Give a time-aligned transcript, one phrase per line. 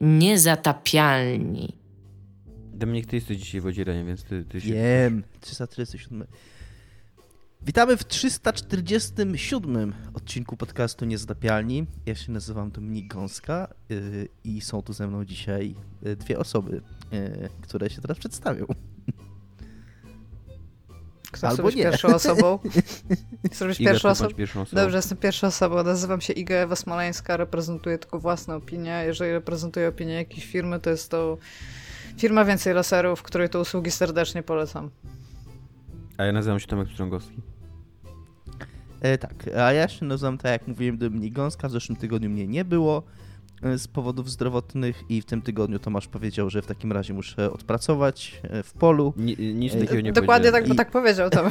[0.00, 1.76] Niezatapialni.
[2.74, 4.72] Dominik, ty jesteś dzisiaj wodziraniem, więc ty, ty się...
[4.72, 6.26] Wiem, 347.
[7.62, 11.86] Witamy w 347 odcinku podcastu Niezatapialni.
[12.06, 16.80] Ja się nazywam Dominik Gąska yy, i są tu ze mną dzisiaj yy, dwie osoby,
[17.12, 18.66] yy, które się teraz przedstawią.
[21.30, 21.76] Kto Albo nie.
[21.76, 22.58] pierwszą osobą?
[23.52, 24.34] Chcesz być pierwszą osobą?
[24.34, 24.82] pierwszą osobą.
[24.82, 25.82] Dobrze, jestem pierwszą osobą.
[25.82, 29.02] Nazywam się Iga Ewa Smoleńska, reprezentuję tylko własne opinie.
[29.06, 31.38] Jeżeli reprezentuję opinię jakiejś firmy, to jest to
[32.18, 34.90] firma Więcej Laserów, której to usługi serdecznie polecam.
[36.18, 37.36] A ja nazywam się Tomek Strągowski.
[39.00, 41.68] E, tak, a ja się nazywam, tak jak mówiłem, Dominik Gąska.
[41.68, 43.02] W zeszłym tygodniu mnie nie było
[43.76, 48.40] z powodów zdrowotnych i w tym tygodniu Tomasz powiedział, że w takim razie muszę odpracować
[48.42, 51.50] e, w polu Ni, nic Ej, takiego nie Dokładnie tak, bo I- tak powiedział tam.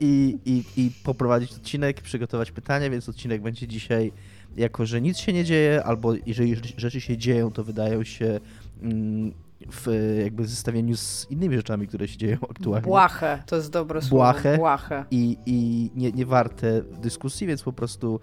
[0.00, 4.12] i, i, i poprowadzić odcinek, przygotować pytania, więc odcinek będzie dzisiaj
[4.56, 8.40] jako, że nic się nie dzieje, albo jeżeli rzeczy się dzieją, to wydają się
[8.82, 9.32] mm,
[9.72, 12.86] w jakby zestawieniu z innymi rzeczami, które się dzieją aktualnie.
[12.86, 14.16] Błahe, to jest dobre słowo.
[14.16, 14.56] Błahe.
[14.56, 15.04] Błahe.
[15.10, 18.20] I, i nie, nie warte dyskusji, więc po prostu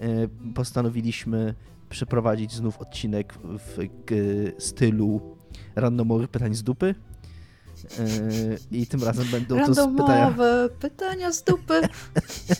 [0.00, 0.06] e,
[0.54, 1.54] postanowiliśmy
[1.88, 3.78] przeprowadzić znów odcinek w
[4.58, 5.36] stylu
[5.76, 6.94] randomowych pytań z dupy.
[7.98, 8.04] E,
[8.70, 9.94] I tym razem będą to z pytania.
[9.96, 11.80] Randomowe pytania z dupy.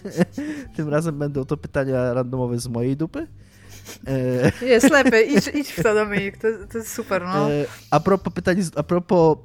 [0.77, 3.27] Tym razem będą to pytania randomowe z mojej dupy.
[4.07, 7.53] E, Jest lepiej, idź, idź w to Dominik, to, to jest super, no.
[7.53, 9.39] e, a propos pytań, a propos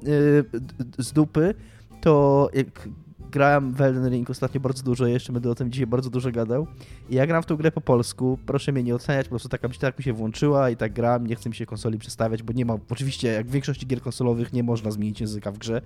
[0.98, 1.54] z dupy,
[2.00, 2.88] to jak
[3.34, 6.66] grałem w Elden Ring ostatnio bardzo dużo, jeszcze będę o tym dzisiaj bardzo dużo gadał.
[7.10, 9.68] I ja gram w tą grę po polsku, proszę mnie nie oceniać, po prostu taka
[9.80, 12.64] tak mi się włączyła i tak gram, nie chcę mi się konsoli przestawiać, bo nie
[12.64, 15.82] ma, oczywiście jak w większości gier konsolowych nie można zmienić języka w grze,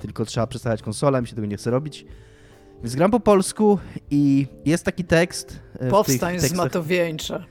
[0.00, 2.06] tylko trzeba przestawiać konsolę, mi się tego nie chce robić.
[2.82, 3.78] Więc gram po polsku
[4.10, 5.60] i jest taki tekst.
[5.78, 7.44] e, Powstań z tekstach- matowieńcza.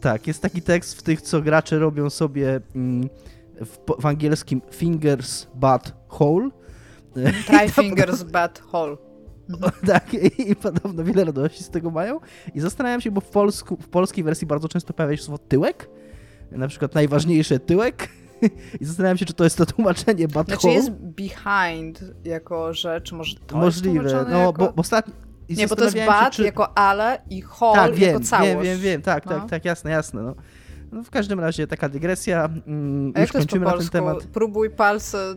[0.00, 3.08] tak, jest taki tekst w tych, co gracze robią sobie mm,
[3.60, 6.50] w, w angielskim fingers, butt, hole.
[7.46, 8.96] Try fingers bad hole.
[9.86, 12.20] tak, i, i podobno wiele radości z tego mają.
[12.54, 15.88] I zastanawiam się, bo w, polsku, w polskiej wersji bardzo często pojawia się słowo tyłek,
[16.50, 18.08] na przykład najważniejsze tyłek.
[18.80, 20.74] I zastanawiam się, czy to jest to tłumaczenie butt Znaczy hole.
[20.74, 24.52] jest behind jako rzecz, może to Możliwe, no jako...
[24.52, 25.14] bo, bo ostatnio...
[25.48, 28.52] Nie, bo to jest bad czy- jako ale i hole tak, jako wiem, całość.
[28.52, 29.32] wiem, wiem, wiem, tak, No.
[29.32, 30.22] tak, tak, jasne, jasne.
[30.22, 30.34] No.
[30.92, 32.48] No, w każdym razie taka dygresja.
[32.66, 34.24] Mm, już to jest po kończymy na ten temat.
[34.26, 35.34] Próbuj palce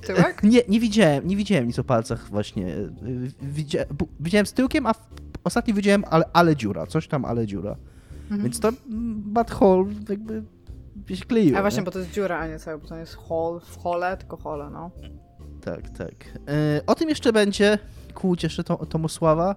[0.00, 0.42] tyłek?
[0.42, 2.66] Nie, nie widziałem, nie widziałem nic o palcach właśnie.
[2.76, 2.90] Y,
[3.42, 4.94] Widzia, bu- widziałem z tyłkiem, a
[5.44, 7.76] ostatnio widziałem ale, ale dziura, coś tam ale dziura.
[8.22, 8.42] Mhm.
[8.42, 10.42] Więc to mm, bad hole jakby
[11.14, 11.58] się kleiło.
[11.58, 11.84] A właśnie, nie?
[11.84, 14.36] bo to jest dziura, a nie cały, bo to nie jest hole w hole, tylko
[14.36, 14.90] hole, no.
[15.64, 16.14] Tak, tak.
[16.48, 17.78] E, o tym jeszcze będzie
[18.14, 19.56] ku ucieszy to, Tomosława.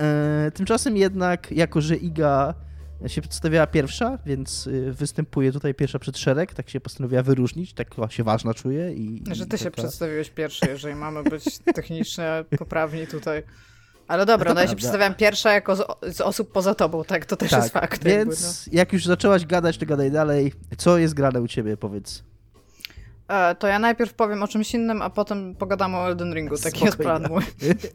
[0.00, 2.54] E, tymczasem jednak, jako że Iga
[3.06, 7.88] się przedstawiała pierwsza, więc y, występuje tutaj pierwsza przed szereg, tak się postanowiła wyróżnić, tak
[8.08, 8.92] się ważna czuje.
[8.92, 13.42] I, Że i ty się taka- przedstawiłeś pierwszy, jeżeli mamy być technicznie poprawni tutaj.
[14.08, 15.82] Ale dobra, To no ja się przedstawiam pierwsza jako z,
[16.16, 17.92] z osób poza tobą, tak, to też Tak, jest fakt.
[17.92, 18.16] jakby, no.
[18.16, 20.52] Więc jak już zaczęłaś gadać, to gadaj dalej.
[20.76, 22.24] Co jest grane u ciebie, powiedz.
[23.28, 26.84] E, to ja najpierw powiem o czymś innym, a potem pogadamy o Elden Ringu, taki
[26.84, 27.28] jest Spokojnie.
[27.28, 27.42] plan mój.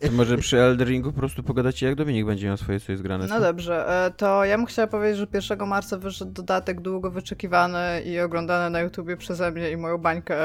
[0.02, 3.04] To może przy Elden Ringu po prostu pogadacie, jak Dominik będzie miał swoje, co jest
[3.04, 3.28] grane.
[3.28, 8.02] No dobrze, e, to ja bym chciała powiedzieć, że 1 marca wyszedł dodatek długo wyczekiwany
[8.06, 10.36] i oglądany na YouTubie przeze mnie i moją bańkę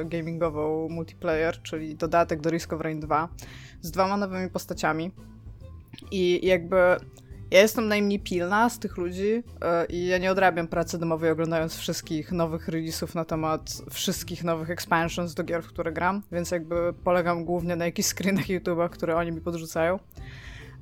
[0.00, 3.28] e, gamingową multiplayer, czyli dodatek do Risk of Rain 2
[3.80, 5.10] z dwoma nowymi postaciami.
[6.10, 6.76] I jakby
[7.50, 11.76] ja jestem najmniej pilna z tych ludzi e, i ja nie odrabiam pracy domowej oglądając
[11.76, 16.94] wszystkich nowych release'ów na temat wszystkich nowych expansions do gier, w które gram, więc jakby
[17.04, 19.98] polegam głównie na jakichś screenach YouTube'a, które oni mi podrzucają.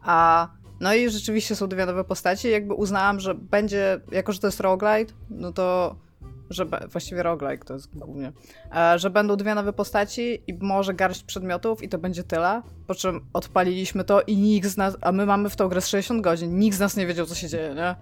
[0.02, 0.48] A
[0.80, 2.50] no i rzeczywiście są dwie nowe postacie.
[2.50, 5.96] Jakby uznałam, że będzie, jako że to jest roguelite, no to
[6.52, 8.32] że właściwie roguelike to jest głównie,
[8.76, 12.94] e, że będą dwie nowe postaci i może garść przedmiotów i to będzie tyle, po
[12.94, 16.20] czym odpaliliśmy to i nikt z nas, a my mamy w tą grę z 60
[16.20, 17.94] godzin, nikt z nas nie wiedział, co się dzieje, nie?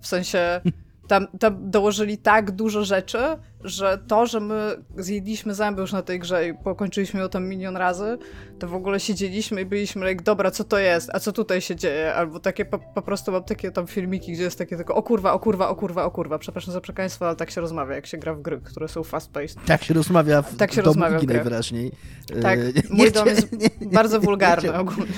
[0.00, 0.60] W sensie
[1.08, 3.18] tam, tam dołożyli tak dużo rzeczy,
[3.64, 7.76] że to, że my zjedliśmy zęby już na tej grze i pokończyliśmy ją tam milion
[7.76, 8.18] razy,
[8.58, 11.76] to w ogóle siedzieliśmy i byliśmy jak, dobra, co to jest, a co tutaj się
[11.76, 12.14] dzieje?
[12.14, 15.32] Albo takie po, po prostu mam takie tam filmiki, gdzie jest takie tylko o kurwa,
[15.32, 16.38] o kurwa, o kurwa, o kurwa.
[16.38, 19.56] Przepraszam za przekleństwo, ale tak się rozmawia, jak się gra w gry, które są fast-paced.
[19.66, 21.34] Tak się rozmawia w Tak się rozmawia w grach.
[21.36, 21.92] najwyraźniej.
[22.36, 25.12] E, Tak, nie mój dom chcia- jest nie- nie- bardzo nie wulgarny chcia- ogólnie.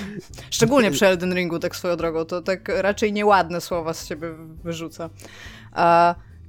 [0.51, 4.27] Szczególnie przy Elden Ringu, tak swoją drogą, to tak raczej nieładne słowa z siebie
[4.63, 5.09] wyrzuca.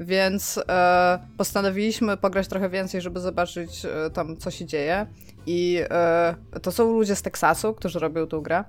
[0.01, 5.07] Więc e, postanowiliśmy pograć trochę więcej, żeby zobaczyć e, tam, co się dzieje.
[5.47, 8.65] I e, to są ludzie z Teksasu, którzy robią tą grę.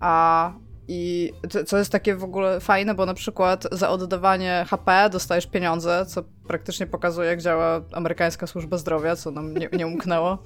[0.00, 0.52] A
[0.88, 1.32] I
[1.66, 6.22] co jest takie w ogóle fajne, bo na przykład za oddawanie HP dostajesz pieniądze, co
[6.46, 10.38] praktycznie pokazuje, jak działa amerykańska służba zdrowia, co nam nie, nie umknęło.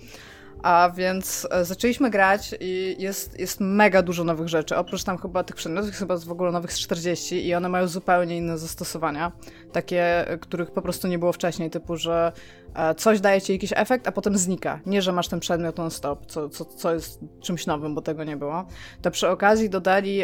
[0.62, 4.76] A więc e, zaczęliśmy grać i jest, jest mega dużo nowych rzeczy.
[4.76, 8.36] Oprócz tam chyba tych przedmiotów, chyba w ogóle nowych z 40 i one mają zupełnie
[8.36, 9.32] inne zastosowania.
[9.72, 12.32] Takie, e, których po prostu nie było wcześniej, typu, że
[12.74, 14.80] e, coś daje ci jakiś efekt, a potem znika.
[14.86, 18.36] Nie, że masz ten przedmiot non-stop, co, co, co jest czymś nowym, bo tego nie
[18.36, 18.66] było.
[19.02, 20.22] To przy okazji dodali,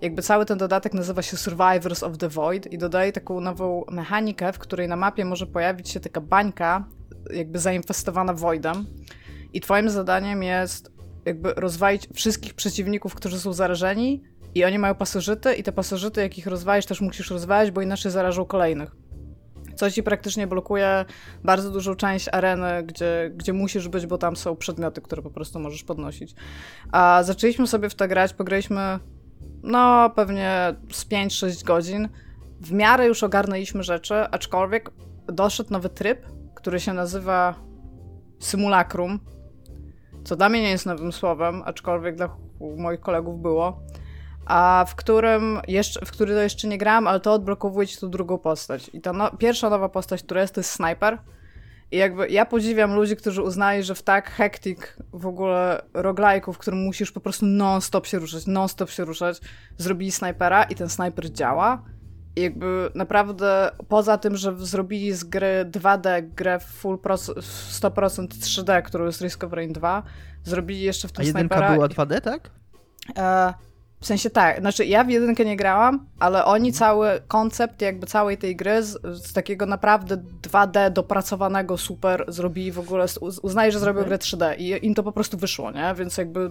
[0.00, 4.52] jakby cały ten dodatek nazywa się Survivors of the Void i dodali taką nową mechanikę,
[4.52, 6.84] w której na mapie może pojawić się taka bańka,
[7.30, 8.86] jakby zainwestowana voidem
[9.52, 10.92] i twoim zadaniem jest
[11.24, 14.22] jakby rozwalić wszystkich przeciwników, którzy są zarażeni
[14.54, 18.12] i oni mają pasożyty i te pasożyty, jak ich rozwalisz, też musisz rozwalić, bo inaczej
[18.12, 18.96] zarażą kolejnych.
[19.76, 21.04] Co ci praktycznie blokuje
[21.44, 25.60] bardzo dużą część areny, gdzie, gdzie musisz być, bo tam są przedmioty, które po prostu
[25.60, 26.34] możesz podnosić.
[26.92, 28.98] A zaczęliśmy sobie w to grać, pograliśmy
[29.62, 32.08] no pewnie z 5-6 godzin.
[32.60, 34.90] W miarę już ogarnęliśmy rzeczy, aczkolwiek
[35.26, 37.54] doszedł nowy tryb, który się nazywa
[38.40, 39.20] Simulacrum
[40.24, 42.28] co dla mnie nie jest nowym słowem, aczkolwiek dla
[42.76, 43.80] moich kolegów było,
[44.46, 48.08] a w którym jeszcze, w który to jeszcze nie grałam, ale to odblokowuje ci tu
[48.08, 48.90] drugą postać.
[48.92, 51.18] I ta no, pierwsza nowa postać, która jest, to jest Sniper.
[51.90, 56.58] I jakby ja podziwiam ludzi, którzy uznali, że w tak hektik w ogóle roglajku, w
[56.58, 59.40] którym musisz po prostu non-stop się ruszać, non-stop się ruszać,
[59.78, 61.82] zrobili snajpera i ten snajper działa
[62.36, 69.06] jakby naprawdę poza tym, że zrobili z gry 2D grę w full 100% 3D, którą
[69.06, 70.02] jest Risk of Rain 2,
[70.44, 72.50] zrobili jeszcze w tym A jedynka była 2D, tak?
[73.18, 73.54] E,
[74.00, 76.78] w sensie tak, znaczy ja w jedynkę nie grałam, ale oni mhm.
[76.78, 82.78] cały koncept jakby całej tej gry z, z takiego naprawdę 2D dopracowanego super zrobili w
[82.78, 83.06] ogóle,
[83.42, 84.08] uznali, że zrobią okay.
[84.08, 85.94] grę 3D i im to po prostu wyszło, nie?
[85.94, 86.50] Więc jakby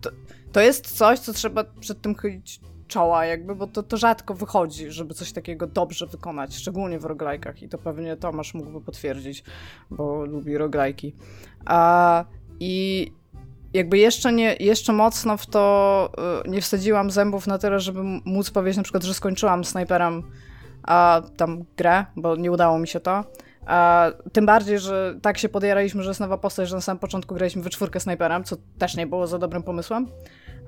[0.00, 0.10] to,
[0.52, 4.90] to jest coś, co trzeba przed tym chylić czoła jakby, bo to, to rzadko wychodzi,
[4.90, 9.44] żeby coś takiego dobrze wykonać, szczególnie w roglajkach i to pewnie Tomasz mógłby potwierdzić,
[9.90, 11.14] bo lubi roglajki.
[11.64, 12.24] A,
[12.60, 13.12] I
[13.72, 16.10] jakby jeszcze, nie, jeszcze mocno w to
[16.46, 20.22] y, nie wsadziłam zębów na tyle, żeby móc powiedzieć na przykład, że skończyłam snajperem
[20.82, 23.24] a, tam grę, bo nie udało mi się to.
[23.66, 27.34] A, tym bardziej, że tak się podjaraliśmy, że jest nowa postać, że na samym początku
[27.34, 30.06] graliśmy we czwórkę snajperem, co też nie było za dobrym pomysłem.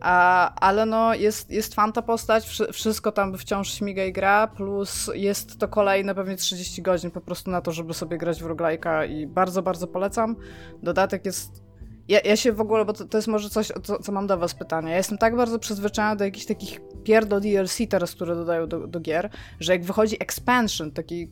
[0.00, 5.58] A, ale no, jest, jest fanta postać, wszystko tam wciąż śmiga i gra, plus jest
[5.58, 9.26] to kolejne pewnie 30 godzin po prostu na to, żeby sobie grać w roguelike'a i
[9.26, 10.36] bardzo, bardzo polecam.
[10.82, 11.62] Dodatek jest...
[12.08, 14.38] Ja, ja się w ogóle, bo to, to jest może coś, co, co mam do
[14.38, 14.90] was pytanie.
[14.90, 19.00] Ja jestem tak bardzo przyzwyczajona do jakichś takich pierdo DLC teraz, które dodają do, do
[19.00, 19.30] gier,
[19.60, 21.30] że jak wychodzi expansion, taki,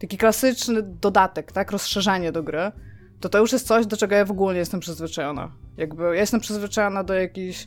[0.00, 2.72] taki klasyczny dodatek, tak, rozszerzenie do gry,
[3.20, 5.52] to to już jest coś, do czego ja w ogóle nie jestem przyzwyczajona.
[5.76, 7.66] Jakby ja jestem przyzwyczajona do jakichś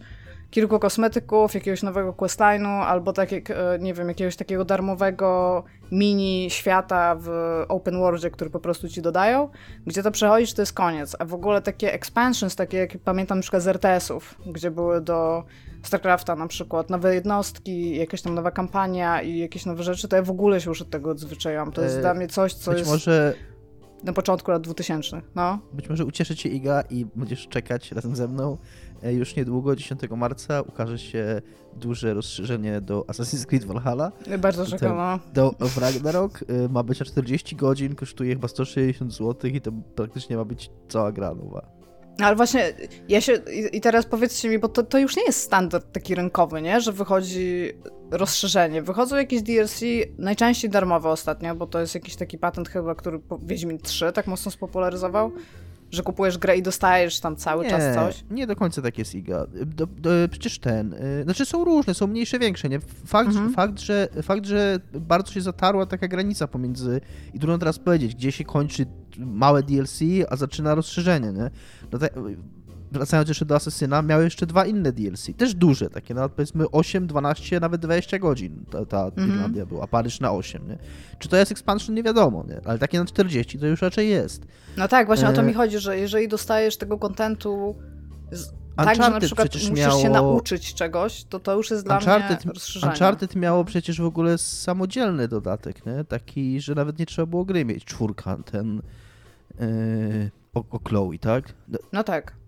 [0.53, 6.47] kilku kosmetyków, jakiegoś nowego questline'u, albo tak jak, e, nie wiem, jakiegoś takiego darmowego mini
[6.49, 7.29] świata w
[7.67, 9.49] open worldzie, który po prostu ci dodają,
[9.85, 11.15] gdzie to przechodzisz, to jest koniec.
[11.19, 15.43] A w ogóle takie expansions, takie jak pamiętam na przykład z RTS-ów, gdzie były do
[15.83, 20.21] StarCrafta na przykład nowe jednostki, jakaś tam nowa kampania i jakieś nowe rzeczy, to ja
[20.21, 21.71] w ogóle się już od tego odzwyczaiłam.
[21.71, 22.91] To jest e, dla mnie coś, co być jest...
[22.91, 23.33] może
[24.03, 25.59] na początku lat 2000, no.
[25.73, 28.57] Być może ucieszy cię Iga i będziesz czekać razem ze mną
[29.11, 31.41] już niedługo, 10 marca, ukaże się
[31.75, 34.11] duże rozszerzenie do Assassin's Creed Valhalla.
[34.39, 35.19] Bardzo czekam, no.
[35.33, 40.37] Do Ragnarok e, ma być na 40 godzin, kosztuje chyba 160 zł i to praktycznie
[40.37, 41.83] ma być cała gra nowa.
[42.19, 42.73] Ale właśnie,
[43.09, 43.33] ja się,
[43.71, 46.81] i teraz powiedzcie mi, bo to, to już nie jest standard taki rynkowy, nie?
[46.81, 47.71] Że wychodzi
[48.11, 48.81] rozszerzenie.
[48.81, 49.81] Wychodzą jakieś DLC,
[50.17, 54.51] najczęściej darmowe ostatnio, bo to jest jakiś taki patent chyba, który Wiedźmin 3 tak mocno
[54.51, 55.31] spopularyzował
[55.93, 58.23] że kupujesz grę i dostajesz tam cały nie, czas coś?
[58.31, 59.47] Nie do końca tak jest Iga.
[59.65, 62.79] Do, do, przecież ten, y, znaczy są różne, są mniejsze, większe, nie?
[63.05, 63.53] Fakt, mhm.
[63.53, 67.01] fakt, że, fakt, że bardzo się zatarła taka granica pomiędzy,
[67.33, 68.85] i trudno teraz powiedzieć, gdzie się kończy
[69.17, 71.49] małe DLC, a zaczyna rozszerzenie, nie?
[71.91, 72.09] No te,
[72.93, 77.07] wracając jeszcze do Asesyna, miały jeszcze dwa inne DLC, też duże, takie nawet powiedzmy 8,
[77.07, 79.33] 12, nawet 20 godzin ta, ta mm -hmm.
[79.33, 80.77] Irlandia była, Paryż na 8, nie?
[81.19, 82.61] Czy to jest expansion, nie wiadomo, nie?
[82.65, 84.45] Ale takie na 40 to już raczej jest.
[84.77, 85.29] No tak, właśnie e...
[85.29, 87.75] o to mi chodzi, że jeżeli dostajesz tego kontentu
[88.31, 88.51] z...
[88.75, 90.01] tak, że na przykład musisz miało...
[90.01, 92.93] się nauczyć czegoś, to to już jest dla Uncharted, mnie rozszerzenie.
[92.93, 96.03] Uncharted miało przecież w ogóle samodzielny dodatek, nie?
[96.03, 97.85] Taki, że nawet nie trzeba było gry mieć.
[97.85, 98.81] Czwórka, ten...
[99.59, 101.53] Yy, o, o Chloe, tak?
[101.93, 102.42] No tak.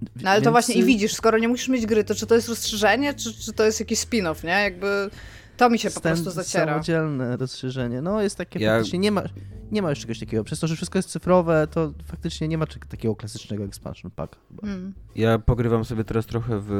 [0.00, 0.44] No ale Więc...
[0.44, 3.34] to właśnie i widzisz, skoro nie musisz mieć gry, to czy to jest rozszerzenie, czy,
[3.34, 4.50] czy to jest jakiś spin-off, nie?
[4.50, 5.10] Jakby
[5.56, 6.66] to mi się po prostu zaciera.
[6.66, 8.02] Samodzielne rozszerzenie.
[8.02, 8.74] No jest takie ja...
[8.74, 9.22] faktycznie, nie ma,
[9.70, 10.44] nie ma już czegoś takiego.
[10.44, 14.36] Przez to, że wszystko jest cyfrowe, to faktycznie nie ma takiego klasycznego expansion pack.
[14.60, 14.94] Hmm.
[15.14, 16.70] Ja pogrywam sobie teraz trochę w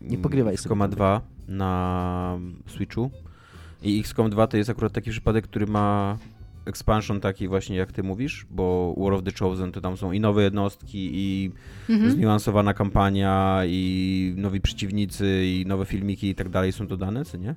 [0.00, 3.10] Nie pogrywaj XCOM 2 na Switchu.
[3.82, 6.18] I XCOM 2 to jest akurat taki przypadek, który ma
[6.66, 10.20] expansion taki właśnie jak ty mówisz, bo War of the Chosen to tam są i
[10.20, 11.50] nowe jednostki, i
[11.90, 12.10] Mhm.
[12.12, 17.54] zniuansowana kampania, i nowi przeciwnicy, i nowe filmiki i tak dalej są dodane, co nie?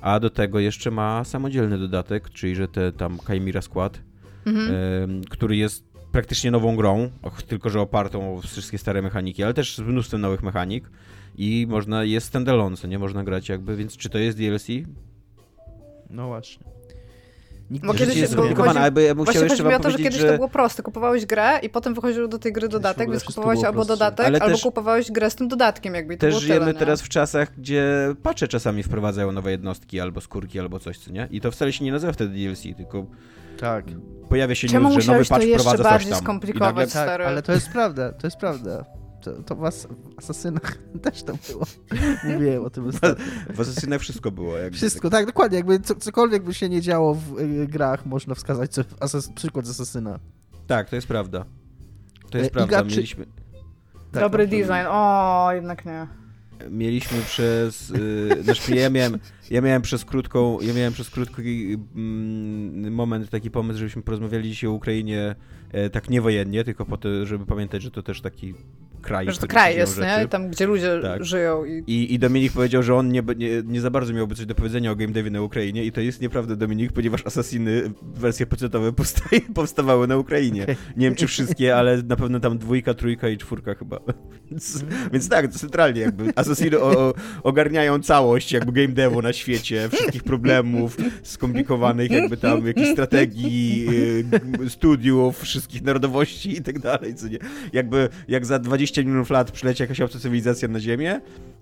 [0.00, 4.00] A do tego jeszcze ma samodzielny dodatek, czyli że te tam Chimera Squad,
[4.46, 4.70] Mhm.
[5.04, 7.10] em, który jest praktycznie nową grą,
[7.48, 10.90] tylko że opartą o wszystkie stare mechaniki, ale też z mnóstwem nowych mechanik
[11.38, 14.66] i można, jest standalone, co nie można grać jakby, więc czy to jest DLC?
[16.10, 16.66] No właśnie.
[17.70, 20.20] Nigdy Bo kiedyś jest skomplikowane, ale ja bym chciał jeszcze wam o to, że kiedyś
[20.20, 20.28] że...
[20.30, 20.82] to było proste.
[20.82, 23.92] Kupowałeś grę i potem wychodził do tej gry dodatek, więc kupowałeś albo prostsze.
[23.94, 26.78] dodatek, Ale albo też- kupowałeś grę z tym dodatkiem jakby to Też było żyjemy tyle,
[26.78, 31.28] teraz w czasach, gdzie patche czasami wprowadzają nowe jednostki albo skórki, albo coś, co nie?
[31.30, 33.06] I to wcale się nie nazywa wtedy DLC, tylko
[33.60, 33.84] Tak.
[34.28, 36.20] pojawia się Czemu news, że nowy musiałeś to patch jeszcze wprowadza coś bardziej tam.
[36.20, 36.94] I skomplikować?
[36.94, 38.84] nagle Tak, ale to jest prawda, to jest prawda.
[39.26, 41.64] To, to was w Asasynach też tam było.
[42.32, 43.24] Mówiłem o tym ostatnio.
[43.54, 44.56] w Assassinach wszystko było.
[44.56, 45.56] Jakby Wszystko, tak, dokładnie.
[45.56, 49.66] Jakby co, cokolwiek by się nie działo w y, grach, można wskazać co, asas, przykład
[49.66, 50.18] z Asasyna.
[50.66, 51.44] Tak, to jest prawda.
[52.30, 52.90] To E, jest Iga, prawda.
[52.90, 53.26] czy- Mieliśmy,
[54.12, 54.86] Tak, Dobry no, design.
[54.88, 56.06] O, jednak nie.
[56.70, 57.88] mieliśmy przez.
[57.90, 59.18] Yy, znaczy ja miałem,
[59.50, 60.60] ja miałem przez krótką.
[60.60, 65.34] Ja miałem przez krótki mm, moment taki pomysł, żebyśmy porozmawiali dzisiaj o Ukrainie
[65.72, 68.54] e, tak niewojennie, tylko po to, żeby pamiętać, że to też taki
[69.02, 69.26] kraj.
[69.32, 70.20] Że to kraj jest, rzeczy.
[70.20, 70.28] nie?
[70.28, 71.24] Tam, gdzie ludzie Tak.
[71.24, 74.46] żyją i I, I Dominik powiedział, że on nie, nie, nie za bardzo miałby coś
[74.46, 77.82] do powiedzenia o game devie na Ukrainie i to jest nieprawda, Dominik, ponieważ Assassiny,
[78.14, 80.62] wersje pecetowe powstaje, powstawały na Ukrainie.
[80.62, 80.76] Okej.
[80.96, 84.00] Nie wiem, czy wszystkie, ale na pewno tam dwójka, trójka i czwórka chyba.
[84.50, 89.32] Więc, więc tak, to centralnie jakby Assassiny o, o, ogarniają całość jakby game devu na
[89.32, 93.86] świecie, wszystkich problemów, skomplikowanych jakby tam jakichś strategii,
[94.64, 97.38] y, studiów, wszystkich narodowości i tak dalej, co nie.
[97.72, 101.20] Jakby jak za 20 milionów lat przyleci jakaś obca cywilizacja na Ziemię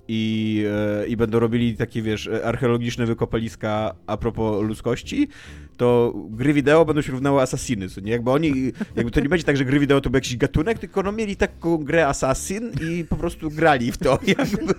[0.08, 0.64] i,
[1.02, 5.28] e, i będą robili takie, wiesz, archeologiczne wykopaliska a propos ludzkości,
[5.76, 8.12] to gry wideo będą się równały Assassiny, nie?
[8.12, 11.02] Jakby oni, jakby to nie będzie tak, że gry wideo to był jakiś gatunek, tylko
[11.02, 14.74] no mieli taką grę Assassin i po prostu grali w to, jakby.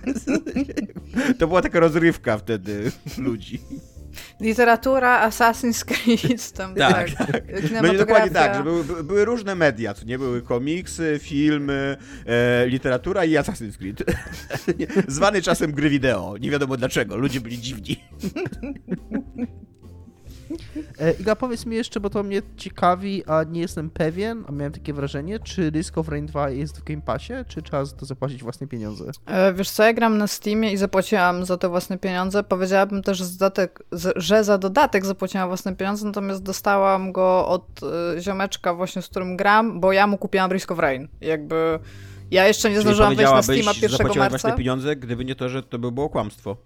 [1.38, 3.60] To była taka rozrywka wtedy ludzi.
[4.40, 7.96] Literatura, Assassin's Creed, tam Tak, tak, tak.
[7.98, 10.18] Dokładnie tak, że były, by- były różne media, co nie?
[10.18, 11.96] Były komiksy, filmy,
[12.26, 14.04] e, literatura i Assassin's Creed.
[15.08, 16.34] Zwany czasem gry wideo.
[16.40, 17.16] Nie wiadomo dlaczego.
[17.16, 17.96] Ludzie byli dziwni.
[20.98, 24.72] E, Iga, powiedz mi jeszcze, bo to mnie ciekawi, a nie jestem pewien, a miałem
[24.72, 28.06] takie wrażenie, czy Risk of Rain 2 jest w Game Passie, czy trzeba za to
[28.06, 29.04] zapłacić własne pieniądze?
[29.26, 32.42] E, Wiesz co, ja gram na Steamie i zapłaciłam za to własne pieniądze.
[32.42, 33.82] Powiedziałabym też, że, dodatek,
[34.16, 37.66] że za dodatek zapłaciłam własne pieniądze, natomiast dostałam go od
[38.16, 41.08] e, ziomeczka właśnie, z którym gram, bo ja mu kupiłam Risk of Rain.
[41.20, 41.78] Jakby
[42.30, 44.48] ja jeszcze nie Czyli zdążyłam wejść na Steama 1 zapłaciłaś marca.
[44.48, 46.56] własne pieniądze, gdyby nie to, że to by było kłamstwo.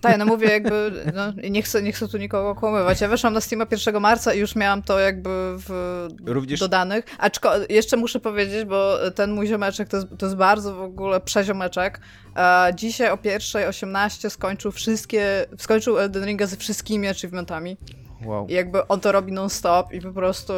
[0.00, 3.00] Tak, no mówię jakby, no, nie, chcę, nie chcę tu nikogo okłamywać.
[3.00, 7.04] Ja weszłam na Steama 1 marca i już miałam to jakby w Również- dodanych.
[7.18, 11.20] Aczko, jeszcze muszę powiedzieć, bo ten mój ziomeczek to jest, to jest bardzo w ogóle
[11.20, 12.00] przeziomeczek.
[12.36, 17.76] E, dzisiaj o 1.18 skończył wszystkie, skończył Elden Ringa ze wszystkimi achievementami.
[18.24, 18.46] Wow.
[18.48, 20.52] I jakby on to robi non-stop i po prostu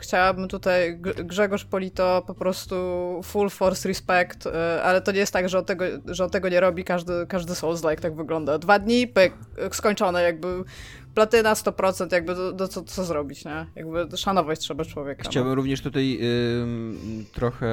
[0.00, 2.74] chciałabym tutaj Grzegorz Polito po prostu
[3.24, 6.48] full force respect, e, ale to nie jest tak, że on tego, że on tego
[6.48, 8.58] nie robi, każdy, każdy Souls-like tak wygląda.
[8.58, 9.32] Dwa dni, pyk,
[9.72, 10.64] skończone, jakby
[11.14, 13.66] platyna 100%, jakby do, do co, co zrobić, nie?
[13.76, 15.22] Jakby szanować trzeba człowieka.
[15.24, 15.30] no.
[15.30, 16.18] Chciałbym również tutaj
[16.62, 17.66] ym, trochę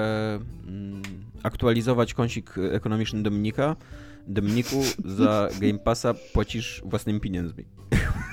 [0.67, 1.01] ym,
[1.43, 3.75] aktualizować kąsik ekonomiczny Dominika.
[4.27, 7.65] Dominiku, za Game Passa płacisz własnymi pieniędzmi.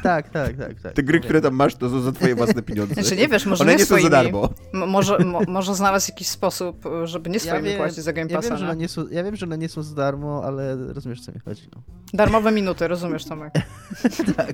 [0.03, 0.81] Tak, tak, tak.
[0.81, 0.93] tak.
[0.93, 2.95] Te gry, które tam masz, to są za twoje własne pieniądze.
[2.95, 4.11] Znaczy nie wiesz, może One nie nie są za swoimi.
[4.11, 4.49] darmo.
[4.75, 8.37] M- może, mo, może znalazł jakiś sposób, żeby nie swoimi wiem, płacić za Game ja
[8.37, 8.71] Passa, wiem, że nie?
[8.71, 11.39] one nie są, ja wiem, że one nie są za darmo, ale rozumiesz, co mi
[11.39, 11.63] chodzi.
[11.77, 11.83] No.
[12.15, 13.53] Darmowe minuty, rozumiesz Tomek?
[14.37, 14.53] Tak.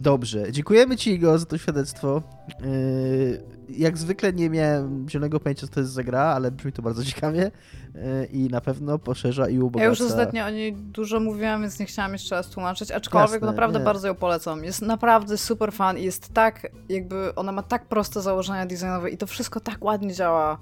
[0.00, 2.22] Dobrze, dziękujemy Ci, Igo, za to świadectwo.
[2.60, 6.82] Yy, Jak zwykle nie miałem zielonego pojęcia, co to jest za gra, ale brzmi to
[6.82, 7.50] bardzo ciekawie
[7.94, 9.82] yy, i na pewno poszerza i ubogaca.
[9.82, 13.46] Ja już ostatnio o niej dużo mówiłam, więc nie chciałam jeszcze raz tłumaczyć, aczkolwiek Jasne,
[13.46, 13.84] naprawdę nie.
[13.84, 14.64] bardzo ją polecam.
[14.64, 19.16] Jest naprawdę super fan i jest tak, jakby ona ma tak proste założenia designowe i
[19.16, 20.58] to wszystko tak ładnie działa.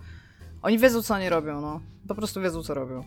[0.63, 1.81] Oni wiedzą, co oni robią, no.
[2.09, 3.05] Po prostu wiedzą, co robią.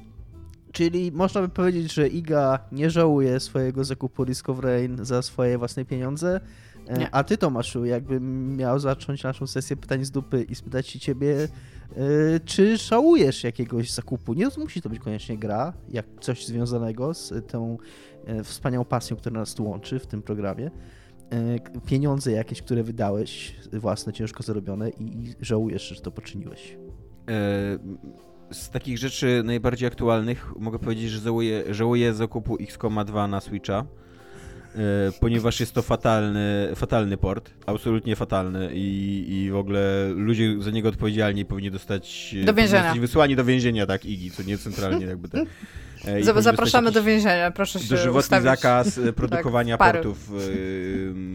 [0.72, 5.58] Czyli można by powiedzieć, że Iga nie żałuje swojego zakupu Risk of Rain za swoje
[5.58, 6.40] własne pieniądze.
[6.88, 7.12] E, Nie.
[7.16, 11.36] A ty, Tomaszu, jakbym miał zacząć naszą sesję pytań z dupy i spytać się ciebie,
[11.44, 14.34] e, czy żałujesz jakiegoś zakupu?
[14.34, 17.78] Nie musi to być koniecznie gra, jak coś związanego z tą
[18.26, 20.72] e, wspaniałą pasją, która nas tu łączy w tym programie.
[21.30, 26.78] E, k- Pieniądze jakieś, które wydałeś, własne, ciężko zarobione i i żałujesz, że to poczyniłeś.
[27.30, 27.38] E,
[28.52, 33.86] z takich rzeczy najbardziej aktualnych mogę powiedzieć, że żałuję, żałuję zakupu XCOMa 2 na Switcha.
[34.78, 40.72] E, ponieważ jest to fatalny, fatalny port, absolutnie fatalny i, i w ogóle ludzie za
[40.72, 42.36] niego odpowiedzialni powinni dostać...
[42.46, 42.82] Do więzienia.
[42.84, 45.42] Zostać wysłani do więzienia, tak, IGI, co nie centralnie jakby tak.
[46.06, 48.46] E, zapraszamy do więzienia, proszę się Dożywotni ustawić.
[48.46, 50.32] zakaz e, produkowania tak, portów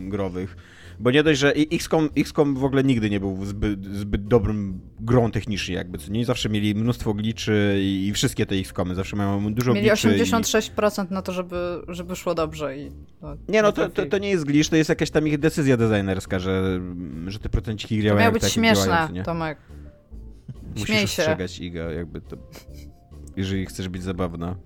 [0.08, 0.56] growych.
[1.02, 5.30] Bo nie dość, że XCOM, XCOM w ogóle nigdy nie był zbyt, zbyt dobrym grą
[5.30, 9.54] technicznie jakby, co nie zawsze mieli mnóstwo gliczy i, i wszystkie te XCOMy zawsze mają
[9.54, 10.09] dużo mieli gliczy.
[10.09, 11.14] Mieli 86% i...
[11.14, 12.90] na to, żeby, żeby szło dobrze i...
[13.23, 15.76] No, nie no, to, to, to, nie jest glitch, to jest jakaś tam ich decyzja
[15.76, 16.80] designerska, że,
[17.26, 19.23] że te procenciki działają to miało być tak, śmieszne, działają, nie?
[19.23, 19.59] Tomek.
[20.73, 21.23] Musisz Śmiej się.
[21.23, 22.37] ostrzegać Iga, jakby to...
[23.37, 24.56] Jeżeli chcesz być zabawna.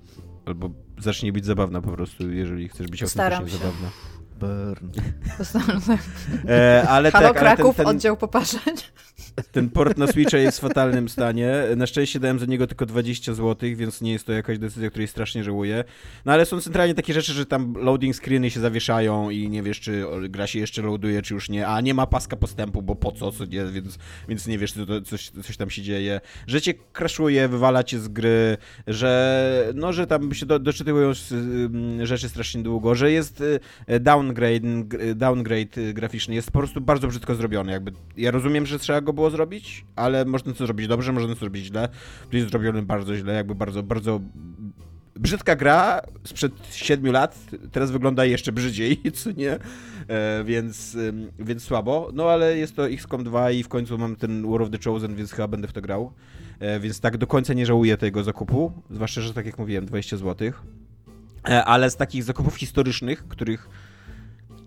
[0.47, 3.91] Albo zacznij być zabawna po prostu, jeżeli chcesz być autentycznie zabawna.
[4.39, 4.91] Burn.
[6.49, 8.75] e, ale Halo tak, Kraków, ale ten, ten, oddział poparzeń.
[9.53, 11.53] Ten port na Switcha jest w fatalnym stanie.
[11.77, 15.09] Na szczęście dałem za niego tylko 20 zł, więc nie jest to jakaś decyzja, której
[15.09, 15.85] strasznie żałuję.
[16.25, 19.81] No ale są centralnie takie rzeczy, że tam loading screeny się zawieszają i nie wiesz,
[19.81, 21.69] czy gra się jeszcze loaduje, czy już nie.
[21.69, 25.01] A nie ma paska postępu, bo po co, co nie, więc, więc nie wiesz, co
[25.03, 26.21] coś, coś tam się dzieje.
[26.47, 31.13] Że cię crashuje, wywala cię z gry, że no, że tam się do, doczytują
[32.03, 33.61] rzeczy strasznie długo, że jest y,
[34.27, 37.73] downgrade, downgrade graficzny, jest po prostu bardzo brzydko zrobiony.
[37.73, 41.41] Jakby ja rozumiem, że trzeba go było zrobić, ale można to zrobić dobrze, można to
[41.41, 41.89] zrobić źle.
[42.31, 44.21] Tu jest zrobiony bardzo źle, jakby bardzo, bardzo
[45.15, 47.39] brzydka gra sprzed 7 lat,
[47.73, 49.59] teraz wygląda jeszcze brzydziej, co nie?
[50.09, 50.97] E, więc,
[51.39, 52.11] więc słabo.
[52.15, 55.15] No ale jest to XCOM 2 i w końcu mam ten War of the Chosen,
[55.15, 56.13] więc chyba będę w to grał.
[56.59, 60.17] E, więc tak do końca nie żałuję tego zakupu, zwłaszcza, że tak jak mówiłem, 20
[60.17, 60.53] zł.
[61.49, 63.69] E, ale z takich zakupów historycznych, których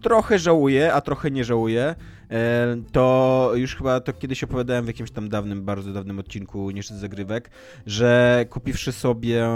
[0.02, 1.96] trochę żałuję, a trochę nie żałuję,
[2.32, 6.98] E, to już chyba to kiedyś opowiadałem w jakimś tam dawnym, bardzo dawnym odcinku Nieszczyt
[6.98, 7.50] Zagrywek,
[7.86, 9.48] że kupiwszy sobie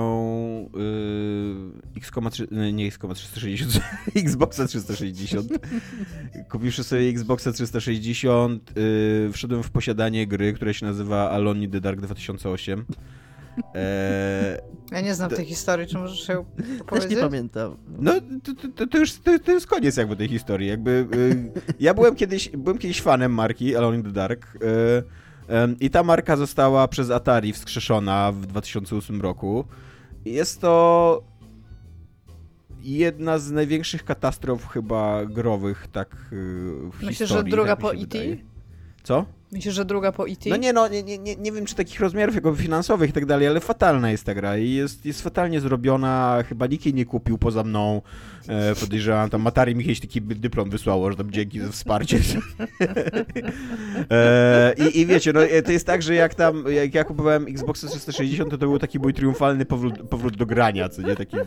[0.74, 2.12] yy, X,
[2.74, 3.84] nie X 360,
[4.16, 5.48] Xboxa 360,
[6.52, 11.82] kupiwszy sobie Xboxa 360, yy, wszedłem w posiadanie gry, która się nazywa Alone in the
[11.82, 12.86] Dark 2008.
[13.74, 14.58] Eee,
[14.92, 16.40] ja nie znam tej historii, czy możesz się
[16.82, 17.10] opowiedzieć?
[17.10, 17.78] Też nie pamiętam.
[18.00, 18.12] No,
[18.44, 20.68] to, to, to już to, to, jest koniec jakby tej historii.
[20.70, 25.04] Jakby, y, ja byłem kiedyś, byłem kiedyś fanem marki Alone in the Dark y, y,
[25.80, 29.66] i ta marka została przez Atari wskrzeszona w 2008 roku.
[30.26, 31.24] Jest to
[32.82, 37.08] jedna z największych katastrof chyba growych tak w Myślę, historii.
[37.10, 38.18] Myślę, że druga tak po E.T.?
[39.04, 39.26] Co?
[39.54, 40.50] Myślisz, że druga po E.T.?
[40.50, 43.48] No nie, no, nie, nie, nie wiem, czy takich rozmiarów jako finansowych i tak dalej,
[43.48, 47.38] ale fatalna jest ta gra i jest, jest fatalnie zrobiona, chyba nikt jej nie kupił
[47.38, 48.02] poza mną,
[48.48, 52.20] e, podejrzewam, tam Matari mi taki dyplom wysłało, że tam dzięki za wsparcie.
[54.12, 57.46] e, i, I wiecie, no e, to jest tak, że jak tam, jak ja kupowałem
[57.48, 61.38] Xbox 360, to to był taki mój triumfalny powrót, powrót do grania, co nie, taki,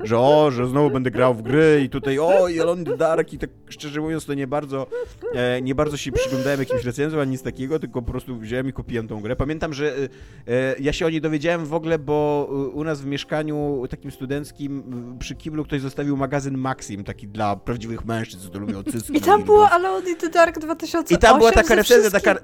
[0.00, 3.50] że o, że znowu będę grał w gry i tutaj o, Elon Dark i tak
[3.68, 4.86] szczerze mówiąc to nie bardzo,
[5.34, 8.72] e, nie bardzo się przyglądałem jakimś recenzjom, ani nic takiego, tylko po prostu wziąłem i
[8.72, 9.36] kupiłem tą grę.
[9.36, 10.08] Pamiętam, że y,
[10.80, 14.82] ja się o niej dowiedziałem w ogóle, bo y, u nas w mieszkaniu takim studenckim
[15.18, 19.16] przy kiblu ktoś zostawił magazyn Maxim, taki dla prawdziwych mężczyzn, co lubią cyski.
[19.16, 22.40] I tam było Alone in the Dark 2008 I tam była taka recenzja, taka, ta,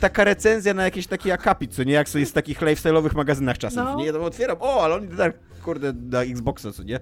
[0.00, 3.84] taka recenzja na jakiś taki akapit, co nie, jak jest w takich lifestyle'owych magazynach czasem,
[3.84, 3.96] no.
[3.96, 4.12] nie?
[4.12, 7.00] Tam otwieram, o, Alone in the Dark, kurde, na Xboxa, co nie?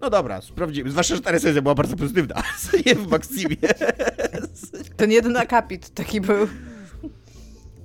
[0.00, 0.90] No dobra, sprawdzimy.
[0.90, 2.42] Zwłaszcza, że ta recenzja była bardzo pozytywna.
[2.86, 3.56] Nie w Maximie.
[4.96, 6.48] Ten jeden akapit taki był.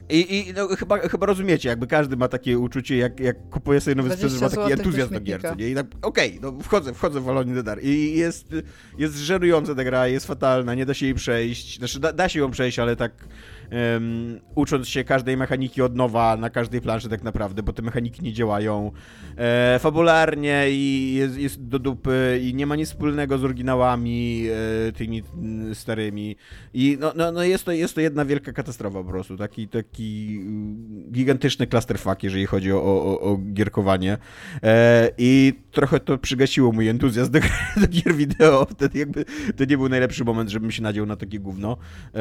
[0.09, 3.95] I, i no, chyba, chyba rozumiecie, jakby każdy ma takie uczucie, jak, jak kupuje sobie
[3.95, 5.69] nowy sprzęt, że ma taki entuzjazm do gier, nie?
[5.69, 7.79] I tak, okej, okay, no wchodzę, wchodzę w Alone Dar.
[7.83, 8.47] I jest,
[8.97, 11.77] jest żerująca ta gra, jest fatalna, nie da się jej przejść.
[11.77, 13.27] Znaczy, da, da się ją przejść, ale tak
[13.71, 18.23] um, ucząc się każdej mechaniki od nowa na każdej planszy tak naprawdę, bo te mechaniki
[18.23, 18.91] nie działają
[19.37, 24.47] e, fabularnie i jest, jest, do dupy i nie ma nic wspólnego z oryginałami
[24.87, 25.23] e, tymi
[25.73, 26.35] starymi.
[26.73, 29.94] I no, no, no jest, to, jest to jedna wielka katastrofa po prostu, taki, taki
[31.11, 34.17] gigantyczny clusterfuck, jeżeli chodzi o, o, o gierkowanie.
[34.63, 37.39] E, I trochę to przygasiło mój entuzjazm do,
[37.81, 38.65] do gier wideo.
[38.65, 41.77] Wtedy jakby to nie był najlepszy moment, żebym się nadział na takie gówno.
[42.15, 42.19] E,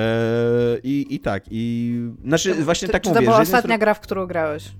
[0.83, 1.95] i, I tak, i...
[2.25, 3.21] Znaczy, to, właśnie to, tak czy mówię.
[3.21, 4.73] to była ostatnia gra, w którą grałeś?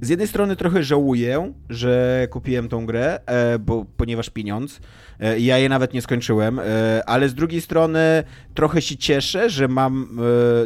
[0.00, 4.80] Z jednej strony trochę żałuję, że kupiłem tą grę, e, bo, ponieważ pieniądz.
[5.20, 6.62] E, ja jej nawet nie skończyłem, e,
[7.06, 8.22] ale z drugiej strony
[8.54, 10.18] trochę się cieszę, że mam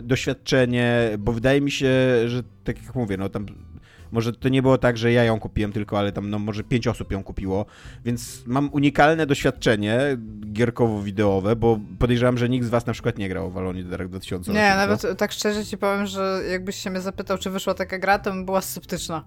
[0.02, 1.88] doświadczenie, bo wydaje mi się,
[2.26, 3.46] że tak jak mówię, no tam
[4.12, 6.86] Może to nie było tak, że ja ją kupiłem tylko, ale tam no, może pięć
[6.86, 7.66] osób ją kupiło,
[8.04, 10.00] więc mam unikalne doświadczenie
[10.52, 14.54] gierkowo-wideowe, bo podejrzewam, że nikt z was na przykład nie grał w Alonie Dark 2008.
[14.54, 18.18] Nie, nawet tak szczerze ci powiem, że jakbyś się mnie zapytał, czy wyszła taka gra,
[18.18, 19.24] to bym była sceptyczna.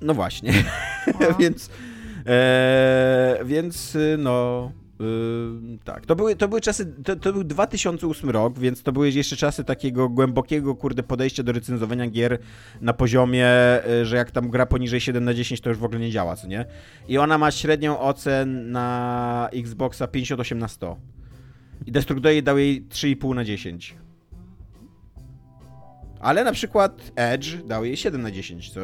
[0.00, 0.52] No właśnie,
[1.20, 1.34] No.
[1.40, 1.70] więc,
[2.26, 4.72] e, więc y, no...
[5.84, 9.36] tak, to były, to były czasy, to, to był 2008 rok, więc to były jeszcze
[9.36, 12.38] czasy takiego głębokiego, kurde, podejścia do recenzowania gier
[12.80, 13.48] na poziomie,
[14.02, 16.36] y, że jak tam gra poniżej 7 na 10, to już w ogóle nie działa,
[16.36, 16.64] co nie?
[17.08, 20.96] I ona ma średnią ocen na Xboxa 58 na 100.
[21.86, 23.96] I Destructoid dał jej 3,5 na 10.
[26.20, 28.80] Ale na przykład Edge dał jej 7 na 10, co...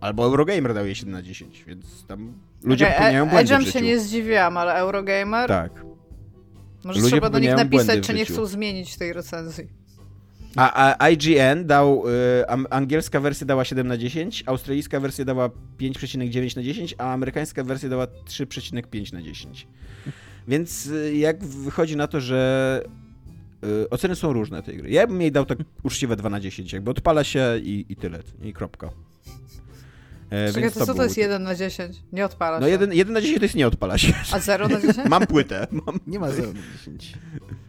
[0.00, 3.70] albo Eurogamer dał jej 7 na 10, więc tam ludzie popełniają e- błędy w Edge'em
[3.70, 5.48] się nie zdziwiłam, ale Eurogamer?
[5.48, 5.72] Tak.
[6.84, 9.68] Może Ludzie trzeba do nich popełniają błędy napisać, czy nie chcą zmienić tej recenzji.
[10.56, 16.56] A, a IGN dał, y, angielska wersja dała 7 na 10, australijska wersja dała 5,9
[16.56, 19.66] na 10, a amerykańska wersja dała 3,5 na 10.
[20.48, 22.82] Więc y, jak wychodzi na to, że
[23.64, 24.90] y, oceny są różne tej gry.
[24.90, 28.18] Ja bym jej dał tak uczciwe 2 na 10, jakby odpala się i, i tyle,
[28.42, 28.90] i kropka.
[30.30, 31.96] E, Czekaj, więc to co to był- jest 1 na 10?
[32.12, 32.70] Nie odpala No się.
[32.72, 34.12] 1, 1 na 10 to jest nie odpala się.
[34.32, 35.08] A 0 na 10?
[35.08, 37.12] Mam płytę, mam, Nie ma 0 na 10.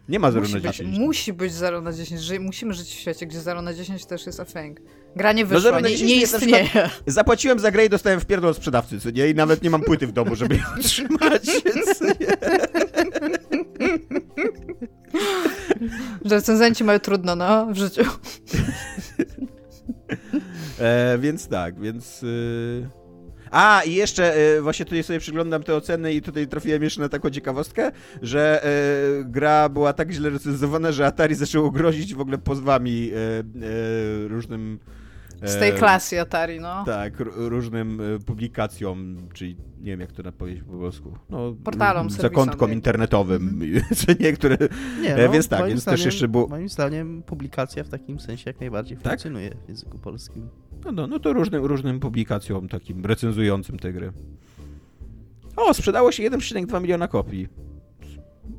[0.08, 0.98] nie ma 0 musi na być, 10.
[0.98, 2.20] musi być 0 na 10.
[2.20, 4.80] Ży musimy żyć w świecie, gdzie 0 na 10 też jest a thing.
[5.16, 6.90] Gra nie No wyszła, 0 na nie, 10 nie jest na istnieje.
[7.06, 9.28] Zapłaciłem za grę i dostałem wpierdol od sprzedawcy, co nie?
[9.28, 11.46] I nawet nie mam płyty w domu, żeby ją trzymać,
[16.24, 16.30] nie.
[16.30, 18.02] Recenzenci mają trudno, no, w życiu.
[20.78, 22.22] E, więc tak, więc...
[22.22, 22.88] Y...
[23.50, 27.08] A, i jeszcze y, właśnie tutaj sobie przyglądam te oceny i tutaj trafiłem jeszcze na
[27.08, 28.66] taką ciekawostkę, że
[29.20, 33.64] y, gra była tak źle recenzowana, że Atari zaczęło grozić w ogóle pozwami y,
[34.24, 34.78] y, różnym...
[35.42, 36.84] Z tej klasy Atari, no.
[36.84, 41.18] Tak, różnym y, publikacjom, czyli nie wiem jak to powiedzieć po polsku.
[41.30, 43.60] No, Portalom, zakątkom internetowym,
[43.96, 44.56] co niektóre.
[45.00, 48.20] Nie, E, no, więc tak, więc też zdaniem, jeszcze było- Moim zdaniem publikacja w takim
[48.20, 49.12] sensie jak najbardziej Tak?
[49.12, 50.48] funkcjonuje w języku polskim.
[50.84, 54.12] No, no, no to różnym, różnym publikacjom takim recenzującym te gry.
[55.56, 57.48] O, sprzedało się 1,2 miliona kopii.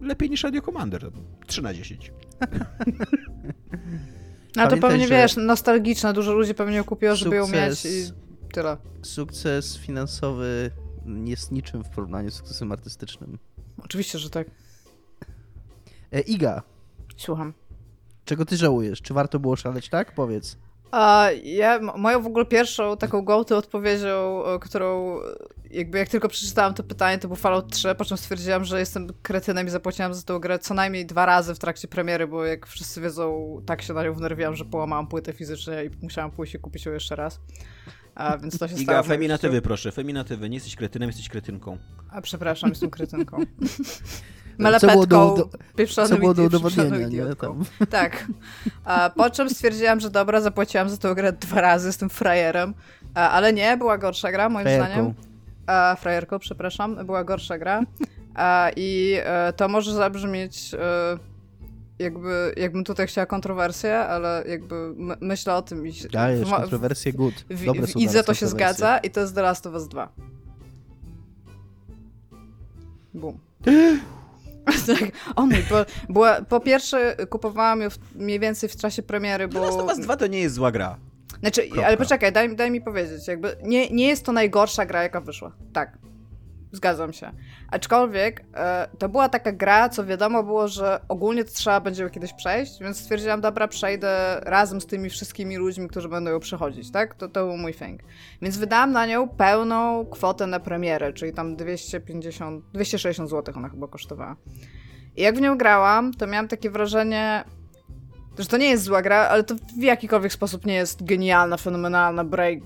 [0.01, 1.11] Lepiej niż Radio Commander.
[1.47, 2.11] 3 na 10.
[4.57, 8.11] No to pewnie, wiesz, nostalgiczne, dużo ludzi pewnie ją kupiło, żeby ją mieć i
[8.53, 8.77] tyle.
[9.01, 10.71] Sukces finansowy
[11.23, 13.39] jest niczym w porównaniu z sukcesem artystycznym.
[13.83, 14.47] Oczywiście, że tak.
[16.11, 16.61] E, Iga,
[17.17, 17.53] Słucham.
[18.25, 19.01] czego ty żałujesz?
[19.01, 20.15] Czy warto było szaleć tak?
[20.15, 20.57] Powiedz.
[20.91, 25.19] A ja, moją w ogóle pierwszą taką go-to odpowiedzią, którą
[25.71, 29.07] jakby jak tylko przeczytałam to pytanie, to był Fallout 3, po czym stwierdziłam, że jestem
[29.21, 32.67] kretynem i zapłaciłam za tą grę co najmniej dwa razy w trakcie premiery, bo jak
[32.67, 36.59] wszyscy wiedzą, tak się na nią wnerwiłam, że połamałam płytę fizycznie i musiałam pójść i
[36.59, 37.39] kupić ją jeszcze raz.
[38.15, 38.83] A więc to się stało.
[38.83, 40.49] Iga, moim feminatywy proszę, feminatywy.
[40.49, 41.77] Nie jesteś kretynem, jesteś kretynką.
[42.11, 43.37] A przepraszam, jestem kretynką.
[44.79, 47.35] Co było do- pieprzonym Co było do udowodnienia, nie?
[47.35, 47.63] Tam.
[47.89, 48.25] Tak.
[48.85, 52.73] A po czym stwierdziłam, że dobra, zapłaciłam za tę grę dwa razy, jestem frajerem.
[53.13, 54.87] A, ale nie, była gorsza gra, moim Frajerką.
[54.93, 55.13] zdaniem.
[55.67, 57.81] A, frajerką, przepraszam, była gorsza gra.
[58.35, 60.77] A, I e, to może zabrzmieć e,
[61.99, 67.13] jakby, jakbym tutaj chciała kontrowersję, ale jakby my, myślę o tym i Dajesz w, kontrowersję
[67.13, 67.33] good.
[67.49, 68.47] w, Dobre w Idze teraz to się kontrowersje.
[68.77, 70.09] zgadza i to jest The Last of Us 2.
[73.13, 73.37] Bum.
[74.99, 79.47] tak, o mój, bo, była, po pierwsze kupowałam ją w, mniej więcej w czasie premiery,
[79.47, 79.83] The Last bo...
[79.83, 80.97] of Us 2 to nie jest zła gra.
[81.39, 81.87] Znaczy, Kropka.
[81.87, 85.51] ale poczekaj, daj, daj mi powiedzieć, jakby nie, nie jest to najgorsza gra, jaka wyszła.
[85.73, 85.97] Tak.
[86.71, 87.31] Zgadzam się.
[87.71, 92.09] Aczkolwiek e, to była taka gra, co wiadomo było, że ogólnie to trzeba będzie ją
[92.09, 96.91] kiedyś przejść, więc stwierdziłam, dobra, przejdę razem z tymi wszystkimi ludźmi, którzy będą ją przechodzić,
[96.91, 97.15] tak?
[97.15, 98.01] To, to był mój thing.
[98.41, 103.87] Więc wydałam na nią pełną kwotę na premierę, czyli tam 250, 260 zł ona chyba
[103.87, 104.35] kosztowała.
[105.15, 107.43] I jak w nią grałam, to miałam takie wrażenie,
[108.39, 112.23] że to nie jest zła gra, ale to w jakikolwiek sposób nie jest genialna, fenomenalna,
[112.23, 112.59] break,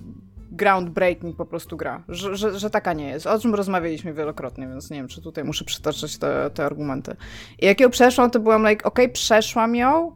[0.51, 2.03] groundbreaking po prostu gra.
[2.09, 3.27] Że, że, że taka nie jest.
[3.27, 7.15] O czym rozmawialiśmy wielokrotnie, więc nie wiem, czy tutaj muszę przytaczać te, te argumenty.
[7.59, 10.15] I jak ją przeszłam, to byłam like, okej, przeszłam ją,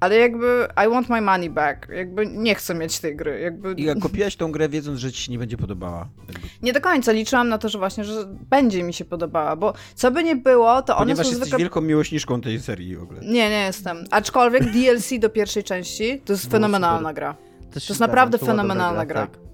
[0.00, 1.88] ale jakby I want my money back.
[1.88, 3.40] Jakby nie chcę mieć tej gry.
[3.40, 3.72] Jakby...
[3.72, 6.08] Iga, kupiłaś tą grę wiedząc, że ci się nie będzie podobała.
[6.28, 6.48] Jakby.
[6.62, 10.10] Nie do końca liczyłam na to, że właśnie, że będzie mi się podobała, bo co
[10.10, 11.58] by nie było, to one Ponieważ są jesteś zwykle...
[11.58, 13.20] wielką miłośniczką tej serii w ogóle.
[13.20, 14.04] Nie, nie jestem.
[14.10, 17.14] Aczkolwiek DLC do pierwszej części to jest fenomenalna super.
[17.14, 17.36] gra.
[17.72, 19.26] Też się jest naprawdę to fenomenalna gra.
[19.26, 19.49] Tak.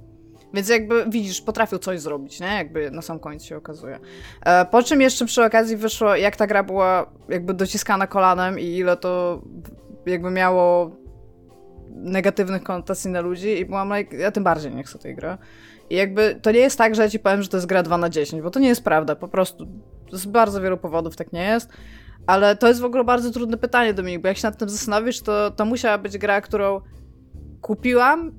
[0.54, 2.46] Więc jakby widzisz, potrafił coś zrobić, nie?
[2.46, 3.98] Jakby na sam koniec się okazuje.
[4.44, 8.64] E, po czym jeszcze przy okazji wyszło, jak ta gra była jakby dociskana kolanem i
[8.64, 9.42] ile to
[10.06, 10.96] jakby miało
[11.90, 15.36] negatywnych konotacji na ludzi i byłam like, ja tym bardziej nie chcę tej gry.
[15.90, 17.98] I jakby to nie jest tak, że ja ci powiem, że to jest gra 2
[17.98, 19.66] na 10, bo to nie jest prawda, po prostu
[20.12, 21.68] z bardzo wielu powodów tak nie jest.
[22.26, 25.20] Ale to jest w ogóle bardzo trudne pytanie, Dominik, bo jak się nad tym zastanowisz,
[25.20, 26.80] to, to musiała być gra, którą
[27.60, 28.32] kupiłam,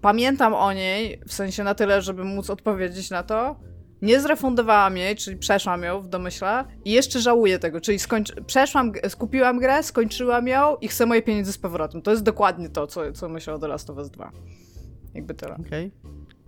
[0.00, 3.56] pamiętam o niej, w sensie na tyle, żeby móc odpowiedzieć na to,
[4.02, 8.44] nie zrefundowałam jej, czyli przeszłam ją w domyśle i jeszcze żałuję tego, czyli skończy...
[8.44, 12.02] przeszłam, skupiłam grę, skończyłam ją i chcę moje pieniądze z powrotem.
[12.02, 14.32] To jest dokładnie to, co, co myślę o The Last of Us 2.
[15.14, 15.54] Jakby tyle.
[15.54, 15.92] Okej.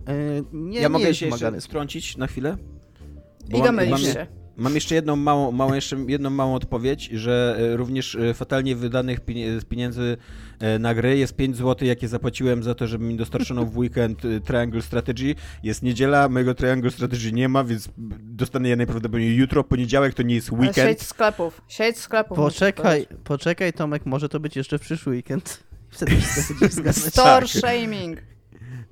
[0.03, 0.43] Okay.
[0.53, 2.57] Nie, ja nie mogę się jeszcze wtrącić na chwilę?
[3.51, 4.27] Bo I domylisz się.
[4.61, 9.19] Mam jeszcze jedną małą, małą, jeszcze jedną małą odpowiedź, że e, również e, fatalnie wydanych
[9.69, 10.17] pieniędzy
[10.59, 14.21] e, na gry jest 5 zł, jakie zapłaciłem za to, żeby mi dostarczono w weekend
[14.45, 15.35] Triangle Strategy.
[15.63, 19.63] Jest niedziela, mojego Triangle Strategy nie ma, więc dostanę je najprawdopodobniej jutro.
[19.63, 20.77] Poniedziałek to nie jest weekend.
[20.77, 22.37] Ale sieć sklepów, sieć sklepów.
[22.37, 25.63] Poczekaj, poczekaj Tomek, może to być jeszcze w przyszły weekend.
[25.89, 26.15] Wtedy.
[26.93, 28.30] Store shaming.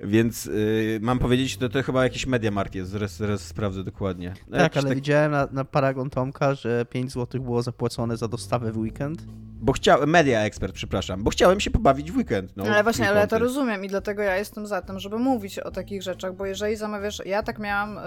[0.00, 4.34] Więc y, mam powiedzieć, to, to chyba jakiś Mediamarkt jest, zaraz, zaraz sprawdzę dokładnie.
[4.48, 4.94] No tak, ale tak...
[4.94, 9.22] widziałem na, na Paragon Tomka, że 5 zł było zapłacone za dostawę w weekend.
[9.62, 12.56] Bo chciałem, Media Expert, przepraszam, bo chciałem się pobawić w weekend.
[12.56, 15.58] No, ale właśnie, ale ja to rozumiem i dlatego ja jestem za tym, żeby mówić
[15.58, 17.98] o takich rzeczach, bo jeżeli zamawiasz, ja tak miałam...
[17.98, 18.00] Y,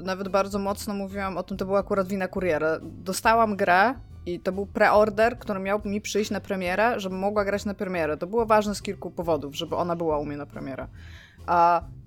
[0.00, 2.78] y, nawet bardzo mocno mówiłam o tym, to była akurat wina kuriera.
[2.82, 3.94] Dostałam grę,
[4.34, 8.16] i to był preorder, który miał mi przyjść na premierę, żebym mogła grać na premierę.
[8.16, 10.86] To było ważne z kilku powodów, żeby ona była u mnie na premierę.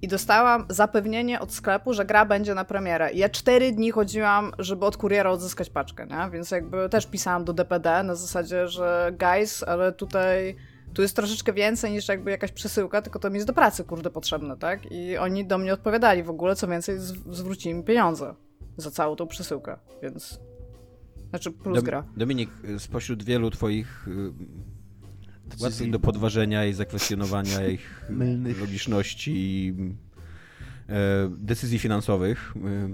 [0.01, 3.11] I dostałam zapewnienie od sklepu, że gra będzie na premierę.
[3.11, 6.29] I ja cztery dni chodziłam, żeby od kuriera odzyskać paczkę, nie?
[6.31, 10.55] Więc jakby też pisałam do DPD na zasadzie, że guys, ale tutaj
[10.93, 14.09] tu jest troszeczkę więcej niż jakby jakaś przesyłka, tylko to mi jest do pracy, kurde,
[14.09, 14.91] potrzebne, tak?
[14.91, 16.95] I oni do mnie odpowiadali w ogóle, co więcej,
[17.31, 18.33] zwrócili mi pieniądze
[18.77, 20.39] za całą tą przesyłkę, więc
[21.31, 22.03] znaczy plus Dom gra.
[22.17, 28.11] Dominik, spośród wielu twoich y, łatwych do podważenia i zakwestionowania ich
[28.59, 29.73] logiczności i
[31.29, 32.89] decyzji finansowych, e,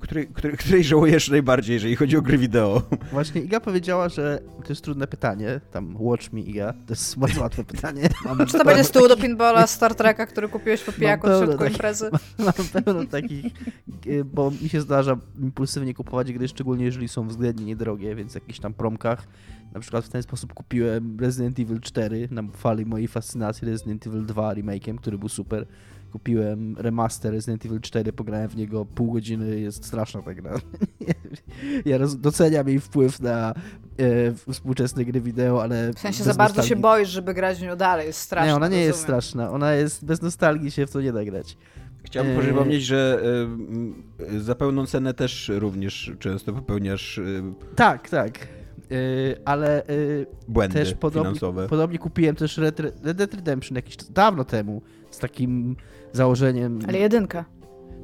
[0.00, 2.82] której, której, której żałujesz najbardziej, jeżeli chodzi o gry wideo?
[3.12, 7.40] Właśnie Iga powiedziała, że to jest trudne pytanie, tam watch me Iga, to jest bardzo
[7.40, 8.08] łatwe pytanie.
[8.24, 11.64] Mam Czy to będzie stół do pinballa Star Treka, który kupiłeś po pijaku w środku
[11.64, 12.10] imprezy?
[12.38, 13.46] Mam, pełno takich,
[14.06, 18.34] e, bo mi się zdarza impulsywnie kupować gry, szczególnie jeżeli są względnie niedrogie, więc w
[18.34, 19.26] jakichś tam promkach.
[19.74, 24.26] Na przykład w ten sposób kupiłem Resident Evil 4 na fali mojej fascynacji Resident Evil
[24.26, 25.66] 2 remake'iem, który był super
[26.10, 30.54] kupiłem remaster Resident Evil 4, pograłem w niego pół godziny, jest straszna ta gra.
[31.84, 33.54] ja doceniam jej wpływ na
[33.98, 35.92] e, współczesne gry wideo, ale...
[35.92, 36.68] W sensie za bardzo nostalgii...
[36.68, 38.46] się boisz, żeby grać w nią dalej, jest straszna.
[38.46, 38.88] Nie, ona nie rozumiem.
[38.88, 41.56] jest straszna, ona jest, bez nostalgii się w to nie da grać.
[42.02, 42.42] Chciałbym e...
[42.42, 43.20] przypomnieć, że
[44.32, 47.18] y, za pełną cenę też również często popełniasz...
[47.18, 47.42] Y...
[47.76, 48.59] Tak, tak.
[48.90, 48.96] Yy,
[49.44, 51.68] ale yy, Błędy też podobnie, finansowe.
[51.68, 55.76] podobnie kupiłem też Red, Red Dead Redemption jakiś dawno temu z takim
[56.12, 56.78] założeniem.
[56.88, 57.44] Ale jedynka.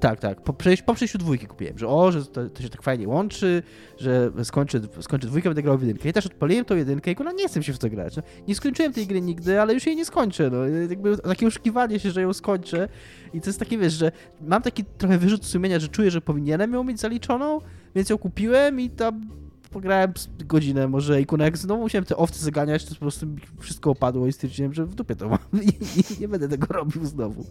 [0.01, 0.41] Tak, tak.
[0.41, 3.63] Po, przejś, po przejściu dwójki kupiłem, że o, że to, to, się tak fajnie łączy,
[3.99, 6.09] że skończę, skończę dwójkę, będę grał w jedynkę.
[6.09, 8.17] I też odpaliłem tą jedynkę i kurwa nie chcę się w to grać.
[8.17, 10.51] No, nie skończyłem tej gry nigdy, ale już jej nie skończę.
[10.51, 10.67] No.
[10.67, 12.89] Jakby takie oszukiwanie się, że ją skończę.
[13.35, 16.73] I to jest takie, wiesz, że mam taki trochę wyrzut sumienia, że czuję, że powinienem
[16.73, 17.61] ją mieć zaliczoną,
[17.95, 19.31] więc ją kupiłem i tam
[19.77, 20.13] pograłem
[20.45, 23.27] godzinę może i jak znowu musiałem te owce zaganiać, to po prostu
[23.59, 27.47] wszystko opadło i stwierdziłem, że w dupie to mam i, nie będę tego robił znowu.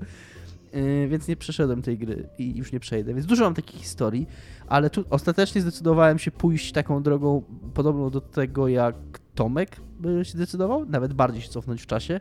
[0.73, 3.13] Yy, więc nie przeszedłem tej gry i już nie przejdę.
[3.13, 4.27] Więc dużo mam takich historii,
[4.67, 8.95] ale tu ostatecznie zdecydowałem się pójść taką drogą podobną do tego, jak
[9.35, 12.19] Tomek by się decydował, nawet bardziej się cofnąć w czasie,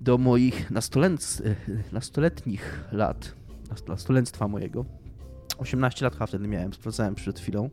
[0.00, 1.42] do moich nastolet...
[1.92, 3.34] nastoletnich lat,
[3.88, 4.84] nastolenstwa mojego.
[5.58, 7.70] 18 lat chyba wtedy miałem, sprawdzałem przed chwilą.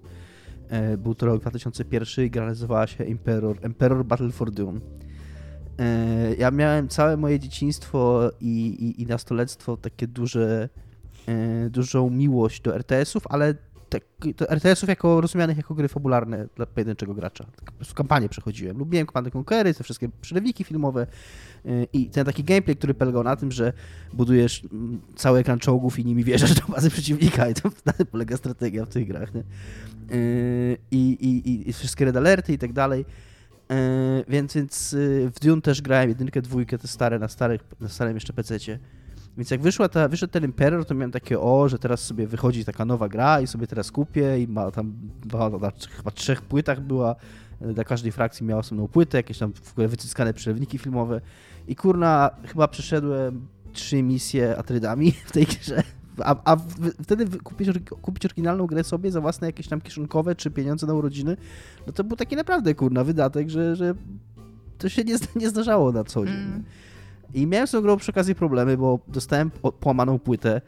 [0.70, 4.80] E, był to rok 2001 i gra nazywała się Emperor, Emperor Battle for Dune.
[5.80, 10.70] E, ja miałem całe moje dzieciństwo i, i, i nastolectwo takie duże,
[11.28, 13.56] e, dużą miłość do RTS-ów, ale
[13.90, 14.04] tak,
[14.50, 17.44] RTS-ów jako rozumianych jako gry fabularne dla pojedynczego gracza.
[17.44, 18.78] Tak po prostu kampanię przechodziłem.
[18.78, 21.08] Lubiłem Command Conquery, te wszystkie przerywiki filmowe
[21.94, 23.74] i ten taki gameplay, który polegał na tym, że
[24.14, 28.06] budujesz mm, cały ekran czołgów i nimi wjeżdżasz do bazy przeciwnika i to na tym
[28.06, 29.34] polega strategia w tych grach.
[29.34, 29.44] Nie?
[30.92, 33.06] I, i, i wszystkie red alerty i tak dalej.
[34.28, 38.14] Więc, więc y, w Dune też grałem jedynkę, dwójkę, te stare, na, starych, na starym
[38.14, 38.80] jeszcze PC-cie.
[39.38, 42.66] Więc jak wyszła ta, wyszedł ten Emperor, to miałem takie, o, że teraz sobie wychodzi
[42.66, 44.94] taka nowa gra i sobie teraz kupię i ma tam,
[45.34, 47.16] na, na, chyba trzech płytach była,
[47.62, 51.22] e, dla każdej frakcji miała osobną płytę, jakieś tam w ogóle wyciskane przelewniki filmowe
[51.68, 55.84] i kurna, chyba przeszedłem trzy misje Atrydami w tej grze.
[56.24, 56.58] A, a
[57.04, 57.70] wtedy kupić,
[58.02, 61.38] kupić oryginalną grę sobie za własne jakieś tam kieszonkowe czy pieniądze na urodziny,
[61.88, 63.94] no to był taki naprawdę kurna wydatek, że, że
[64.78, 66.36] to się nie, nie zdarzało na co dzień.
[66.36, 66.64] Mm.
[67.34, 70.62] I miałem z tą grą przy okazji problemy, bo dostałem po- połamaną płytę,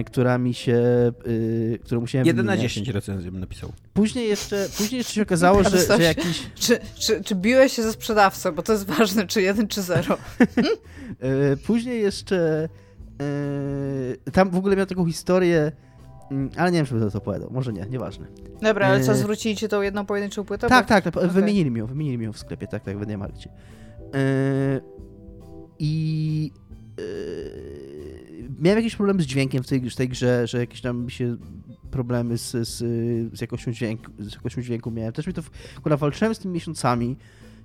[0.00, 0.82] y, która mi się,
[1.26, 2.72] y, którą musiałem 1 na wymieniać.
[2.72, 3.72] 10 recenzję bym napisał.
[3.94, 6.42] Później jeszcze, później jeszcze się okazało, że, że jakiś...
[6.54, 10.16] Czy, czy, czy biłeś się ze sprzedawcą, bo to jest ważne, czy jeden, czy zero.
[11.20, 12.68] E, Później jeszcze
[14.26, 15.72] e, tam w ogóle miał taką historię,
[16.30, 17.50] mm, ale nie wiem, czy będę to opowiadał.
[17.52, 18.26] Może nie, nieważne.
[18.62, 19.18] Dobra, ale co, Yy.
[19.18, 20.68] zwrócili ci tą jedną pojedynczą płytę?
[20.68, 21.30] tak, Bo- tak, tak, okej.
[21.30, 23.50] wymienili mi ją, wymienili mi ją w sklepie, tak, tak, w Mediamarkcie.
[24.14, 24.80] E,
[25.78, 26.50] I
[26.98, 27.02] e,
[28.60, 31.36] miałem jakiś problem z dźwiękiem w tej, w tej grze, że jakieś tam się
[31.90, 32.78] problemy z, z,
[33.38, 35.12] z, jakością dźwięku, z jakością dźwięku miałem.
[35.12, 35.42] Też mi to,
[35.78, 37.16] akurat walczyłem z tymi miesiącami,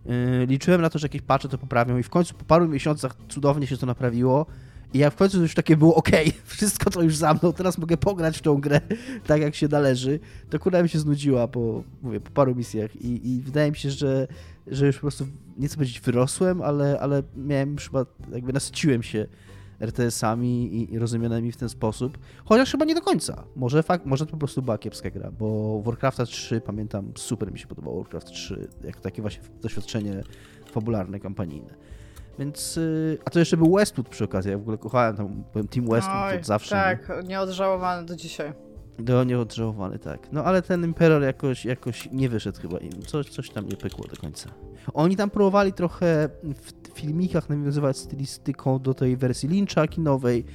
[0.05, 3.15] e, liczyłem na to, że jakieś patche to poprawią i w końcu po paru miesiącach
[3.29, 4.45] cudownie się to naprawiło.
[4.93, 6.09] I jak w końcu już takie było ok,
[6.45, 8.81] wszystko to już za mną, teraz mogę pograć w tą grę
[9.27, 13.31] tak jak się należy, to kurwa mi się znudziła po, mówię, po paru misjach i,
[13.31, 14.27] i wydaje mi się, że,
[14.67, 19.27] że już po prostu nie chcę powiedzieć wyrosłem, ale, ale miałem chyba, jakby nasyciłem się
[19.79, 23.43] RTS-ami i, i rozumianymi w ten sposób, chociaż chyba nie do końca.
[23.55, 27.59] Może, fakt, może to po prostu była kiepska gra, bo Warcrafta 3 pamiętam, super mi
[27.59, 30.23] się podobało Warcraft 3, jak takie właśnie doświadczenie
[30.71, 31.75] fabularne, kampanijne.
[32.39, 35.67] Więc, y, a to jeszcze był Westwood przy okazji, ja w ogóle kochałem tam, byłem
[35.67, 36.75] Team Westwood Oj, od zawsze.
[36.75, 36.81] nie?
[36.81, 38.53] Tak, nieodżałowany do dzisiaj.
[38.99, 40.31] Do nieodżałowany, tak.
[40.31, 43.01] No ale ten Imperial jakoś, jakoś nie wyszedł chyba im.
[43.01, 44.49] Coś, coś tam nie pykło do końca.
[44.93, 50.45] Oni tam próbowali trochę w filmikach nawiązywać stylistyką do tej wersji Lyncha kinowej.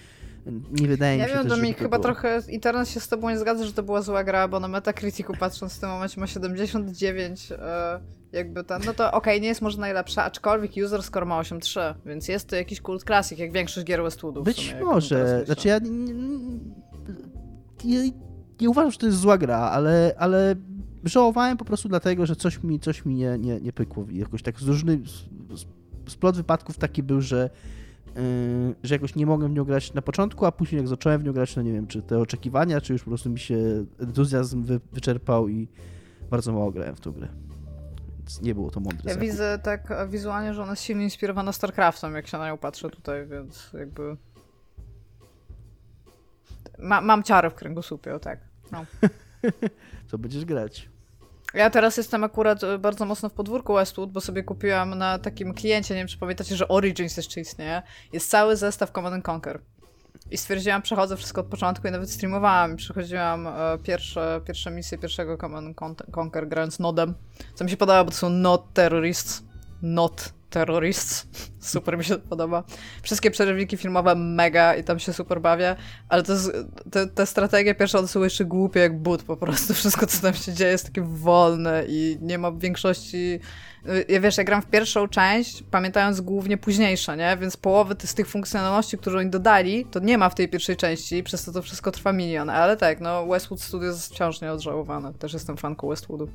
[0.80, 2.02] Nie wydaje Nie mi się wiem, też, Dominik, chyba było.
[2.02, 5.33] trochę internet się z tobą nie zgadza, że to była zła gra, bo na Metacriticu
[5.40, 8.00] patrząc w tym momencie ma 79, e,
[8.33, 12.28] jakby ten, no to okej, nie jest może najlepsza, aczkolwiek user score ma 8.3, więc
[12.28, 15.42] jest to jakiś kult classic, jak większość gier Westwoodu w Być sumie, może.
[15.46, 16.14] Znaczy ja nie,
[17.85, 18.11] nie,
[18.61, 20.54] nie uważam, że to jest zła gra, ale, ale
[21.04, 24.07] żałowałem po prostu dlatego, że coś mi, coś mi nie, nie, nie pykło.
[24.11, 25.00] I jakoś tak z różnych...
[26.09, 27.50] Splot wypadków taki był, że
[28.83, 31.33] że jakoś nie mogłem w nią grać na początku, a później jak zacząłem w nią
[31.33, 34.81] grać, no nie wiem, czy te oczekiwania, czy już po prostu mi się entuzjazm wy,
[34.92, 35.68] wyczerpał i
[36.31, 37.29] bardzo mało grałem w tą grę.
[38.18, 39.12] Więc nie było to mądre.
[39.12, 42.90] Ja widzę tak wizualnie, że ona jest silnie inspirowana StarCraftem, jak się na nią patrzę
[42.90, 44.16] tutaj, więc jakby...
[46.79, 48.40] Ma, mam ciarę w kręgosłupie, o tak.
[48.72, 48.85] No.
[50.09, 50.93] Co będziesz grać?
[51.54, 55.54] Ja teraz jestem akurat e, bardzo mocno w podwórku Westwood, bo sobie kupiłam na takim
[55.54, 59.60] kliencie, nie wiem czy pamiętacie, że Origins jeszcze istnieje, jest cały zestaw Command and Conquer.
[60.30, 62.76] I stwierdziłam, przechodzę wszystko od początku i nawet streamowałam.
[62.76, 67.14] Przechodziłam e, pierwsze, pierwsze misje pierwszego Command and Con- Conquer grając nodem.
[67.54, 69.42] Co mi się podoba, bo to są not terrorists.
[69.82, 71.26] Not terrorists.
[71.72, 72.64] Super mi się podoba.
[73.02, 75.76] Wszystkie przerywniki filmowe mega i tam się super bawię,
[76.08, 76.52] ale to jest,
[76.90, 79.74] te, te strategie pierwsze one są jeszcze głupie jak but po prostu.
[79.84, 83.40] Wszystko co tam się dzieje jest takie wolne i nie ma większości...
[84.08, 87.36] Ja wiesz, ja gram w pierwszą część, pamiętając głównie późniejsze, nie?
[87.40, 91.22] Więc połowy z tych funkcjonalności, które oni dodali, to nie ma w tej pierwszej części,
[91.22, 92.50] przez to to wszystko trwa milion.
[92.50, 95.14] Ale tak, no Westwood Studios wciąż nieodżałowane.
[95.14, 96.28] Też jestem fanką Westwoodu.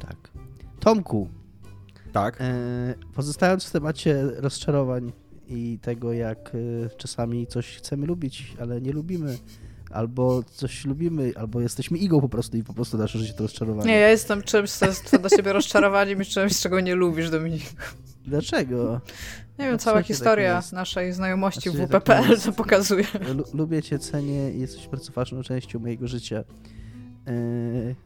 [0.00, 0.16] Tak.
[0.80, 1.28] Tomku,
[2.12, 2.40] Tak.
[2.40, 2.54] e,
[3.14, 5.12] pozostając w temacie rozczarowań
[5.48, 9.38] i tego, jak e, czasami coś chcemy lubić, ale nie lubimy,
[9.90, 13.88] albo coś lubimy, albo jesteśmy igą po prostu i po prostu nasze życie to rozczarowanie.
[13.88, 17.62] Nie, ja jestem czymś, co jest dla ciebie rozczarowaniem i czymś, czego nie lubisz, Dominik.
[18.26, 19.00] Dlaczego?
[19.58, 20.72] Nie wiem, cała historia jest?
[20.72, 22.44] naszej znajomości w WPPL jest?
[22.44, 23.04] to pokazuje.
[23.34, 26.44] Lu- lubię cię, cenię i jesteś bardzo ważną częścią mojego życia.
[27.26, 27.32] E,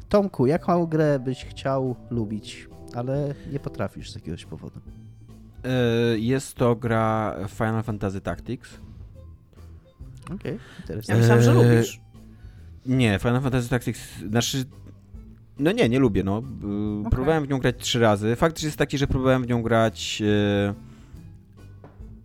[0.08, 4.80] Tomku, jaką grę byś chciał lubić, ale nie potrafisz z jakiegoś powodu?
[5.64, 8.78] E, Jest to gra Final Fantasy Tactics.
[10.34, 11.16] Okej, Ja interesujące.
[11.36, 12.00] myślałam, że Eee, lubisz.
[12.86, 14.64] Nie, Final Fantasy Tactics, znaczy...
[15.58, 16.38] No nie, nie lubię, no.
[17.06, 18.36] Y, Próbowałem w nią grać trzy razy.
[18.36, 20.74] Fakt jest taki, że próbowałem w nią grać e,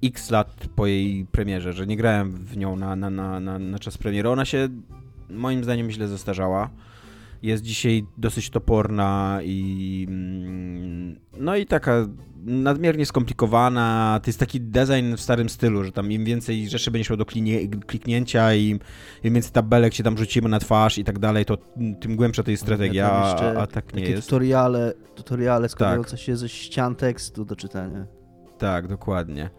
[0.07, 3.79] x lat po jej premierze, że nie grałem w nią na, na, na, na, na
[3.79, 4.29] czas premiery.
[4.29, 4.67] Ona się
[5.29, 6.69] moim zdaniem źle zestarzała.
[7.43, 12.07] Jest dzisiaj dosyć toporna i mm, no i taka
[12.45, 14.19] nadmiernie skomplikowana.
[14.23, 17.25] To jest taki design w starym stylu, że tam im więcej rzeczy będziesz miał do
[17.87, 18.69] kliknięcia i
[19.23, 21.57] im więcej tabelek się tam rzucimy na twarz i tak dalej, to
[21.99, 24.27] tym głębsza to jest strategia, a, a tak nie jest.
[24.27, 28.05] tutoriale, tutoriale składające się ze ścian tekstu do czytania.
[28.57, 29.49] Tak, dokładnie.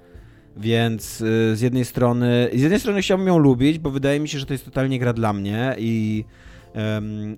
[0.57, 4.39] Więc y, z jednej strony, z jednej strony chciałbym ją lubić, bo wydaje mi się,
[4.39, 6.25] że to jest totalnie gra dla mnie i,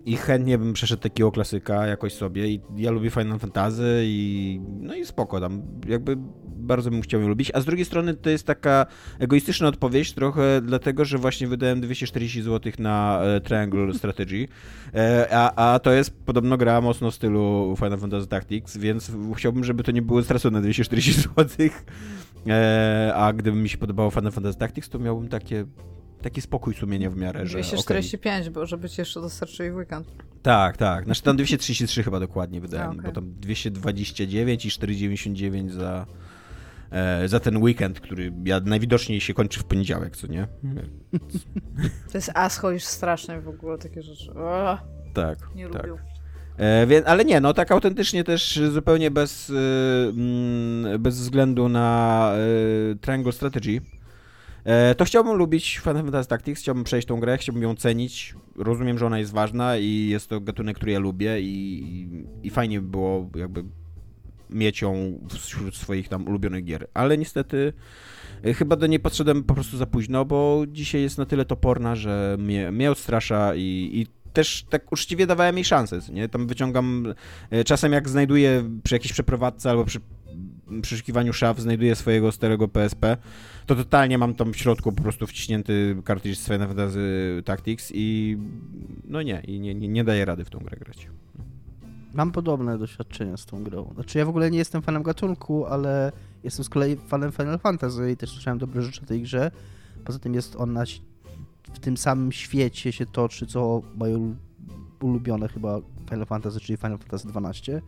[0.04, 2.48] i chętnie bym przeszedł takiego klasyka jakoś sobie.
[2.48, 6.16] I ja lubię Final Fantasy i no i spoko tam, jakby
[6.64, 8.86] bardzo bym chciał ją lubić, a z drugiej strony to jest taka
[9.18, 14.48] egoistyczna odpowiedź trochę dlatego, że właśnie wydałem 240 zł na e, Triangle Strategy,
[14.94, 19.64] e, a, a to jest podobno gra mocno w stylu Final Fantasy Tactics, więc chciałbym,
[19.64, 21.68] żeby to nie było stracone 240 zł,
[22.46, 25.64] e, a gdyby mi się podobało Final Fantasy Tactics, to miałbym takie
[26.22, 28.50] taki spokój sumienia w miarę, że 245, okay.
[28.50, 30.06] bo żeby ci jeszcze dostarczyli w weekend.
[30.42, 31.04] Tak, tak.
[31.04, 33.04] Znaczy tam 233 chyba dokładnie wydałem, okay.
[33.04, 36.06] bo tam 229 i 499 za,
[36.90, 40.46] e, za ten weekend, który ja najwidoczniej się kończy w poniedziałek, co nie?
[42.12, 44.34] To jest ascho już straszne w ogóle takie rzeczy.
[44.34, 44.78] O,
[45.14, 45.38] tak.
[45.54, 45.86] Nie tak.
[45.86, 46.02] lubię.
[46.56, 49.54] E, wie, ale nie, no tak autentycznie też zupełnie bez, y,
[50.16, 52.32] mm, bez względu na
[52.92, 53.80] y, Triangle Strategy
[54.96, 58.34] to chciałbym lubić Final Fantasy Tactics, chciałbym przejść tą grę, chciałbym ją cenić.
[58.56, 62.80] Rozumiem, że ona jest ważna i jest to gatunek, który ja lubię i, i fajnie
[62.80, 63.64] by było jakby
[64.50, 66.88] mieć ją wśród swoich tam ulubionych gier.
[66.94, 67.72] Ale niestety
[68.44, 71.96] e, chyba do niej podszedłem po prostu za późno, bo dzisiaj jest na tyle toporna,
[71.96, 76.28] że mnie, mnie odstrasza i, i też tak uczciwie dawałem jej szansę, nie?
[76.28, 77.14] Tam wyciągam,
[77.50, 80.00] e, czasem jak znajduję przy jakiejś przeprowadzce albo przy
[80.82, 83.16] przeszukiwaniu szaf znajduję swojego starego PSP,
[83.66, 88.38] to totalnie mam tam w środku po prostu wciśnięty kartridż z Final Fantasy Tactics i
[89.04, 91.08] no nie, i nie, nie, nie daję rady w tą grę grać.
[92.14, 93.90] Mam podobne doświadczenia z tą grą.
[93.94, 96.12] Znaczy ja w ogóle nie jestem fanem gatunku, ale
[96.44, 99.50] jestem z kolei fanem Final Fantasy i też słyszałem dobre rzeczy o tej grze.
[100.04, 100.84] Poza tym jest ona
[101.74, 104.34] w tym samym świecie się toczy, co moje
[105.00, 107.82] ulubione chyba Final Fantasy, czyli Final Fantasy 12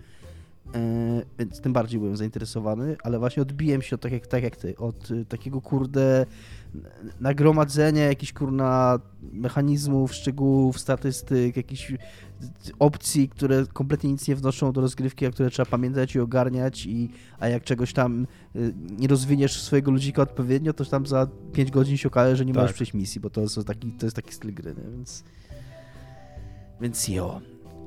[1.38, 4.76] więc tym bardziej byłem zainteresowany, ale właśnie odbiłem się od, tak, jak, tak jak ty,
[4.76, 6.26] od y, takiego kurde
[7.20, 8.98] nagromadzenia jakichś kurna
[9.32, 11.92] mechanizmów, szczegółów, statystyk, jakichś
[12.78, 17.10] opcji, które kompletnie nic nie wnoszą do rozgrywki, a które trzeba pamiętać i ogarniać, i,
[17.40, 21.96] a jak czegoś tam y, nie rozwiniesz swojego ludzika odpowiednio, to tam za 5 godzin
[21.96, 22.62] się okaże, że nie tak.
[22.62, 24.90] możesz przejść misji, bo to jest taki, to jest taki styl gry, nie?
[24.90, 25.24] więc
[26.80, 27.40] więc jo.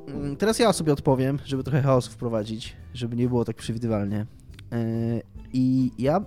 [0.07, 4.25] Mm, teraz ja sobie odpowiem, żeby trochę chaosu wprowadzić, żeby nie było tak przewidywalnie.
[4.71, 5.21] E,
[5.53, 6.23] I ja e,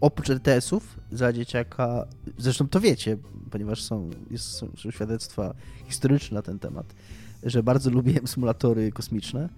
[0.00, 2.06] oprócz RTS-ów za dzieciaka,
[2.38, 3.16] zresztą to wiecie,
[3.50, 5.54] ponieważ są, jest, są, są świadectwa
[5.86, 6.94] historyczne na ten temat,
[7.42, 9.48] że bardzo lubiłem symulatory kosmiczne,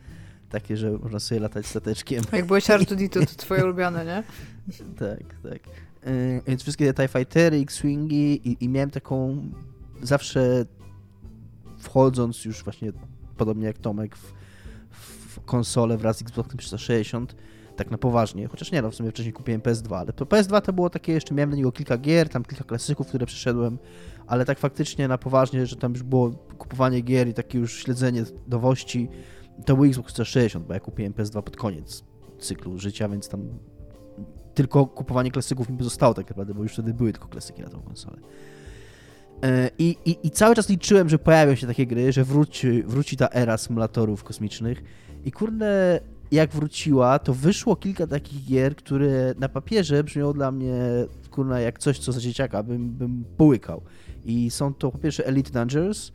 [0.51, 2.23] takie, że można sobie latać stateczkiem.
[2.33, 4.23] Jak byłeś R2D, to, to twoje ulubione, nie?
[5.09, 5.61] tak, tak.
[6.03, 9.43] E, więc wszystkie te TIE Fightery, X-Wingi i, i miałem taką
[10.03, 10.65] zawsze
[11.97, 12.93] wchodząc już właśnie
[13.37, 14.33] podobnie jak Tomek w,
[14.91, 17.37] w konsolę wraz z Xboxem 360,
[17.77, 20.73] tak na poważnie, chociaż nie no, w sumie wcześniej kupiłem PS2, ale to PS2 to
[20.73, 23.79] było takie, jeszcze miałem na niego kilka gier, tam kilka klasyków, które przeszedłem,
[24.27, 28.25] ale tak faktycznie na poważnie, że tam już było kupowanie gier i takie już śledzenie
[28.49, 29.09] nowości,
[29.65, 32.05] to był Xbox 360, bo ja kupiłem PS2 pod koniec
[32.39, 33.49] cyklu życia, więc tam
[34.55, 37.83] tylko kupowanie klasyków mi zostało tak naprawdę, bo już wtedy były tylko klasyki na tą
[37.83, 38.19] konsolę.
[39.43, 43.17] E, I, i, I, cały czas liczyłem, że pojawią się takie gry, że wróci, wróci
[43.17, 44.83] ta era symulatorów kosmicznych.
[45.25, 50.75] I kurde, jak wróciła, to wyszło kilka takich gier, które na papierze brzmiało dla mnie,
[51.31, 53.83] kurna, jak coś, co za dzieciaka bym, bym połykał.
[54.25, 56.13] I są to po pierwsze Elite Dangerous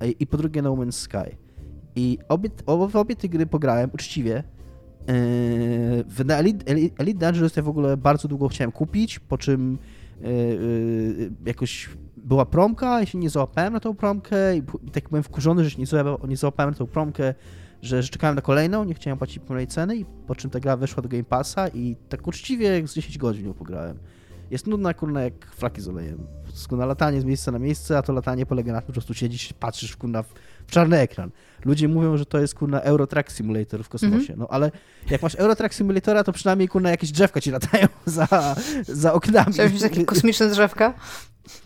[0.00, 1.36] e, i po drugie No Man's Sky.
[1.96, 4.36] I obie, obie te gry pograłem uczciwie.
[4.36, 4.44] E,
[6.04, 9.78] w Elite, Elite Dangerous ja w ogóle bardzo długo chciałem kupić, po czym
[11.46, 11.88] jakoś
[12.28, 14.62] była promka i się nie załapałem na tą promkę i,
[14.92, 17.34] tak byłem wkurzony, że się nie, załapałem, nie załapałem na tą promkę,
[17.82, 20.76] że, że czekałem na kolejną, nie chciałem płacić pełnej ceny i po czym ta gra
[20.76, 23.98] weszła do Game Passa i tak uczciwie z 10 godzin ją pograłem.
[24.50, 26.26] Jest nudna, kurna, jak flaki z olejem.
[26.70, 29.52] Na latanie z miejsca na miejsce, a to latanie polega na tym, po prostu siedzisz,
[29.52, 30.34] patrzysz, kurna, w,
[30.66, 31.30] w czarny ekran.
[31.64, 34.16] Ludzie mówią, że to jest, kurna, Eurotrack Simulator w kosmosie.
[34.16, 34.38] Mm -hmm.
[34.38, 34.70] No ale
[35.10, 39.52] jak masz Eurotrack Simulatora, to przynajmniej, kurna, jakieś drzewka ci latają za, za oknami.
[39.52, 40.94] Chciałbyś takie kosmiczne drzewka?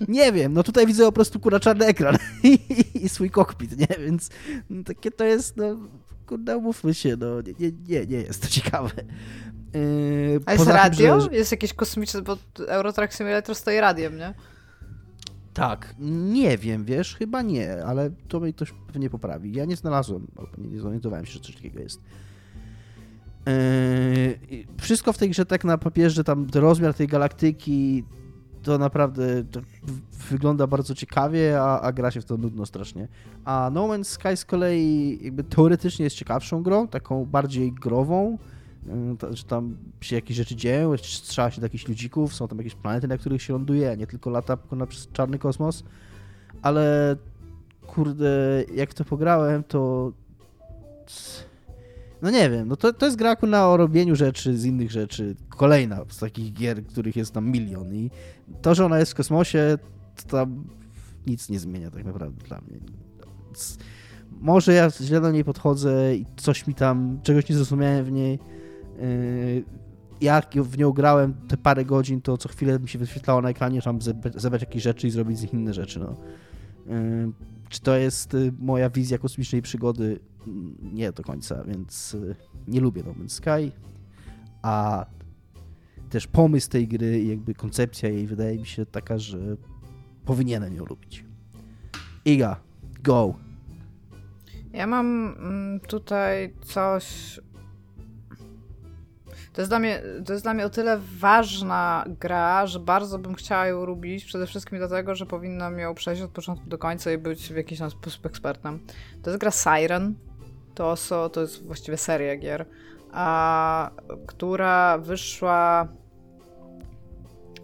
[0.08, 2.58] Nie wiem, no tutaj widzę po prostu kurna czarny ekran i,
[2.94, 3.96] i, swój kokpit, nie?
[4.06, 4.30] Więc
[4.70, 5.76] no, takie to jest, no
[6.26, 8.90] kurde, umówmy się, no nie, nie, nie jest to ciekawe.
[9.74, 11.18] Yy, A jest radio?
[11.18, 11.36] Tym, że...
[11.36, 12.36] Jest jakieś kosmiczne, bo
[12.68, 14.34] Eurotrack Simulator stoi radiem, nie?
[15.54, 19.52] Tak, nie wiem, wiesz, chyba nie, ale to mi ktoś pewnie poprawi.
[19.52, 22.00] Ja nie znalazłem, albo nie, nie zorientowałem się, że coś takiego jest.
[23.46, 28.04] Yy, wszystko w tej grze tak na papierze, tam rozmiar tej galaktyki,
[28.62, 29.60] to naprawdę to
[30.30, 33.08] wygląda bardzo ciekawie, a, a, gra się w to nudno strasznie.
[33.44, 38.38] A No Man's Sky z kolei jakby teoretycznie jest ciekawszą grą, taką bardziej grową,
[39.32, 42.74] y, że tam się jakieś rzeczy dzieją, strzela się do jakichś ludzików, są tam jakieś
[42.74, 44.58] planety, na których się ląduje, a nie tylko lata
[44.88, 45.84] przez czarny kosmos.
[46.62, 47.16] Ale
[47.86, 50.12] kurde, jak to pograłem, to
[52.22, 55.36] No nie wiem, no to, to jest gra na o robieniu rzeczy z innych rzeczy.
[55.48, 58.10] Kolejna z takich gier, których jest tam milion i
[58.62, 59.78] to, że ona jest w kosmosie,
[60.16, 60.64] to tam
[61.26, 62.78] nic nie zmienia tak naprawdę dla mnie.
[63.46, 63.78] Więc
[64.40, 68.38] może ja źle do niej podchodzę i coś mi tam, czegoś nie zrozumiałem w niej.
[68.98, 69.64] Yy,
[70.20, 73.82] jak w nią grałem te parę godzin, to co chwilę mi się wyświetlało na ekranie,
[73.82, 73.98] tam
[74.36, 76.00] zebrać jakieś rzeczy i zrobić z nich inne rzeczy.
[76.00, 76.16] No.
[76.86, 77.32] Yy,
[77.68, 80.20] czy to jest y, moja wizja kosmicznej przygody?
[80.92, 82.36] Nie do końca, więc y,
[82.68, 83.72] nie lubię No Man's Sky,
[84.62, 85.06] a
[86.10, 89.38] też pomysł tej gry jakby koncepcja jej wydaje mi się taka, że
[90.24, 91.24] powinienem ją lubić.
[92.24, 92.56] Iga,
[93.02, 93.34] go!
[94.72, 97.40] Ja mam mm, tutaj coś
[99.52, 103.34] to jest, dla mnie, to jest dla mnie o tyle ważna gra, że bardzo bym
[103.34, 107.18] chciała ją lubić, przede wszystkim dlatego, że powinnam ją przejść od początku do końca i
[107.18, 108.78] być w jakiś sposób ekspertem.
[109.22, 110.14] To jest gra Siren,
[110.74, 112.66] to, so, to jest właściwie seria gier,
[113.12, 113.90] a,
[114.26, 115.88] która wyszła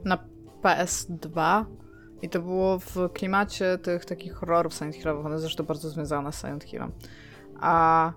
[0.04, 0.18] na
[0.62, 1.64] PS2
[2.22, 6.40] i to było w klimacie tych takich horrorów Silent Hillowych, one zresztą bardzo związane z
[6.40, 6.92] Silent Hillem.
[7.60, 8.12] A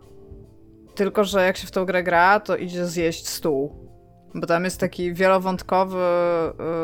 [0.95, 3.91] tylko, że jak się w tą grę gra, to idzie zjeść stół.
[4.35, 5.97] Bo tam jest taki wielowątkowy,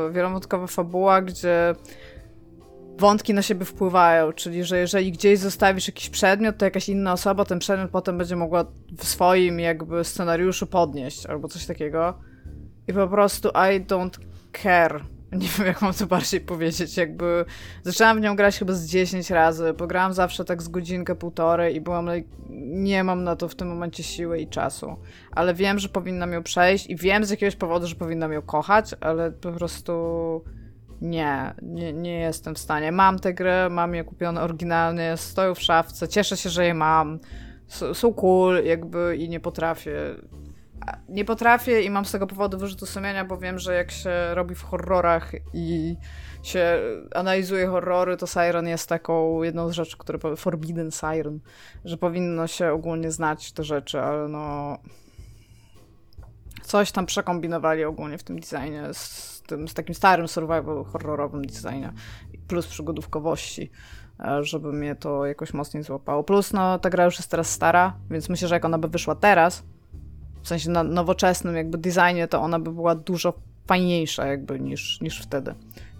[0.05, 1.75] yy, wielowątkowa fabuła, gdzie
[2.97, 7.45] wątki na siebie wpływają, czyli że jeżeli gdzieś zostawisz jakiś przedmiot, to jakaś inna osoba
[7.45, 8.65] ten przedmiot potem będzie mogła
[8.97, 12.19] w swoim jakby scenariuszu podnieść albo coś takiego.
[12.87, 14.19] I po prostu I don't
[14.63, 15.03] care.
[15.31, 17.45] Nie wiem jak mam to bardziej powiedzieć, jakby
[17.83, 21.81] zaczęłam w nią grać chyba z 10 razy, pograłam zawsze tak z godzinkę, półtorej i
[21.81, 22.29] byłam like,
[22.59, 24.95] nie mam na to w tym momencie siły i czasu,
[25.31, 28.95] ale wiem, że powinnam ją przejść i wiem z jakiegoś powodu, że powinnam ją kochać,
[28.99, 29.93] ale po prostu
[31.01, 32.91] nie, nie, nie jestem w stanie.
[32.91, 37.19] Mam tę grę, mam je kupione oryginalnie, stoją w szafce, cieszę się, że je mam,
[37.69, 40.15] S są cool jakby i nie potrafię
[41.09, 44.55] nie potrafię i mam z tego powodu wyrzutu sumienia, bo wiem, że jak się robi
[44.55, 45.95] w horrorach i
[46.43, 46.79] się
[47.15, 51.39] analizuje horrory, to Siren jest taką jedną z rzeczy, które Forbidden Siren,
[51.85, 54.77] że powinno się ogólnie znać te rzeczy, ale no
[56.61, 61.93] coś tam przekombinowali ogólnie w tym designie z, tym, z takim starym survival horrorowym designie
[62.47, 63.71] plus przygodówkowości
[64.19, 66.23] e, żeby mnie to jakoś mocniej złapało.
[66.23, 69.15] Plus, no, ta gra już jest teraz stara, więc myślę, że jak ona by wyszła
[69.15, 69.63] teraz,
[70.41, 73.33] w sensie na nowoczesnym jakby designie, to ona by była dużo
[73.67, 75.55] fajniejsza jakby niż, niż wtedy.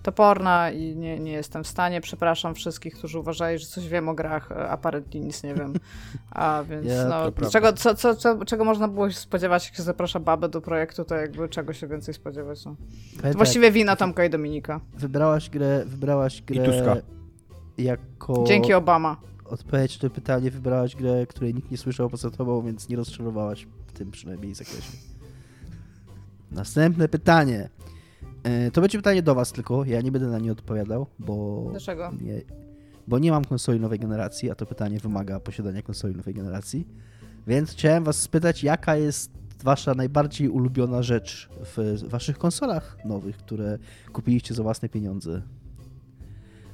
[0.08, 2.02] Toporna i nie, nie jestem w stanie.
[2.02, 5.74] Przepraszam wszystkich, którzy uważali, że coś wiem o grach, aparentnie nic nie wiem.
[6.32, 9.84] A więc yeah, no, czego, co, co, co, czego można było się spodziewać, jak się
[9.84, 12.66] zaprasza babę do projektu, to jakby czego się więcej spodziewać.
[12.66, 12.76] No.
[13.22, 14.80] To właściwie wina Tomka i Dominika.
[14.94, 16.96] Wybrałaś grę, wybrałaś grę I Tuska.
[17.78, 18.44] jako...
[18.48, 19.18] Dzięki Obama.
[19.46, 23.68] Odpowiedź na to pytanie, wybrałaś grę, której nikt nie słyszał poza tobą, więc nie rozczarowałaś
[23.94, 24.92] tym przynajmniej zakresie.
[26.52, 27.70] Następne pytanie.
[28.48, 31.68] E, to będzie pytanie do was tylko, ja nie będę na nie odpowiadał, bo...
[31.72, 32.12] Dlaczego?
[32.22, 32.42] Nie,
[33.08, 36.88] bo nie mam konsoli nowej generacji, a to pytanie wymaga posiadania konsoli nowej generacji.
[37.48, 39.32] Więc chciałem was spytać, jaka jest
[39.64, 43.78] wasza najbardziej ulubiona rzecz w waszych konsolach nowych, które
[44.14, 45.42] kupiliście za własne pieniądze?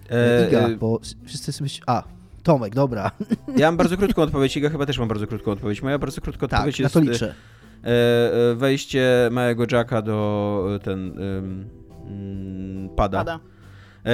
[0.09, 0.75] E, Iga, e...
[0.75, 1.69] bo wszyscy sobie...
[1.87, 2.03] A,
[2.43, 3.11] Tomek, dobra.
[3.57, 5.81] Ja mam bardzo krótką odpowiedź, Iga chyba też mam bardzo krótką odpowiedź.
[5.81, 6.93] Moja bardzo krótka tak, odpowiedź jest...
[6.93, 7.35] to liczę.
[7.83, 13.17] E, e, wejście małego Jacka do e, ten um, pada.
[13.17, 13.39] pada.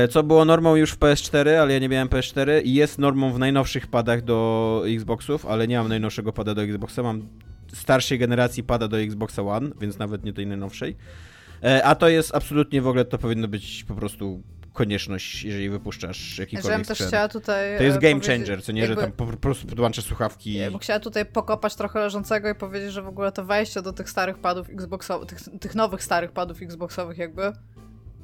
[0.10, 3.40] Co było normą już w PS4, ale ja nie miałem PS4 i jest normą w
[3.40, 7.28] najnowszych padach do Xboxów, ale nie mam najnowszego pada do Xboxa, mam
[7.74, 10.96] starszej generacji pada do Xboxa One, więc nawet nie tej najnowszej.
[11.84, 14.44] A to jest absolutnie w ogóle, to powinno być po prostu
[14.74, 18.96] konieczność, jeżeli wypuszczasz jakikolwiek też chciała tutaj To jest e, game changer, co nie, jakby,
[18.96, 20.54] że tam po, po prostu podłączasz słuchawki.
[20.54, 23.94] Ja bym chciała tutaj pokopać trochę leżącego i powiedzieć, że w ogóle to wejście do
[23.94, 27.54] tych starych padów Xboxowych, tych, tych nowych starych padów Xboxowych jakby,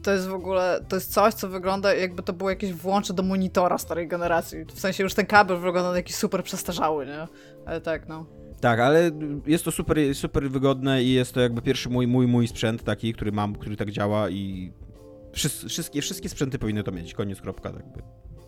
[0.03, 3.23] to jest w ogóle, to jest coś, co wygląda jakby to było jakieś włącze do
[3.23, 4.65] monitora starej generacji.
[4.65, 7.27] W sensie już ten kabel wygląda na jakiś super przestarzały, nie?
[7.65, 8.25] Ale tak, no.
[8.61, 9.11] Tak, ale
[9.45, 13.13] jest to super, super wygodne i jest to jakby pierwszy mój, mój, mój sprzęt taki,
[13.13, 14.71] który mam, który tak działa i
[15.67, 17.69] wszystkie, wszystkie sprzęty powinny to mieć, koniec, kropka.
[17.69, 18.01] Jakby.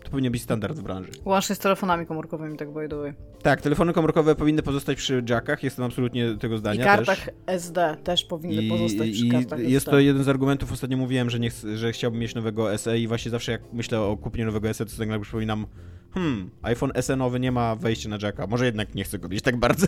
[0.08, 1.10] To powinien być standard w branży.
[1.24, 3.14] Łącznie z telefonami komórkowymi, tak by the.
[3.42, 6.82] Tak, telefony komórkowe powinny pozostać przy jackach, jestem absolutnie tego zdania.
[6.82, 7.34] I kartach też.
[7.46, 9.90] SD też powinny I, pozostać przy i kartach Jest SD.
[9.90, 13.30] to jeden z argumentów, ostatnio mówiłem, że, nie, że chciałbym mieć nowego SE i właśnie
[13.30, 15.66] zawsze jak myślę o kupieniu nowego SE, to tak nagle przypominam,
[16.14, 19.42] hmm, iPhone SE nowy nie ma wejścia na jacka, może jednak nie chcę go mieć
[19.42, 19.86] tak bardzo.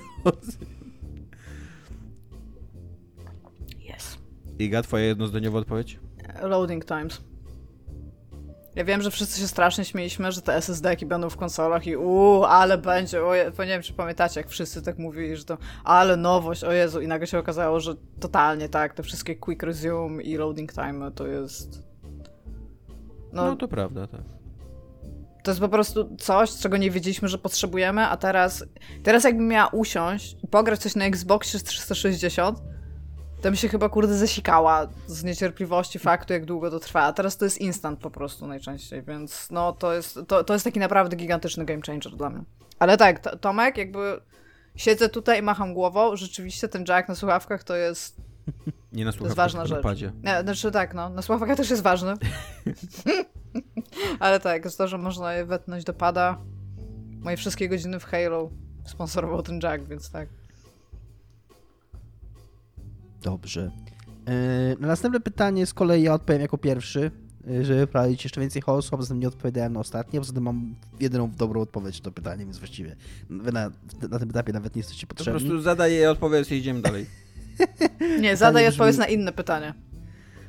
[3.97, 4.19] Yes.
[4.59, 5.99] Iga, twoja jednozdaniowa odpowiedź?
[6.43, 7.21] Loading times.
[8.75, 12.45] Ja wiem, że wszyscy się strasznie śmieliśmy, że te SSD-ki będą w konsolach i uuu,
[12.45, 13.53] ale będzie, o, je...
[13.59, 17.07] nie wiem, czy pamiętacie, jak wszyscy tak mówili, że to ale nowość, o Jezu, i
[17.07, 21.83] nagle się okazało, że totalnie tak, te wszystkie quick resume i loading time to jest...
[23.33, 24.21] No, no to prawda, tak.
[25.43, 28.65] To jest po prostu coś, czego nie wiedzieliśmy, że potrzebujemy, a teraz,
[29.03, 32.63] teraz jakbym miała usiąść i pograć coś na Xboxie 360,
[33.41, 37.03] to bym się chyba, kurde, zasikała z niecierpliwości faktu, jak długo to trwa.
[37.03, 40.65] A teraz to jest instant po prostu najczęściej, więc no to jest, to, to jest
[40.65, 42.45] taki naprawdę gigantyczny game changer dla mnie.
[42.79, 44.21] Ale tak, Tomek, jakby
[44.77, 48.17] siedzę tutaj i macham głową, rzeczywiście ten jack na słuchawkach to jest
[48.93, 49.85] nie na słuchawkach, to jest ważna rzecz.
[50.23, 52.15] Nie, znaczy tak, no, na słuchawkach też jest ważny.
[54.21, 56.39] Ale tak, z to, że można je wetnąć do pada.
[57.21, 58.51] Moje wszystkie godziny w Halo
[58.85, 60.29] sponsorował ten jack, więc tak.
[63.23, 63.71] Dobrze.
[64.27, 67.11] E, na następne pytanie z kolei ja odpowiem jako pierwszy,
[67.51, 70.43] e, żeby wprowadzić jeszcze więcej chaosu, a poza tym nie odpowiedziałem na ostatnie, poza tym
[70.43, 72.97] mam jedyną dobrą odpowiedź na to pytanie, więc właściwie
[73.31, 73.71] wy na,
[74.11, 75.41] na tym etapie nawet nie jesteście potrzebni.
[75.41, 77.07] Po prostu zadaj je odpowiedź i idziemy dalej.
[78.23, 78.75] nie, zadaj brzmi...
[78.75, 79.75] odpowiedź na inne pytanie.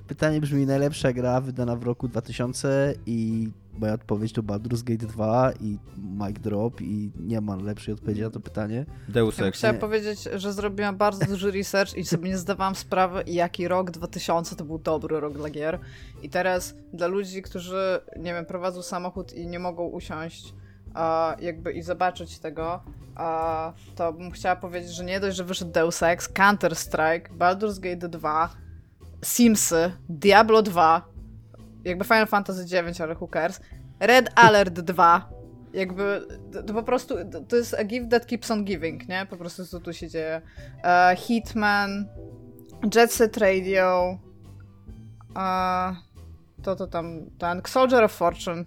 [0.07, 3.49] Pytanie brzmi, najlepsza gra wydana w roku 2000 i
[3.79, 8.29] moja odpowiedź to Baldur's Gate 2 i Mic Drop i nie ma lepszej odpowiedzi na
[8.29, 8.85] to pytanie.
[9.09, 9.45] Deus Ex.
[9.45, 13.91] Ja chciałam powiedzieć, że zrobiłam bardzo duży research i sobie nie zdawałam sprawy, jaki rok
[13.91, 15.79] 2000 to był dobry rok dla gier.
[16.21, 20.53] I teraz dla ludzi, którzy, nie wiem, prowadzą samochód i nie mogą usiąść
[20.93, 22.83] a, jakby i zobaczyć tego,
[23.15, 28.09] a, to bym chciała powiedzieć, że nie dość, że wyszedł Deus Ex, Counter-Strike, Baldur's Gate
[28.09, 28.49] 2,
[29.23, 31.10] Simsy, Diablo 2,
[31.83, 33.61] jakby Final Fantasy 9, ale cares,
[33.99, 35.29] Red Alert 2,
[35.73, 36.27] jakby
[36.67, 37.15] to, po prostu
[37.47, 39.25] to jest a gift that keeps on giving, nie?
[39.29, 40.41] Po prostu co tu się dzieje.
[40.77, 42.07] Uh, Hitman,
[42.95, 44.17] Jet Set Radio,
[45.29, 45.97] uh,
[46.63, 48.65] to to tam, ten Soldier of Fortune,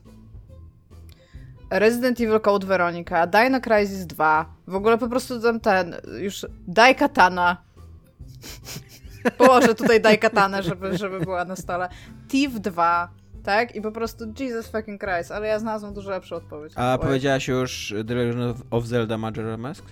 [1.71, 7.57] Resident Evil Code Veronica, Dino Crisis 2, w ogóle po prostu tam ten, już Daikatana.
[9.31, 11.89] Położę tutaj Daikatanę, żeby, żeby była na stole.
[12.29, 13.09] Thief 2,
[13.45, 13.77] tak?
[13.77, 16.73] I po prostu Jesus fucking Christ, ale ja znalazłam dużo lepszą odpowiedź.
[16.77, 17.07] A Oj.
[17.07, 19.85] powiedziałaś już The Legend of Zelda Majora Mask?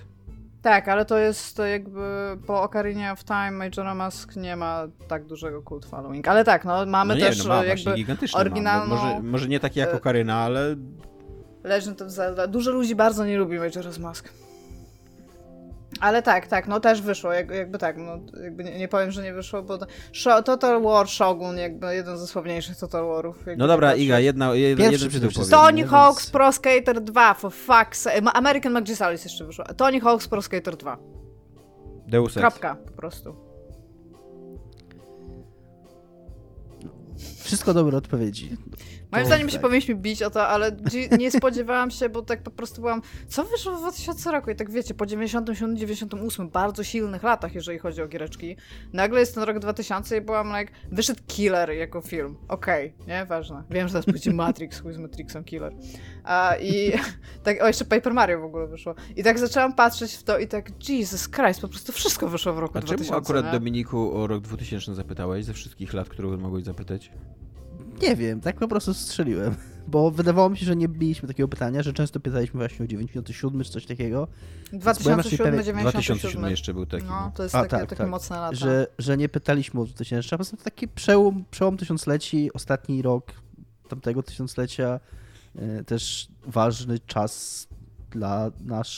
[0.63, 2.01] Tak, ale to jest to jakby
[2.47, 6.29] po Ocarina of Time Majora Mask nie ma tak dużego cult following.
[6.29, 7.91] Ale tak, no mamy no nie, też no ma, jakby
[8.35, 8.97] oryginalną...
[8.97, 10.77] Może, może nie tak jak e, Ocarina, ale...
[11.65, 12.47] Legend of Zelda.
[12.47, 14.29] Dużo ludzi bardzo nie lubi Majora's Mask.
[16.03, 19.33] Ale tak, tak, no też wyszło, jakby tak, no jakby nie, nie powiem, że nie
[19.33, 19.87] wyszło, bo to,
[20.45, 23.45] Total War Shogun, jakby jeden ze sławniejszych Total Warów.
[23.57, 28.23] No dobra, Iga, jedna, jedna, jeden przytył Tony Hawk's Pro Skater 2, for fuck's sake.
[28.23, 29.65] American Magisalis jeszcze wyszło.
[29.77, 30.99] Tony Hawk's Pro Skater 2.
[32.09, 32.41] Deus Ex.
[32.41, 33.37] Kropka, po prostu.
[37.43, 38.57] Wszystko dobre odpowiedzi.
[39.13, 39.55] Moim zdaniem tak.
[39.55, 40.77] się powinniśmy bić o to, ale
[41.19, 43.03] nie spodziewałam się, bo tak po prostu byłam.
[43.29, 44.51] Co wyszło w 2000 roku?
[44.51, 48.57] I tak wiecie, po 97, 98, bardzo silnych latach, jeżeli chodzi o giereczki.
[48.93, 52.37] Nagle jest ten rok 2000 i byłam like, wyszedł Killer jako film.
[52.49, 53.27] Okej, okay, nie?
[53.27, 53.63] Ważne.
[53.71, 55.73] Wiem, że teraz będzie Matrix, z Matrixem Killer.
[56.25, 56.93] A, I
[57.45, 58.95] tak, o jeszcze Paper Mario w ogóle wyszło.
[59.17, 62.59] I tak zaczęłam patrzeć w to i tak, Jesus Christ, po prostu wszystko wyszło w
[62.59, 63.05] roku A 2000.
[63.05, 63.59] A czemu akurat nie?
[63.59, 67.11] Dominiku o rok 2000 zapytałeś ze wszystkich lat, które mogłeś zapytać?
[68.03, 69.55] Nie wiem, tak po prostu strzeliłem.
[69.89, 73.65] Bo wydawało mi się, że nie biliśmy takiego pytania, że często pytaliśmy właśnie o 97
[73.65, 74.29] czy coś takiego.
[74.73, 75.83] 2007, 97.
[75.83, 77.05] 2007 jeszcze był taki.
[77.05, 78.09] No, to jest A, takie, tak, takie tak.
[78.11, 78.57] mocne lata.
[78.57, 83.33] Że, że nie pytaliśmy o 2000, a po prostu taki przełom, przełom tysiącleci, ostatni rok
[83.89, 85.01] tamtego tysiąclecia,
[85.57, 87.67] e, też ważny czas
[88.11, 88.89] dla nas,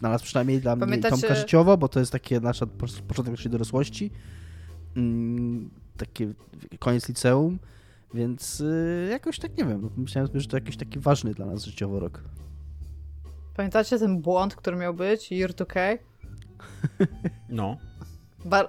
[0.00, 1.14] dla nas przynajmniej dla Pamiętacie...
[1.14, 2.66] mnie Tomka życiowo, bo to jest takie nasza
[3.08, 4.10] początek naszej dorosłości.
[4.96, 6.32] Mm, takie
[6.78, 7.58] koniec liceum.
[8.14, 9.90] Więc y, jakoś tak nie wiem.
[9.96, 12.24] Myślałem sobie, że to jakiś taki ważny dla nas życiowo rok.
[13.56, 15.32] Pamiętacie ten błąd, który miał być?
[15.32, 15.98] Year 2K?
[17.48, 17.76] No.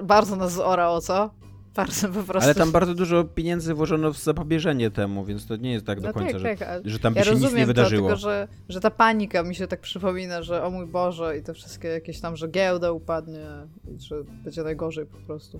[0.03, 1.29] bardzo nas orało, co?
[1.75, 2.43] Bardzo po prostu.
[2.43, 6.07] Ale tam bardzo dużo pieniędzy włożono w zapobieżenie temu, więc to nie jest tak do
[6.07, 8.09] no końca, tak, że, tak, że tam by ja się nic nie wydarzyło.
[8.09, 11.43] Ja tylko, że, że ta panika mi się tak przypomina, że o mój Boże i
[11.43, 13.45] te wszystkie jakieś tam, że giełda upadnie
[13.87, 15.59] i że będzie najgorzej po prostu.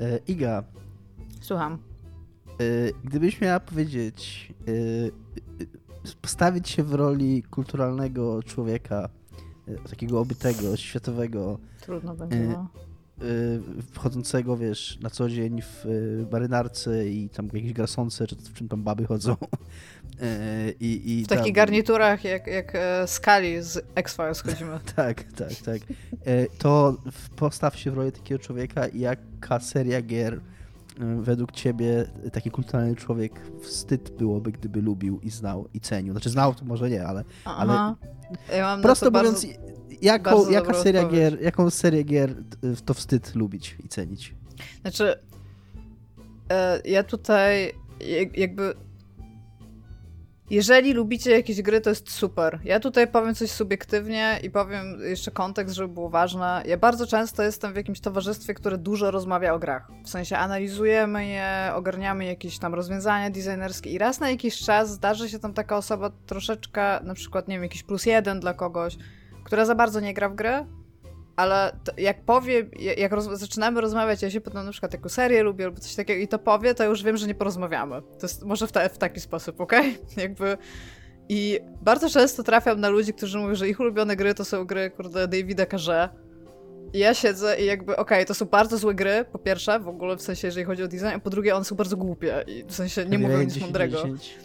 [0.00, 0.64] E, Iga,
[1.42, 1.78] Słucham.
[2.60, 4.72] Y, gdybyś miała powiedzieć, y,
[6.10, 9.08] y, postawić się w roli kulturalnego człowieka,
[9.90, 11.58] takiego obytego, światowego.
[11.80, 12.38] Trudno będzie.
[12.38, 12.68] No.
[13.92, 15.84] Wchodzącego, wiesz, na co dzień w
[16.32, 19.36] marynarce i tam jakieś grasonce, czy w czym tam baby chodzą.
[20.80, 21.38] I, i w tam...
[21.38, 24.80] takich garniturach jak, jak e, Skali z X-Files chodzimy.
[24.96, 25.80] tak, tak, tak.
[26.58, 26.96] To
[27.36, 30.40] postaw się w roli takiego człowieka i jaka seria gier
[31.20, 36.12] według ciebie taki kulturalny człowiek wstyd byłoby, gdyby lubił i znał i cenił?
[36.12, 37.96] Znaczy znał to może nie, ale, ale Aha.
[38.56, 40.30] Ja mam na prosto to mówiąc, bardzo...
[40.30, 41.20] bardzo jaka seria odpowiedź.
[41.20, 42.36] gier, jaką serię gier y,
[42.84, 44.34] to wstyd lubić i cenić?
[44.82, 45.14] Znaczy,
[46.50, 48.74] e, ja tutaj jak- jakby.
[50.52, 52.58] Jeżeli lubicie jakieś gry, to jest super.
[52.64, 56.62] Ja tutaj powiem coś subiektywnie i powiem jeszcze kontekst, żeby było ważne.
[56.66, 59.88] Ja bardzo często jestem w jakimś towarzystwie, które dużo rozmawia o grach.
[60.04, 65.28] W sensie analizujemy je, ogarniamy jakieś tam rozwiązania designerskie i raz na jakiś czas zdarzy
[65.28, 68.96] się tam taka osoba troszeczkę, na przykład, nie wiem, jakiś plus jeden dla kogoś,
[69.44, 70.66] która za bardzo nie gra w grę,
[71.42, 72.66] ale jak powie,
[72.96, 76.22] jak roz, zaczynamy rozmawiać, ja się pytam na przykład jaką serię lubię albo coś takiego
[76.22, 78.02] i to powie, to już wiem, że nie porozmawiamy.
[78.02, 79.98] To jest może w, ta, w taki sposób, okej?
[80.16, 80.58] Jakby...
[81.28, 84.90] I bardzo często trafiam na ludzi, którzy mówią, że ich ulubione gry to są gry,
[84.90, 86.08] kurde, Davida Carze.
[86.92, 90.16] I ja siedzę i jakby, okej, to są bardzo złe gry, po pierwsze, w ogóle
[90.16, 92.74] w sensie, jeżeli chodzi o design, a po drugie, one są bardzo głupie i w
[92.74, 93.96] sensie nie mówią nic 10, mądrego.
[93.96, 94.38] 10.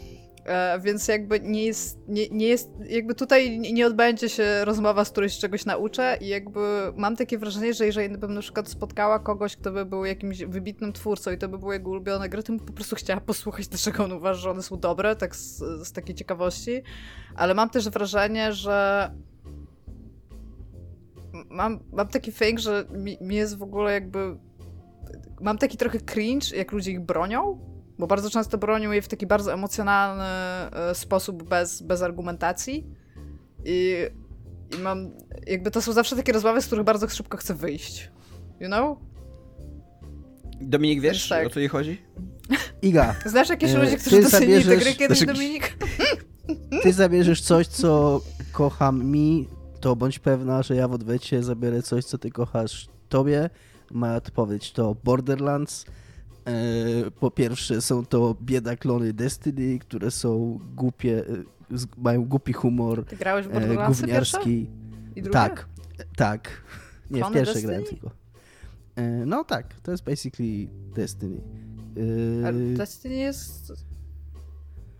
[0.48, 5.10] E, więc jakby nie jest, nie, nie jest, jakby tutaj nie odbędzie się rozmowa, z
[5.10, 9.18] której się czegoś nauczę i jakby mam takie wrażenie, że jeżeli bym na przykład spotkała
[9.18, 12.52] kogoś, kto by był jakimś wybitnym twórcą i to by były jego ulubione gry, to
[12.52, 15.92] bym po prostu chciała posłuchać, dlaczego on uważa, że one są dobre, tak z, z
[15.92, 16.82] takiej ciekawości,
[17.34, 19.10] ale mam też wrażenie, że
[21.50, 24.36] mam, mam taki fake, że mi, mi jest w ogóle jakby
[25.40, 27.60] mam taki trochę cringe, jak ludzie ich bronią,
[27.98, 32.86] bo bardzo często bronią je w taki bardzo emocjonalny e, sposób, bez, bez argumentacji.
[33.64, 33.94] I,
[34.78, 35.10] I mam.
[35.46, 38.10] Jakby to są zawsze takie rozmowy, z których bardzo szybko chcę wyjść.
[38.60, 38.98] You know?
[40.60, 41.46] Dominik, wiesz, Tak.
[41.46, 42.02] o co jej chodzi?
[42.82, 45.76] Iga, Znasz jakieś E, ludzi, którzy docenili te zabierzesz- gry kiedyś, znaczy- Dominik?
[46.82, 48.20] ty zabierzesz coś, co
[48.52, 49.48] kocham mi,
[49.80, 53.50] to bądź pewna, że ja w odwecie zabiorę coś, co ty kochasz tobie.
[53.90, 55.84] Moja odpowiedź to Borderlands.
[56.48, 61.24] E, Po pierwsze są to bieda klony Destiny, które są głupie, e,
[61.96, 64.70] mają głupi humor, Ty grałeś w e, Borderlandsy gówniarski.
[65.16, 65.32] I drugie?
[65.32, 65.68] Tak,
[66.16, 66.62] tak.
[67.10, 67.72] Nie, w Klony pierwsze Destiny?
[67.72, 68.10] grałem tylko.
[69.26, 71.40] No tak, to jest basically Destiny.
[72.46, 73.72] Ale Destiny jest...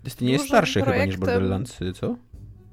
[0.05, 2.17] Destiny jest starszy chyba niż Borderlandsy, co?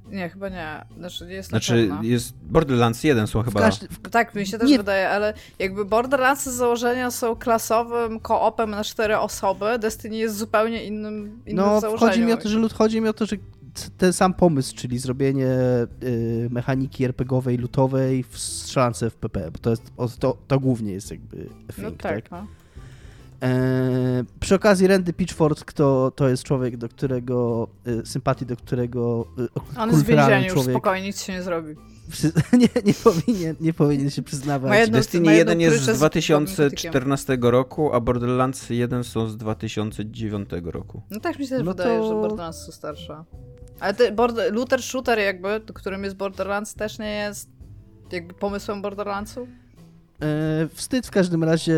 [0.10, 0.86] Nie, chyba nie.
[0.98, 3.60] Znaczy, nie jest Znaczy, jest Borderlands 1 są chyba...
[3.60, 8.70] każdy, Tak, mi się też Nie- wydaje, ale jakby Borderlands z założenia są klasowym koopem
[8.70, 12.10] na cztery osoby, Destiny jest zupełnie innym, innym no, w założeniu.
[12.12, 13.36] chodzi mi o to, że lud- chodzi mi o to, że
[13.98, 15.48] ten sam pomysł, czyli zrobienie
[16.04, 19.84] y, mechaniki RPGowej, lutowej w strzelance w PP, bo to, jest,
[20.20, 22.48] to, to głównie jest jakby No thing, tak, no.
[23.44, 29.26] E, przy okazji Randy Pitchford to, to jest człowiek, do którego, y, sympatii do którego
[29.40, 31.76] y, On jest w więzieniu, już człowiek spokojnie, nic się nie zrobi.
[32.12, 34.80] przy, nie, nie, powinien, nie powinien się przyznawać.
[34.80, 39.38] Jedno- Destiny ma jedną 1 jest z z 2014 roku, a Borderlands 1 są z
[39.38, 41.02] 2009 roku.
[41.12, 43.24] No tak mi się też No wydaje, to- że Borderlands są starsze.
[43.80, 47.50] Ale te border, looter shooter jakby, którym jest Borderlands, też nie jest
[48.12, 49.48] jakby pomysłem Borderlandsu?
[50.22, 51.74] E, wstyd w każdym razie,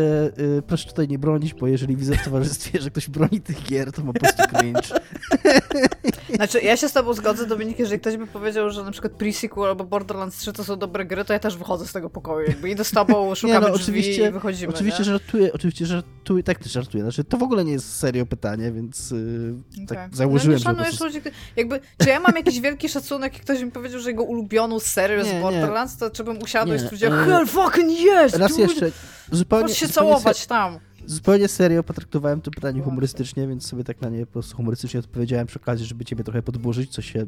[0.58, 3.92] e, proszę tutaj nie bronić, bo jeżeli widzę w towarzystwie, że ktoś broni tych gier,
[3.92, 4.88] to ma po prostu cringe.
[6.34, 9.68] Znaczy, ja się z tobą zgodzę, Dominik, jeżeli ktoś by powiedział, że na przykład Pre-Sequel
[9.68, 12.70] albo Borderlands 3 to są dobre gry, to ja też wychodzę z tego pokoju, jakby
[12.70, 15.04] idę z tobą, szukamy no, drzwi oczywiście- i wychodzimy, Oczywiście nie?
[15.04, 17.02] żartuję, oczywiście żartuję, tak też żartuję.
[17.02, 19.54] Znaczy, to w ogóle nie jest serio pytanie, więc y,
[19.88, 20.08] tak Okej.
[20.12, 20.98] założyłem, no, że nie po prostu...
[20.98, 24.22] szanujesz ludzi, jakby, czy ja mam jakiś wielki szacunek i ktoś mi powiedział, że jego
[24.22, 25.42] ulubioną serią jest Nie, nie.
[25.42, 27.90] Borderlands, to czy bym usiadł i Nie, stwierdził, e, hell fucking
[28.34, 28.62] yes, Raz dude!
[28.62, 28.90] jeszcze,
[29.32, 30.78] zupełnie, Chodź się zupełnie, całować tam.
[31.06, 35.46] zupełnie serio potraktowałem to pytanie humorystycznie, więc sobie tak na nie po prostu humorystycznie odpowiedziałem
[35.46, 37.26] przy okazji, żeby ciebie trochę podburzyć, co się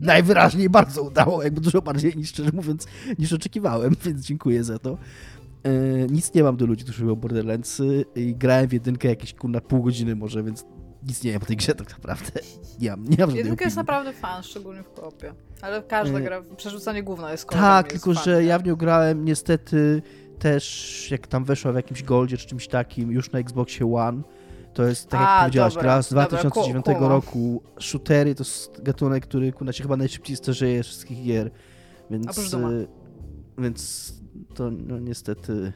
[0.00, 2.86] najwyraźniej bardzo udało, jakby dużo bardziej niż, szczerze mówiąc,
[3.18, 4.98] niż oczekiwałem, więc dziękuję za to.
[5.62, 5.72] E,
[6.06, 9.82] nic nie mam do ludzi, którzy lubią Borderlandsy i grałem w jedynkę jakieś kurna pół
[9.82, 10.64] godziny może, więc
[11.06, 12.40] nic nie wiem o tej grze tak naprawdę.
[12.80, 15.34] Nie mam, nie mam Jedynka jest naprawdę fan, szczególnie w koopie.
[15.60, 18.46] Ale każda E, gra, przerzucanie gówna jest kolegami Tak, tylko fan, że nie?
[18.46, 20.02] ja w nią grałem niestety
[20.38, 24.22] też, jak tam weszła w jakimś Goldzie czy czymś takim, już na Xboxie One.
[24.74, 27.10] To jest, tak jak A, powiedziałaś, dobra, gra z dobra, 2009 ku- kumam.
[27.10, 27.62] roku.
[27.80, 31.50] Shootery to jest gatunek, który kurna, się chyba najszybciej starzeje wszystkich gier.
[32.10, 32.88] Więc, y,
[33.58, 34.12] więc
[34.54, 35.72] to no, niestety...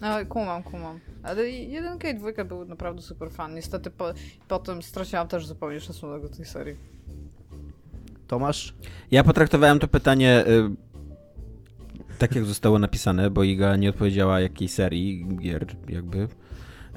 [0.00, 1.00] No, kumam, kumam.
[1.22, 3.54] Ale jedynka i dwójka były naprawdę super fan.
[3.54, 4.12] Niestety po,
[4.48, 6.76] potem straciłam też zupełnie szacunek do tej serii.
[8.26, 8.74] Tomasz?
[9.10, 10.90] Ja potraktowałem to pytanie y,
[12.18, 16.28] tak, jak zostało napisane, bo Iga nie odpowiedziała jakiej serii gier jakby.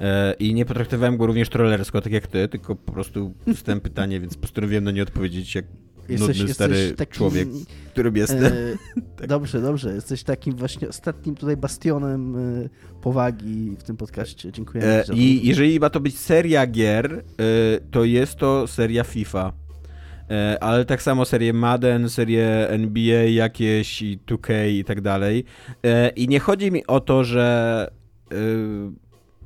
[0.00, 4.20] E, I nie potraktowałem go również trollersko, tak jak ty, tylko po prostu dostałem pytanie,
[4.20, 5.64] więc postanowiłem na nie odpowiedzieć jak
[6.08, 7.48] Jesteś, nudny, stary takim, człowiek,
[7.92, 8.44] którym jestem.
[8.44, 8.50] E,
[9.16, 9.26] tak.
[9.26, 9.94] Dobrze, dobrze.
[9.94, 12.68] Jesteś takim właśnie ostatnim tutaj bastionem e,
[13.00, 14.52] powagi w tym podcaście.
[14.52, 14.84] Dziękuję.
[14.84, 17.22] E, I jeżeli ma to być seria gier, e,
[17.90, 19.52] to jest to seria FIFA.
[20.30, 25.44] E, ale tak samo serie Madden, serie NBA jakieś i 2K i tak dalej.
[26.16, 27.90] I nie chodzi mi o to, że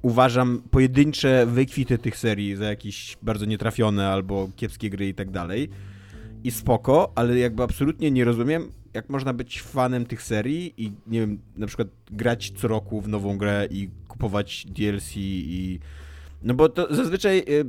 [0.03, 5.69] uważam pojedyncze wykwity tych serii za jakieś bardzo nietrafione albo kiepskie gry i tak dalej.
[6.45, 11.21] I spoko, ale jakby absolutnie nie rozumiem, jak można być fanem tych serii i nie
[11.21, 15.81] wiem, na przykład grać co roku w nową grę i kupować DLC i...
[16.43, 17.65] No bo to zazwyczaj y,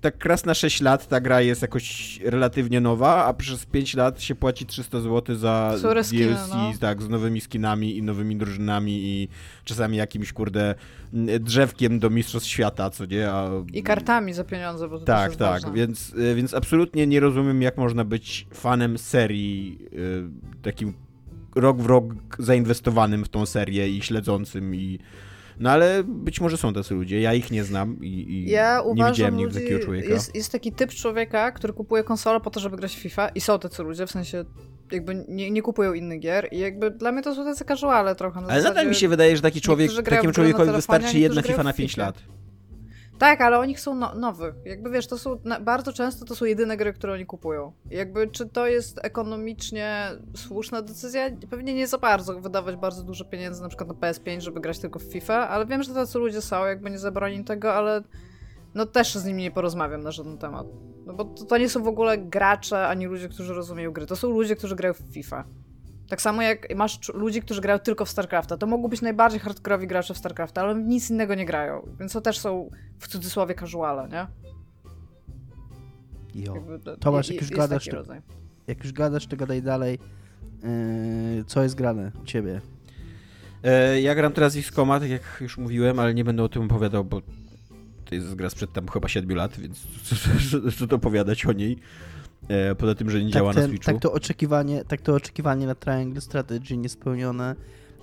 [0.00, 4.22] tak raz na 6 lat ta gra jest jakoś relatywnie nowa, a przez 5 lat
[4.22, 6.72] się płaci 300 zł za Które DLC, no.
[6.80, 9.28] tak, z nowymi skinami i nowymi drużynami i
[9.64, 10.74] czasami jakimś, kurde,
[11.40, 13.30] drzewkiem do Mistrzostw Świata, co nie?
[13.30, 13.50] A...
[13.72, 17.76] I kartami za pieniądze, bo to Tak, tak, więc, y, więc absolutnie nie rozumiem, jak
[17.76, 20.30] można być fanem serii, yy,
[20.62, 20.94] takim
[21.54, 22.04] rok w rok
[22.38, 24.98] zainwestowanym w tą serię i śledzącym i
[25.60, 29.04] no ale być może są tacy ludzie, ja ich nie znam i, i ja nie
[29.04, 30.08] widziałem nigdy takiego człowieka.
[30.08, 33.40] Jest, jest taki typ człowieka, który kupuje konsolę po to, żeby grać w FIFA i
[33.40, 34.44] są tacy ludzie, w sensie
[34.92, 38.40] jakby nie, nie kupują innych gier i jakby dla mnie to są tacy casuale trochę.
[38.48, 41.96] ale nadal mi się wydaje, że taki człowiek, takim człowiekowi wystarczy jedna FIFA na 5
[41.96, 42.22] lat.
[43.20, 44.54] Tak, ale oni są no, nowych.
[44.64, 47.72] Jakby wiesz, to są bardzo często to są jedyne gry, które oni kupują.
[47.90, 51.30] Jakby czy to jest ekonomicznie słuszna decyzja?
[51.50, 54.98] Pewnie nie za bardzo wydawać bardzo dużo pieniędzy na przykład na PS5, żeby grać tylko
[54.98, 58.02] w FIFA, ale wiem, że tacy ludzie są, jakby nie zabroni tego, ale
[58.74, 60.66] no też z nimi nie porozmawiam na żaden temat.
[61.06, 64.06] No bo to, to nie są w ogóle gracze, ani ludzie, którzy rozumieją gry.
[64.06, 65.44] To są ludzie, którzy grają w FIFA.
[66.10, 68.56] Tak samo jak masz ludzi, którzy grają tylko w StarCrafta.
[68.56, 71.88] To mogą być najbardziej hardkorowi gracze w StarCrafta, ale nic innego nie grają.
[72.00, 74.26] Więc to też są w cudzysłowie casuale, nie?
[76.34, 76.54] Jo.
[77.00, 78.04] Tomasz, jak już gadasz, to,
[78.66, 79.98] jak już gadasz, to gadaj dalej.
[80.62, 82.60] Yy, co jest grane u ciebie?
[83.64, 86.62] E, ja gram teraz w Koma, tak jak już mówiłem, ale nie będę o tym
[86.62, 87.22] opowiadał, bo
[88.04, 89.86] to jest gra sprzed tam chyba 7 lat, więc
[90.78, 91.78] co to opowiadać o niej.
[92.50, 93.92] E, poza tym, że nie tak działa ten, na Switchu.
[93.92, 97.56] Tak to oczekiwanie, tak to oczekiwanie na Triangle Strategy niespełnione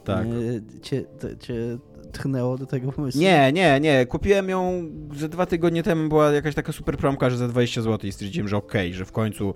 [0.04, 0.28] tak.
[0.28, 1.04] E, cię,
[1.40, 1.78] cię
[2.12, 3.22] tchnęło do tego pomysłu.
[3.22, 4.06] Nie, nie, nie.
[4.06, 8.10] Kupiłem ją ze dwa tygodnie temu, była jakaś taka super promka, że za 20 zł
[8.10, 9.54] i stwierdziłem, że okej, okay, że w końcu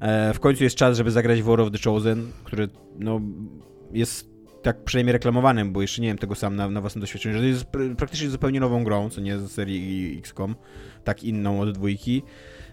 [0.00, 2.68] e, w końcu jest czas, żeby zagrać w War of the Chosen, który
[2.98, 3.20] no
[3.92, 4.30] jest
[4.62, 7.46] tak przynajmniej reklamowanym, bo jeszcze nie wiem tego sam na, na własnym doświadczeniu, że to
[7.46, 10.54] jest pr praktycznie zupełnie nową grą, co nie z serii XCOM,
[11.04, 12.22] tak inną od dwójki.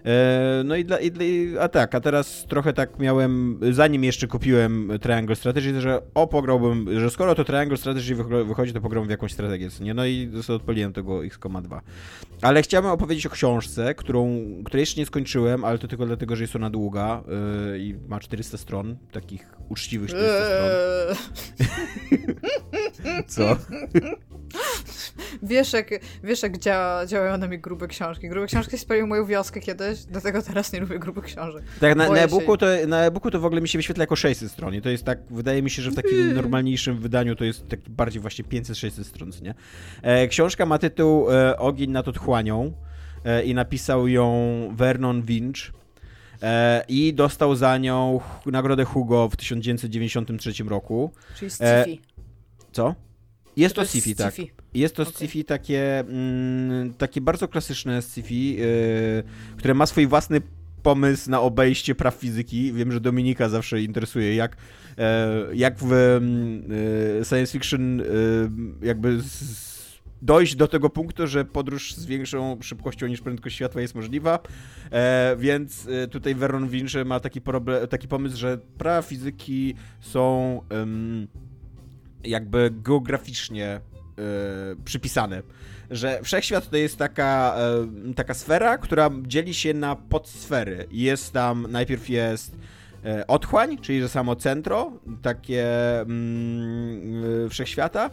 [0.08, 1.26] E, no i dla, i dla,
[1.62, 7.00] a tak, a teraz trochę tak miałem, zanim jeszcze kupiłem Triangle Strategy, że o, pograłbym,
[7.00, 9.94] że skoro to Triangle Strategy wychodzi, to pogram w jakąś strategię, nie?
[9.94, 11.80] No i sobie odpaliłem tego X,2.
[12.42, 16.44] Ale chciałbym opowiedzieć o książce, którą, której jeszcze nie skończyłem, ale to tylko dlatego, że
[16.44, 17.24] jest ona długa
[17.72, 21.18] yy, i ma 400 stron, takich uczciwych 400 stron.
[23.28, 23.58] Co?
[25.44, 25.90] Wiesz jak,
[26.24, 28.30] wiesz, jak działa, działają na mnie grube książki.
[28.30, 31.64] Grube książki sprawiły moją wioskę kiedyś, dlatego teraz nie lubię grubych książek.
[31.80, 34.52] Tak, na, na e-booku, to, na e-booku to w ogóle mi się wyświetla jako 600
[34.52, 36.36] stron i to jest tak, wydaje mi się, że w takim mm.
[36.36, 39.54] normalniejszym wydaniu to jest tak bardziej właśnie 500-600 stron, nie?
[40.02, 42.74] E, książka ma tytuł e, Ogień nad otchłanią
[43.26, 45.60] e, i napisał ją Vernon Winch.
[46.42, 51.12] E, I dostał za nią nagrodę Hugo w 1993 roku.
[51.36, 52.00] Czyli sci-fi.
[52.72, 52.96] co?
[53.58, 54.36] Jest to, to sci-fi, tak.
[54.74, 55.14] Jest to okay.
[55.14, 59.24] sci-fi takie, mm, takie bardzo klasyczne sci-fi, yy,
[59.58, 60.42] które ma swój własny
[60.84, 62.74] pomysł na obejście praw fizyki.
[62.74, 64.58] Wiem, że Dominika zawsze interesuje, jak,
[64.98, 68.04] e, jak w e, science fiction e,
[68.82, 69.20] jakby
[70.22, 74.40] dojść do tego punktu, że podróż z większą szybkością niż prędkość światła jest możliwa.
[75.38, 80.62] Więc tutaj Vernon Winch ma taki, problem, taki pomysł, że prawa fizyki są
[82.24, 83.82] jakby geograficznie
[84.18, 85.42] Yy, przypisane.
[85.92, 87.58] Że wszechświat to jest taka,
[88.06, 90.88] yy, taka sfera, która dzieli się na podsfery.
[90.92, 92.58] Jest tam, najpierw jest
[93.04, 94.92] yy, otchłań, czyli że samo centro,
[95.22, 95.66] takie
[96.02, 98.10] mm, wszechświata.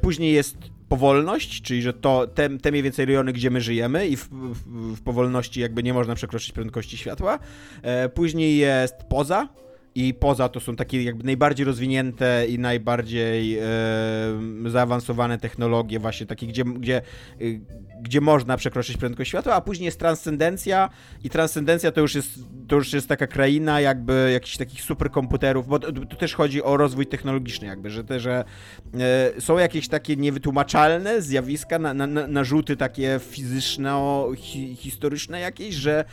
[0.00, 0.56] Później jest
[0.88, 4.96] powolność, czyli że to te, te mniej więcej rejony, gdzie my żyjemy i w, w,
[4.96, 7.38] w powolności jakby nie można przekroczyć prędkości światła.
[8.14, 9.48] Później jest poza,
[9.98, 13.64] i poza to są takie jakby najbardziej rozwinięte i najbardziej e,
[14.66, 17.02] zaawansowane technologie właśnie takie, gdzie, gdzie,
[17.40, 17.60] y,
[18.00, 20.90] gdzie można przekroczyć prędkość światła, a później jest transcendencja
[21.24, 22.38] i transcendencja to już jest,
[22.68, 27.06] to już jest taka kraina jakby jakichś takich superkomputerów, bo tu też chodzi o rozwój
[27.06, 28.44] technologiczny jakby, że te, że
[28.94, 36.04] e, są jakieś takie niewytłumaczalne zjawiska, na, na, narzuty takie fizyczno-historyczne jakieś, że,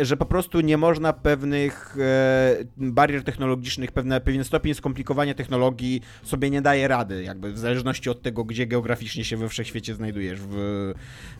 [0.00, 6.50] że po prostu nie można pewnych e, barier technologicznych, pewne, pewien stopień skomplikowania technologii sobie
[6.50, 10.94] nie daje rady, jakby w zależności od tego, gdzie geograficznie się we wszechświecie znajdujesz w,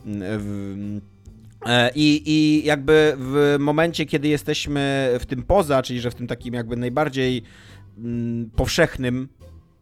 [0.05, 1.01] w
[1.67, 6.27] e, i, I jakby w momencie, kiedy jesteśmy w tym poza, czyli że w tym
[6.27, 7.43] takim jakby najbardziej
[7.99, 9.29] mm, powszechnym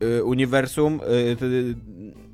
[0.03, 1.75] y, uniwersum, y,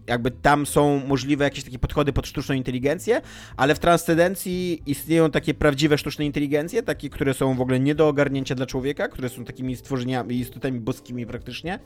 [0.06, 3.20] jakby tam są możliwe jakieś takie podchody pod sztuczną inteligencję,
[3.56, 8.08] ale w transcendencji istnieją takie prawdziwe sztuczne inteligencje, takie, które są w ogóle nie do
[8.08, 11.78] ogarnięcia dla człowieka, które są takimi stworzeniami, istotami boskimi praktycznie.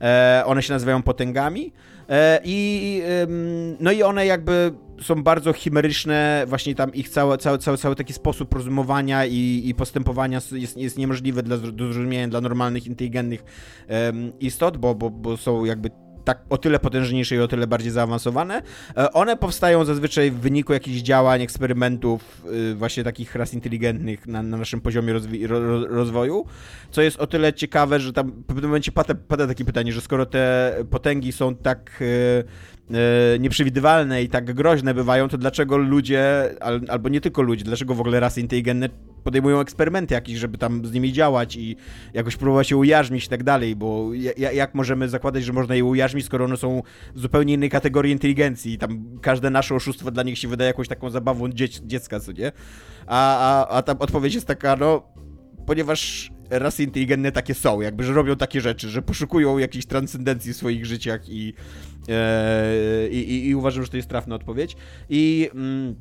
[0.00, 1.72] E, one się nazywają potęgami
[2.08, 3.02] e, i
[3.80, 8.12] no i one jakby są bardzo chimeryczne, właśnie tam ich cały, cały, cały, cały taki
[8.12, 13.44] sposób rozumowania i, i postępowania jest, jest niemożliwy dla, do zrozumienia dla normalnych, inteligentnych
[13.88, 15.90] um, istot, bo, bo, bo są jakby
[16.24, 18.62] tak o tyle potężniejsze i o tyle bardziej zaawansowane.
[18.96, 24.42] E, one powstają zazwyczaj w wyniku jakichś działań, eksperymentów, y, właśnie takich ras inteligentnych na,
[24.42, 25.12] na naszym poziomie
[25.46, 26.44] ro, rozwoju,
[26.90, 30.00] co jest o tyle ciekawe, że tam w pewnym momencie pada, pada takie pytanie, że
[30.00, 32.44] skoro te potęgi są tak y, E,
[33.40, 36.54] nieprzewidywalne i tak groźne bywają, to dlaczego ludzie,
[36.88, 38.88] albo nie tylko ludzie, dlaczego w ogóle rasy inteligentne
[39.24, 41.76] podejmują eksperymenty jakieś, żeby tam z nimi działać i
[42.14, 44.10] jakoś próbować je ujarzmić i tak dalej, bo
[44.52, 46.82] jak możemy zakładać, że można je ujarzmić, skoro one są
[47.14, 50.88] w zupełnie innej kategorii inteligencji i tam każde nasze oszustwo dla nich się wydaje jakąś
[50.88, 52.52] taką zabawą dziec dziecka, co nie?
[53.06, 55.02] A, a, a tam odpowiedź jest taka, no,
[55.70, 60.56] ponieważ rasy inteligentne takie są, jakby, że robią takie rzeczy, że poszukują jakiejś transcendencji w
[60.56, 61.54] swoich życiach i,
[62.08, 64.76] e, i, i, uważam, że to jest trafna odpowiedź.
[65.08, 65.50] I...
[65.54, 65.94] Mm,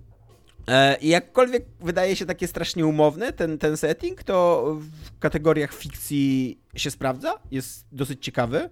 [0.68, 6.92] e, jakkolwiek wydaje się takie strasznie umowne ten, ten setting, to w kategoriach fikcji się
[6.92, 8.70] sprawdza, jest dosyć ciekawy,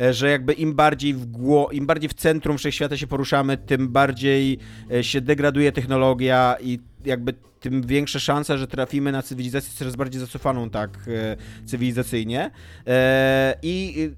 [0.00, 3.88] e, że jakby im bardziej w gło, im bardziej w centrum wszechświata się poruszamy, tym
[3.88, 4.58] bardziej
[5.02, 10.70] się degraduje technologia i jakby tym większa szansa, że trafimy na cywilizację coraz bardziej zacofaną
[10.70, 11.36] tak e,
[11.66, 12.50] cywilizacyjnie.
[12.86, 14.10] E, I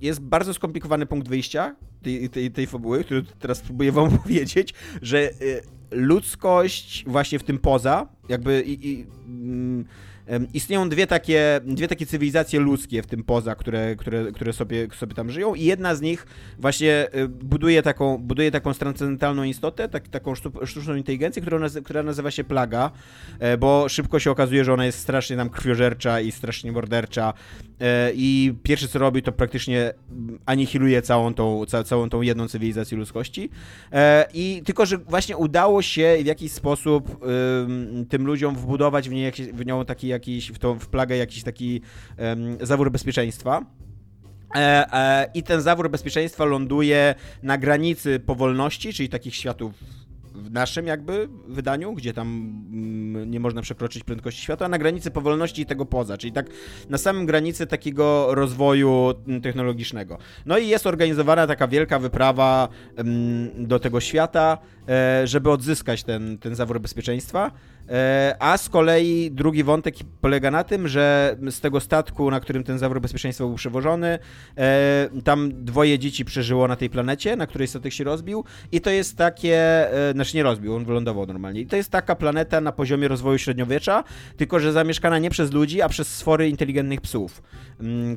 [0.00, 5.30] jest bardzo skomplikowany punkt wyjścia tej, tej, tej fabuły, który teraz próbuję wam powiedzieć, że
[5.30, 5.32] e,
[5.90, 9.84] ludzkość właśnie w tym poza, jakby i, i mm,
[10.54, 15.14] Istnieją dwie takie, dwie takie cywilizacje ludzkie w tym poza, które, które, które sobie, sobie
[15.14, 16.26] tam żyją i jedna z nich
[16.58, 22.02] właśnie y, buduje taką, buduje taką transcendentalną istotę, tak, taką sztuczną inteligencję, która, nazy która
[22.02, 22.90] nazywa się Plaga,
[23.38, 27.34] e, bo szybko się okazuje, że ona jest strasznie nam krwiożercza i strasznie mordercza
[27.80, 29.92] e, i pierwsze co robi to praktycznie
[30.46, 33.50] anihiluje całą tą, ca całą tą jedną cywilizację ludzkości.
[33.92, 37.24] E, i tylko, że właśnie udało się w jakiś sposób
[38.08, 41.80] tym ludziom wbudować w, nie, w nią taki jakiś, w, tą, w plagę jakiś taki
[42.18, 43.64] um, zawór bezpieczeństwa.
[44.54, 49.74] E, e, I ten zawór bezpieczeństwa ląduje na granicy powolności, czyli takich światów
[50.34, 55.62] w naszym jakby wydaniu, gdzie tam mm, nie można przekroczyć prędkości światła, na granicy powolności
[55.62, 56.46] i tego poza, czyli tak
[56.88, 60.18] na samym granicy takiego rozwoju mm, technologicznego.
[60.46, 62.68] No i jest organizowana taka wielka wyprawa
[63.58, 64.58] do tego świata,
[64.88, 67.50] e, żeby odzyskać ten, ten zawór bezpieczeństwa.
[67.90, 72.64] E, a z kolei drugi wątek polega na tym, że z tego statku, na którym
[72.64, 74.18] ten zawór bezpieczeństwa był przewożony,
[74.58, 78.90] e, tam dwoje dzieci przeżyło na tej planecie, na której statek się rozbił i to
[78.90, 79.56] jest takie,
[80.08, 81.60] e, znaczy nie rozbił, on wylądował normalnie.
[81.60, 84.04] I to jest taka planeta na poziomie rozwoju średniowiecza,
[84.36, 87.42] tylko że zamieszkana nie przez ludzi, a przez stwory inteligentnych psów,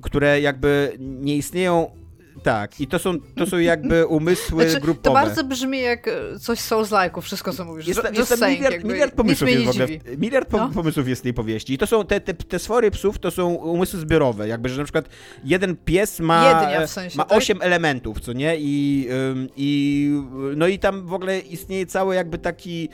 [0.02, 2.01] które jakby nie istnieją
[2.44, 5.04] tak, i to są, to są jakby umysły znaczy, grupowe.
[5.04, 7.88] To bardzo brzmi jak e, coś z Souls-like'u, wszystko co mówisz.
[7.88, 9.88] Jest, jest saying, miliard, miliard pomysłów jest w ogóle.
[10.18, 10.70] Miliard no.
[10.74, 11.74] pomysłów jest w tej powieści.
[11.74, 14.84] I to są, te, te, te stwory psów to są umysły zbiorowe, jakby, że na
[14.84, 15.10] przykład
[15.44, 17.38] jeden pies ma, w sensie, ma tak?
[17.38, 18.56] 8 elementów, co nie?
[18.60, 19.08] I,
[19.58, 20.12] i,
[20.56, 22.90] no i tam w ogóle istnieje cały jakby taki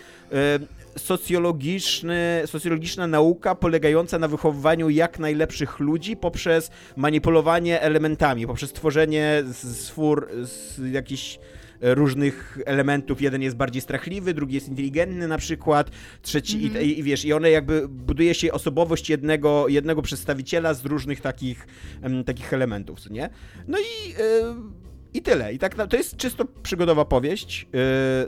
[0.98, 10.30] socjologiczny, socjologiczna nauka polegająca na wychowywaniu jak najlepszych ludzi poprzez manipulowanie elementami, poprzez tworzenie stwór
[10.44, 11.40] z jakichś
[11.82, 13.22] różnych elementów.
[13.22, 15.92] Jeden jest bardziej strachliwy, drugi jest inteligentny na przykład,
[16.22, 16.84] trzeci mm -hmm.
[16.84, 21.68] i, i, wiesz, i one jakby buduje się osobowość jednego, jednego przedstawiciela z różnych takich,
[22.04, 23.30] um, takich elementów, co nie?
[23.68, 24.10] No i...
[24.10, 24.87] Yy
[25.18, 25.54] i tyle.
[25.54, 27.80] I tak to jest czysto przygodowa powieść, yy,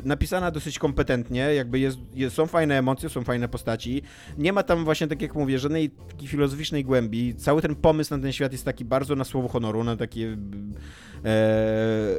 [0.03, 4.01] napisana dosyć kompetentnie, jakby jest, jest, są fajne emocje, są fajne postaci.
[4.37, 7.35] Nie ma tam właśnie, tak jak mówię, żadnej takiej filozoficznej głębi.
[7.35, 10.21] Cały ten pomysł na ten świat jest taki bardzo na słowo honoru, na takie...
[10.21, 10.37] Yy,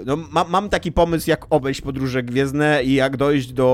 [0.06, 3.70] no, ma, mam taki pomysł, jak obejść podróże gwiezdne i jak dojść do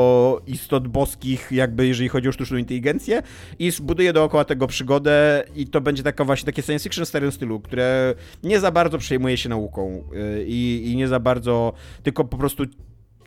[0.47, 3.23] istot boskich, jakby jeżeli chodzi o sztuczną inteligencję
[3.59, 7.33] i zbuduję dookoła tego przygodę i to będzie taka właśnie takie science fiction w starym
[7.33, 11.73] stylu, które nie za bardzo przejmuje się nauką yy, i i nie za bardzo,
[12.03, 12.65] tylko po prostu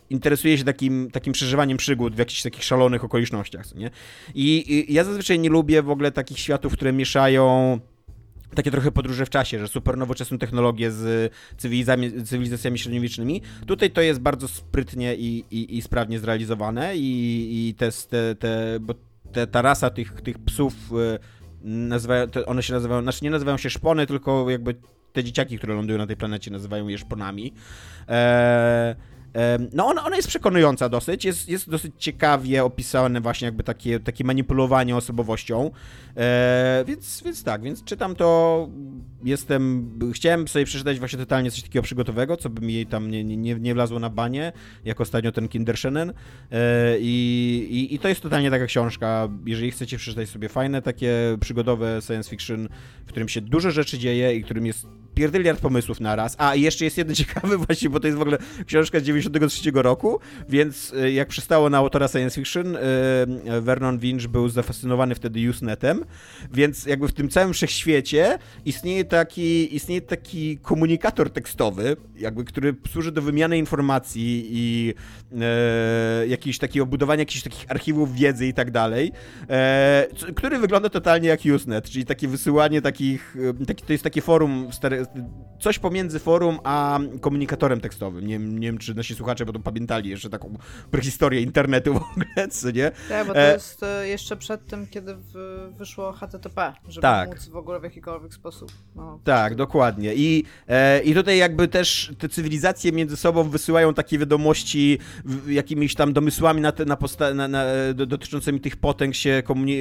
[0.09, 3.89] interesuje się takim, takim przeżywaniem przygód w jakichś takich szalonych okolicznościach, nie?
[4.35, 7.79] I, I, ja zazwyczaj nie lubię w ogóle takich światów, które mieszają
[8.55, 11.33] takie trochę podróże w czasie, że super nowoczesną technologię z
[12.25, 13.41] cywilizacjami, średniowiecznymi.
[13.65, 18.77] Tutaj to jest bardzo sprytnie i, i, i sprawnie zrealizowane i, i te, te, te,
[18.81, 18.93] bo
[19.31, 21.19] te, ta rasa tych, tych psów e,
[21.63, 24.75] nazywają, one się nazywają, znaczy nie nazywają się szpony, tylko jakby
[25.13, 27.53] te dzieciaki, które lądują na tej planecie, nazywają je szponami.
[28.07, 28.95] Eee,
[29.73, 34.23] no ona, ona jest przekonująca dosyć, jest, jest dosyć ciekawie opisane właśnie jakby takie, takie
[34.23, 35.71] manipulowanie osobowością,
[36.17, 38.69] e, więc, więc tak, więc czytam to,
[39.23, 43.55] jestem, chciałem sobie przeczytać właśnie totalnie coś takiego przygotowego, co by mi tam nie, nie,
[43.55, 44.51] nie wlazło na banie,
[44.85, 46.13] jak ostatnio ten Kindershennen
[46.51, 51.37] e, i, i, i to jest totalnie taka książka, jeżeli chcecie przeczytać sobie fajne takie
[51.39, 52.69] przygodowe science fiction,
[53.05, 54.87] w którym się dużo rzeczy dzieje i którym jest
[55.19, 56.35] pierdyliard pomysłów na raz.
[56.37, 60.19] A, jeszcze jest jeden ciekawy właśnie, bo to jest w ogóle książka z 93 roku,
[60.49, 62.79] więc y, jak przystało na autora science fiction, y,
[63.61, 66.05] Vernon Winch był zafascynowany wtedy Usenetem,
[66.53, 73.11] więc jakby w tym całym wszechświecie istnieje taki, istnieje taki komunikator tekstowy, jakby, który służy
[73.11, 74.93] do wymiany informacji i
[75.41, 79.11] e, jakiejś takiej obudowania jakichś takich archiwów wiedzy i tak dalej,
[79.49, 83.35] e, który wygląda totalnie jak Usenet, czyli takie wysyłanie takich,
[83.67, 85.05] taki, to jest takie forum stare,
[85.59, 88.27] coś pomiędzy forum a komunikatorem tekstowym.
[88.27, 90.57] Nie, nie wiem, czy nasi słuchacze będą pamiętali jeszcze taką
[90.91, 92.91] prehistorię internetu w ogóle, co nie?
[93.09, 93.53] Tak, bo to e...
[93.53, 95.15] jest e, jeszcze przed tym, kiedy
[95.77, 97.29] wyszło HTTP, żeby tak.
[97.29, 98.71] móc w ogóle w jakikolwiek sposób.
[98.95, 100.13] No, tak, dokładnie.
[100.15, 104.99] I, e, I tutaj jakby też te cywilizacje między sobą wysyłają takie wiadomości
[105.47, 109.79] jakimiś tam domysłami na te, na posta- na, na, dotyczącymi tych potęg się komuni-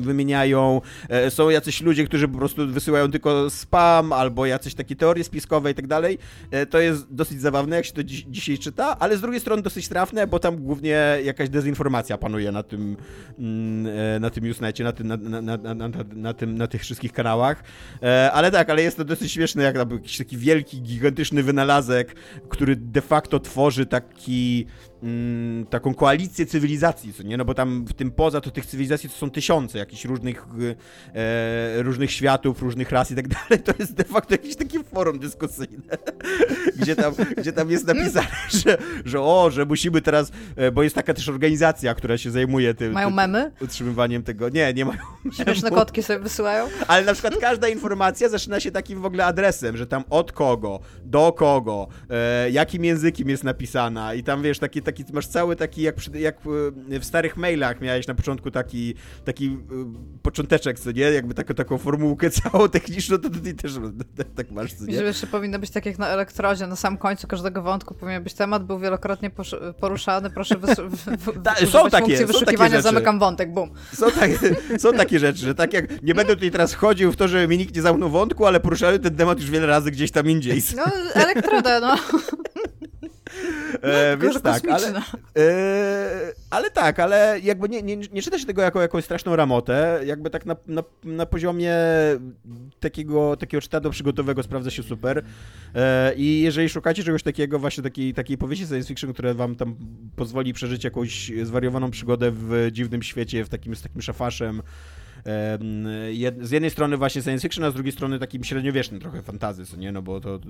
[0.00, 0.80] wymieniają.
[1.28, 5.70] Są jacyś ludzie, którzy po prostu wysyłają tylko spam albo albo jacyś takie teorie spiskowe
[5.70, 6.18] i tak dalej.
[6.50, 9.62] E, to jest dosyć zabawne, jak się to dziś, dzisiaj czyta, ale z drugiej strony
[9.62, 12.96] dosyć trafne, bo tam głównie jakaś dezinformacja panuje na tym,
[13.38, 13.86] mm,
[14.16, 17.64] e, na tym Usenecie, na, na, na, na, na, tym, na tych wszystkich kanałach.
[18.02, 22.14] E, ale tak, ale jest to dosyć śmieszne, jak jakiś taki wielki, gigantyczny wynalazek,
[22.48, 24.66] który de facto tworzy taki
[25.02, 27.36] mm, taką koalicję cywilizacji, co nie?
[27.36, 30.46] No bo tam w tym poza to tych cywilizacji to są tysiące jakichś różnych,
[31.14, 33.64] e, różnych światów, różnych ras i tak dalej.
[33.64, 35.98] To jest de facto jakieś takie forum dyskusyjne,
[36.80, 38.26] gdzie, tam, gdzie tam jest napisane,
[38.64, 42.74] że, że o, że musimy teraz, e, bo jest taka też organizacja, która się zajmuje
[42.74, 42.92] tym.
[42.92, 43.52] Mają memy?
[43.60, 44.48] Utrzymywaniem tego.
[44.48, 45.00] Nie, nie mają.
[45.32, 46.68] Śmieszne kotki sobie wysyłają?
[46.88, 50.80] Ale na przykład każda informacja zaczyna się takim w ogóle adresem, że tam od kogo,
[51.04, 55.82] do kogo, e, jakim językiem jest napisana i tam wiesz, takie taki, masz cały taki,
[55.82, 56.36] jak, jak
[57.00, 61.02] w starych mailach miałeś na początku taki, taki y, począteczek, co nie?
[61.02, 63.72] Jakby taką, taką formułkę całą techniczną, to tutaj też
[64.36, 64.94] tak masz, co nie?
[64.94, 68.34] Że jeszcze powinno być tak jak na elektrodzie, na sam końcu każdego wątku powinien być
[68.34, 69.30] temat, był wielokrotnie
[69.80, 70.76] poruszany, proszę wys
[71.44, 73.70] Ta, są takie, wyszukiwania, są takie zamykam wątek, bum.
[73.94, 74.38] Są, takie,
[74.82, 77.58] są takie rzeczy, że tak jak, nie będę tutaj teraz wchodził w to, że mi
[77.58, 80.62] nikt nie zamknął wątku, ale poruszałem ten temat już wiele razy gdzieś tam indziej.
[80.76, 80.84] No,
[81.14, 81.96] elektroda, no.
[83.82, 85.02] E, więc tak, ale,
[85.38, 90.00] e, ale tak, ale jakby nie, nie, nie czyta się tego jako jakąś straszną ramotę,
[90.04, 91.74] jakby tak na, na, na poziomie
[92.80, 95.24] takiego, takiego czytadła przygotowego sprawdza się super.
[95.74, 99.76] E, i jeżeli szukacie czegoś takiego, właśnie takiej, takiej powieści science fiction, które wam tam
[100.16, 104.62] pozwoli przeżyć jakąś zwariowaną przygodę w dziwnym świecie, w takim, z takim szafaszem,
[106.40, 109.76] z jednej strony właśnie science fiction, a z drugiej strony takim średniowiecznym trochę fantazy, co
[109.76, 110.40] nie, no bo to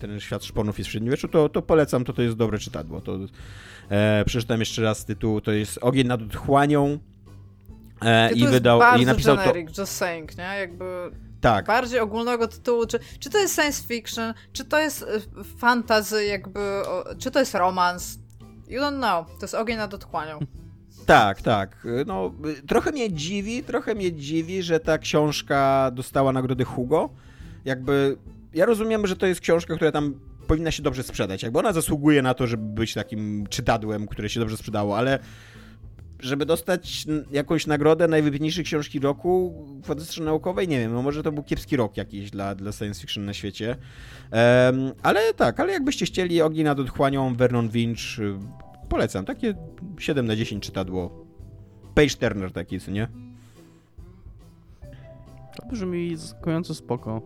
[0.00, 3.00] ten świat szponów jest w średniowieczu, to, to polecam, to to jest dobre czytadło.
[3.00, 3.18] To,
[3.88, 6.98] e, przeczytam jeszcze raz tytuł, to jest Ogień nad otchłanią
[8.02, 9.82] e, i wydał i napisał generic, to...
[9.82, 10.44] just saying, nie?
[10.60, 10.84] Jakby
[11.40, 11.66] tak.
[11.66, 16.60] bardziej ogólnego tytułu, czy, czy to jest science fiction, czy to jest e, fantasy, jakby,
[17.18, 18.18] czy to jest romans,
[18.68, 20.38] you don't know, to jest Ogień nad otchłanią.
[21.08, 21.86] Tak, tak.
[22.06, 22.32] No,
[22.66, 27.10] trochę mnie dziwi, trochę mnie dziwi, że ta książka dostała nagrodę Hugo.
[27.64, 28.16] Jakby,
[28.54, 30.14] ja rozumiem, że to jest książka, która tam
[30.46, 31.42] powinna się dobrze sprzedać.
[31.42, 35.18] Jakby ona zasługuje na to, żeby być takim czytadłem, które się dobrze sprzedało, ale
[36.20, 41.32] żeby dostać jakąś nagrodę najwybitniejszej książki roku w fantastyce naukowej, nie wiem, no może to
[41.32, 43.68] był kiepski rok jakiś dla, dla science fiction na świecie.
[43.68, 48.00] Um, ale tak, ale jakbyście chcieli Ogień nad otchłanią, Vernon Winch,
[48.88, 49.24] polecam.
[49.24, 49.54] Takie
[50.02, 51.26] 7 na 10 czytadło.
[51.94, 53.08] Page Turner taki, co nie?
[55.56, 57.22] To brzmi zaskakująco spoko.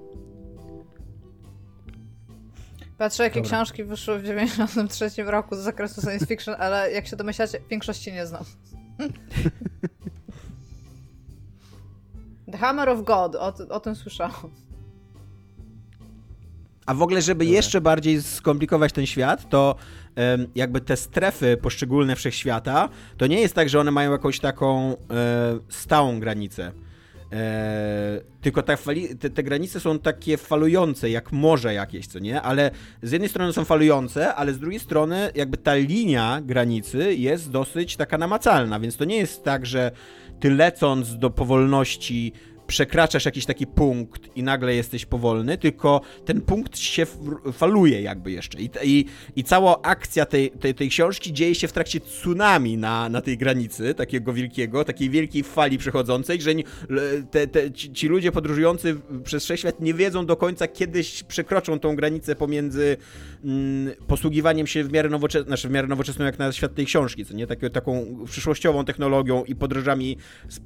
[2.98, 3.56] Patrzę, jakie Dobra.
[3.56, 8.26] książki wyszły w 93 roku z zakresu science fiction, ale jak się domyślacie, większości nie
[8.26, 8.44] znam.
[12.52, 14.50] The Hammer of God, o, o tym słyszałam.
[16.86, 19.76] A w ogóle, żeby jeszcze bardziej skomplikować ten świat, to
[20.54, 24.96] jakby te strefy poszczególne wszechświata, to nie jest tak, że one mają jakąś taką e,
[25.68, 26.72] stałą granicę.
[27.32, 32.42] E, tylko fali, te, te, granice są takie falujące, jak morze jakieś, co nie?
[32.42, 32.70] Ale
[33.02, 37.96] z jednej strony są falujące, ale z drugiej strony jakby ta linia granicy jest dosyć
[37.96, 39.90] taka namacalna, więc to nie jest tak, że
[40.40, 42.32] ty lecąc do powolności
[42.72, 47.06] przekraczasz jakiś taki punkt i nagle jesteś powolny, tylko ten punkt się
[47.52, 48.60] faluje jakby jeszcze.
[48.60, 49.04] I, i,
[49.36, 53.38] i cała akcja tej, tej, tej książki dzieje się w trakcie tsunami na, na tej
[53.38, 56.50] granicy, takiego wielkiego, takiej wielkiej fali przechodzącej, że
[57.30, 62.36] te, te, ci, ludzie podróżujący przez wszechświat nie wiedzą do końca, kiedyś przekroczą tą granicę
[62.36, 62.96] pomiędzy
[63.44, 67.24] mm, posługiwaniem się w miarę, nowoczes znaczy w miarę nowoczesną, jak na świat tej książki,
[67.24, 67.46] co nie?
[67.46, 70.16] Taką, taką przyszłościową technologią i podróżami
[70.48, 70.60] z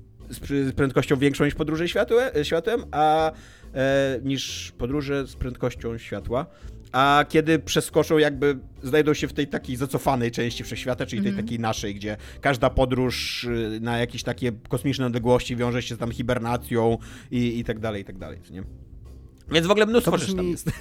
[0.77, 3.33] prędkością większą niż podróże światłem, światłem a
[3.75, 6.47] e, niż podróże z prędkością światła.
[6.93, 11.41] A kiedy przeskoczą, jakby znajdą się w tej takiej zacofanej części wszechświata, czyli tej mm
[11.41, 11.45] -hmm.
[11.45, 16.11] takiej naszej, gdzie każda podróż y, na jakieś takie kosmiczne odległości wiąże się z tam
[16.11, 16.99] hibernacją
[17.31, 18.63] i, i tak dalej, i tak dalej, nie?
[19.53, 20.71] Więc w ogóle mnóstwo rzeczy tam jest.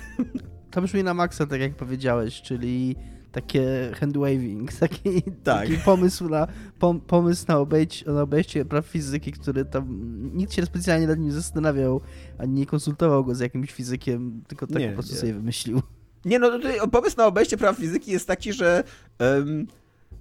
[0.72, 2.96] To brzmi na maksa, tak jak powiedziałeś, czyli
[3.36, 5.34] takie handwaving, taki, tak.
[5.44, 6.48] taki pomysł na,
[6.80, 9.86] pom, pomysł na obejście, na obejście praw fizyki, który tam
[10.34, 12.02] nikt się specjalnie nad nim zastanawiał,
[12.38, 15.20] ani nie konsultował go z jakimś fizykiem, tylko tak nie, po prostu nie.
[15.20, 15.82] sobie wymyślił.
[16.26, 18.84] Nie, no tutaj pomysł na obejście praw fizyki jest taki, że
[19.20, 19.68] um,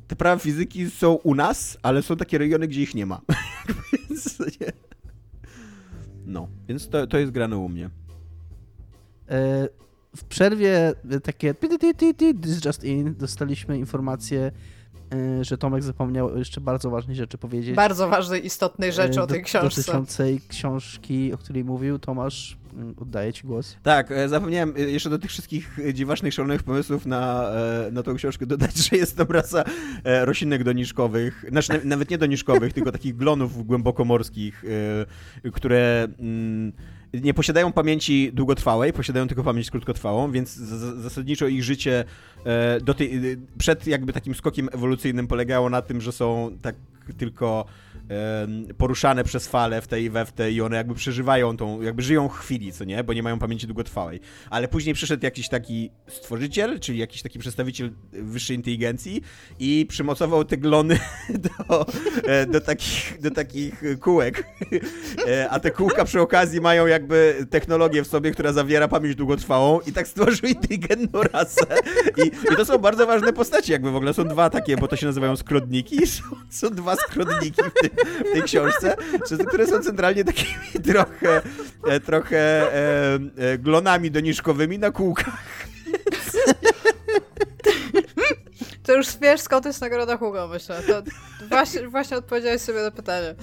[0.07, 3.21] te prawa fizyki są u nas, ale są takie regiony, gdzie ich nie ma.
[3.93, 4.73] więc, nie.
[6.27, 7.91] No, więc to, to jest grane u mnie.
[9.29, 9.69] E,
[10.17, 10.93] w przerwie
[11.23, 11.55] takie
[12.43, 14.53] this just in dostaliśmy informację,
[15.15, 17.77] e, że Tomek zapomniał jeszcze bardzo ważnej rzeczy powiedzieć.
[17.77, 19.81] Bardzo ważnej, istotnej rzeczy o tej książce.
[19.81, 22.59] Dotyczącej książki, o której mówił Tomasz.
[22.75, 23.77] Mm, oddaję ci głos.
[23.83, 27.51] Tak, e, zapomniałem e, jeszcze do tych wszystkich dziwacznych, szalonych pomysłów na,
[27.93, 29.65] na tą książkę dodać, że jest to rasa
[30.05, 34.65] roślinek doniczkowych, znaczy nawet nie doniczkowych, tylko takich glonów głębokomorskich,
[35.53, 36.73] które mm,
[37.23, 42.05] nie posiadają pamięci długotrwałej, posiadają tylko pamięć krótkotrwałą, więc zasadniczo ich życie
[42.45, 43.21] e, tej, e,
[43.59, 46.75] przed jakby takim skokiem ewolucyjnym polegało na tym, że są tak
[47.19, 47.65] tylko
[48.79, 52.03] poruszane przez fale w tej i we w tej i one jakby przeżywają tą, jakby
[52.03, 54.21] żyją chwili, co nie, bo nie mają pamięci długotrwałej.
[54.51, 59.23] Ale później przyszedł jakiś taki stworzyciel, czyli jakiś taki przedstawiciel wyższej inteligencji
[59.59, 60.99] i przymocował te glony
[61.69, 61.87] do,
[62.27, 64.45] e, do, takich, do takich kółek.
[65.29, 69.81] E, a te kółka przy okazji mają jakby technologię w sobie, która zawiera pamięć długotrwałą
[69.81, 71.67] i tak stworzył inteligentną rasę.
[72.17, 74.15] I, I, to są bardzo ważne postaci jakby w ogóle.
[74.15, 76.07] Są dwa takie, bo to się nazywają skrodniki.
[76.07, 77.91] Są, są dwa skrodniki w tym,
[78.31, 78.97] w tej książce,
[79.49, 81.43] które są centralnie takimi trochę,
[81.87, 85.67] e, trochę e, e, glonami doniczkowymi na kółkach.
[88.83, 90.83] To już wiesz, skąd jest nagroda Hugo, myślę.
[90.83, 91.03] To
[91.49, 93.35] właśnie, właśnie odpowiedziałeś sobie na pytanie.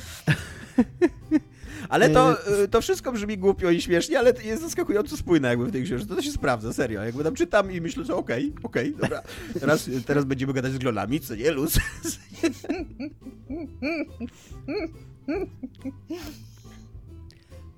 [1.91, 2.37] Ale to,
[2.71, 6.15] to wszystko brzmi głupio i śmiesznie, ale jest zaskakująco spójne jakby w tej książce.
[6.15, 7.03] To się sprawdza, serio.
[7.03, 9.21] Jakby tam czytam i myślę, że okej, okay, okej, okay, dobra.
[9.59, 11.77] Teraz, teraz będziemy gadać z glonami, co nie, luz.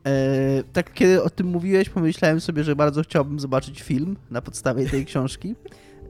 [0.05, 4.89] E, tak, kiedy o tym mówiłeś, pomyślałem sobie, że bardzo chciałbym zobaczyć film na podstawie
[4.89, 5.55] tej książki.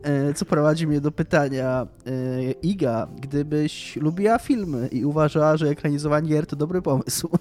[0.03, 6.29] E, co prowadzi mnie do pytania, e, Iga, gdybyś lubiła filmy i uważała, że ekranizowanie
[6.29, 7.29] gier to dobry pomysł,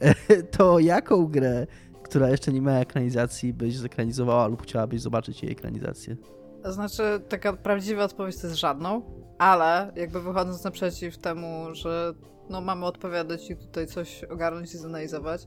[0.00, 1.66] e, to jaką grę,
[2.02, 6.16] która jeszcze nie ma ekranizacji, byś zekranizowała lub chciałabyś zobaczyć jej ekranizację?
[6.64, 9.02] Znaczy, taka prawdziwa odpowiedź to jest żadną,
[9.38, 12.14] ale jakby wychodząc naprzeciw temu, że
[12.50, 15.46] no mamy odpowiadać i tutaj coś ogarnąć i zanalizować,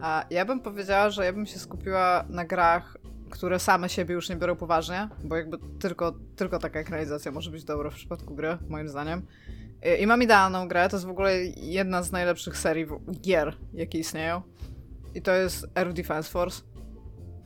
[0.00, 2.96] a ja bym powiedziała, że ja bym się skupiła na grach
[3.32, 7.64] które same siebie już nie biorą poważnie, bo jakby tylko, tylko taka ekranizacja może być
[7.64, 9.26] dobra w przypadku gry, moim zdaniem.
[10.00, 12.86] I mam idealną grę, to jest w ogóle jedna z najlepszych serii
[13.20, 14.42] gier, jakie istnieją.
[15.14, 16.62] I to jest Air Defense Force.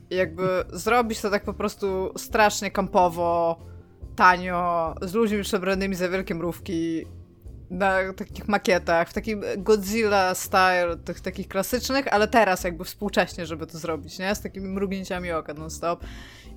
[0.09, 3.59] I jakby zrobić to tak po prostu strasznie kampowo,
[4.15, 7.05] tanio, z ludźmi przebranymi za wielkie mrówki
[7.69, 13.67] na takich makietach, w takim Godzilla style, tych takich klasycznych, ale teraz jakby współcześnie, żeby
[13.67, 14.35] to zrobić, nie?
[14.35, 16.03] Z takimi mrugnięciami oka non-stop.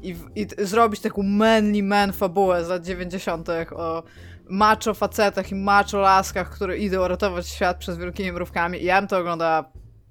[0.03, 3.49] I, I zrobić taką manly man fabułę za 90.
[3.77, 4.03] o
[4.49, 8.83] macho facetach i macho laskach, które idą ratować świat przez wielkimi mrówkami.
[8.83, 9.63] I ja bym to oglądała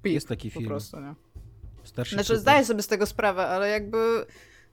[0.02, 0.68] pip, Jest taki po film.
[0.70, 1.14] prostu, nie?
[1.84, 4.26] Starszy Znaczy, zdaję sobie z tego sprawę, ale jakby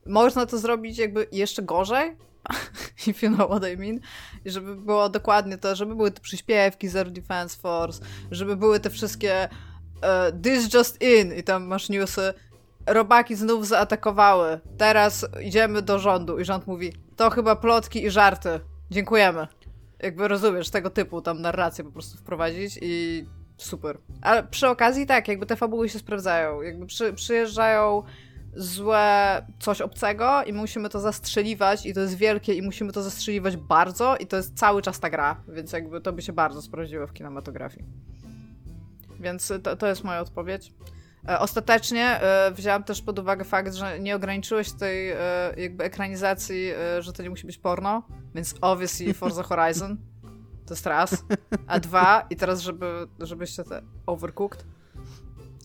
[0.05, 2.15] można to zrobić jakby jeszcze gorzej,
[3.07, 3.99] if you know what I mean,
[4.45, 8.89] i żeby było dokładnie to, żeby były te przyśpiewki Zero Defense Force, żeby były te
[8.89, 9.49] wszystkie
[10.01, 11.33] e, this just in.
[11.33, 12.33] I tam masz newsy,
[12.85, 16.39] robaki znów zaatakowały, teraz idziemy do rządu.
[16.39, 18.59] I rząd mówi, to chyba plotki i żarty,
[18.91, 19.47] dziękujemy.
[19.99, 23.25] Jakby rozumiesz, tego typu tam narrację po prostu wprowadzić i
[23.57, 23.97] super.
[24.21, 28.03] Ale przy okazji tak, jakby te fabuły się sprawdzają, jakby przy, przyjeżdżają
[28.57, 33.57] złe coś obcego i musimy to zastrzeliwać i to jest wielkie i musimy to zastrzeliwać
[33.57, 37.07] bardzo i to jest cały czas ta gra, więc jakby to by się bardzo sprawdziło
[37.07, 37.85] w kinematografii.
[39.19, 40.73] Więc to, to jest moja odpowiedź.
[41.27, 42.19] E, Ostatecznie
[42.51, 45.17] wzięłam też pod uwagę fakt, że nie ograniczyłeś tej e,
[45.57, 48.03] jakby ekranizacji, e, że to nie musi być porno,
[48.35, 49.97] więc obviously Forza Horizon
[50.65, 51.25] to jest raz,
[51.67, 54.65] a dwa i teraz żeby, żebyście te overcooked.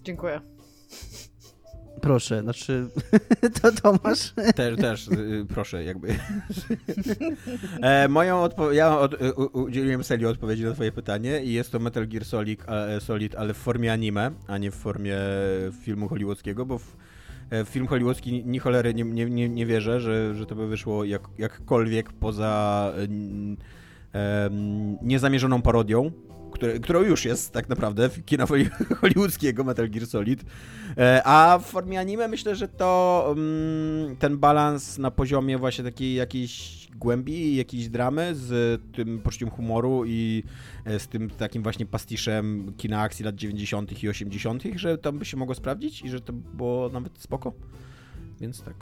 [0.02, 0.40] Dziękuję.
[2.00, 2.88] Proszę, znaczy,
[3.62, 4.32] to Tomasz.
[4.54, 6.08] Też, też y, proszę, jakby.
[7.82, 11.78] e, moją odpo- ja od, y, udzieliłem Seli odpowiedzi na twoje pytanie i jest to
[11.78, 15.16] Metal Gear Solid, a- Solid, ale w formie anime, a nie w formie
[15.82, 16.96] filmu hollywoodzkiego, bo w,
[17.50, 20.66] e, w film hollywoodzki ni cholery nie, nie, nie, nie wierzę, że, że to by
[20.68, 22.92] wyszło jak, jakkolwiek poza
[25.02, 26.10] niezamierzoną parodią,
[26.52, 28.70] które, już jest tak naprawdę w kina holly-
[29.00, 30.44] hollywoodzkiego Metal Gear Solid.
[30.98, 36.14] E, A w formie anime myślę, że to mm, ten balans na poziomie właśnie takiej
[36.14, 40.42] jakiejś głębi, jakiejś dramy z tym poczuciem humoru i
[40.84, 44.02] e, z tym takim właśnie pastiszem kina akcji lat 90.
[44.02, 47.52] i 80., że to by się mogło sprawdzić i że to było nawet spoko.
[48.40, 48.74] Więc tak.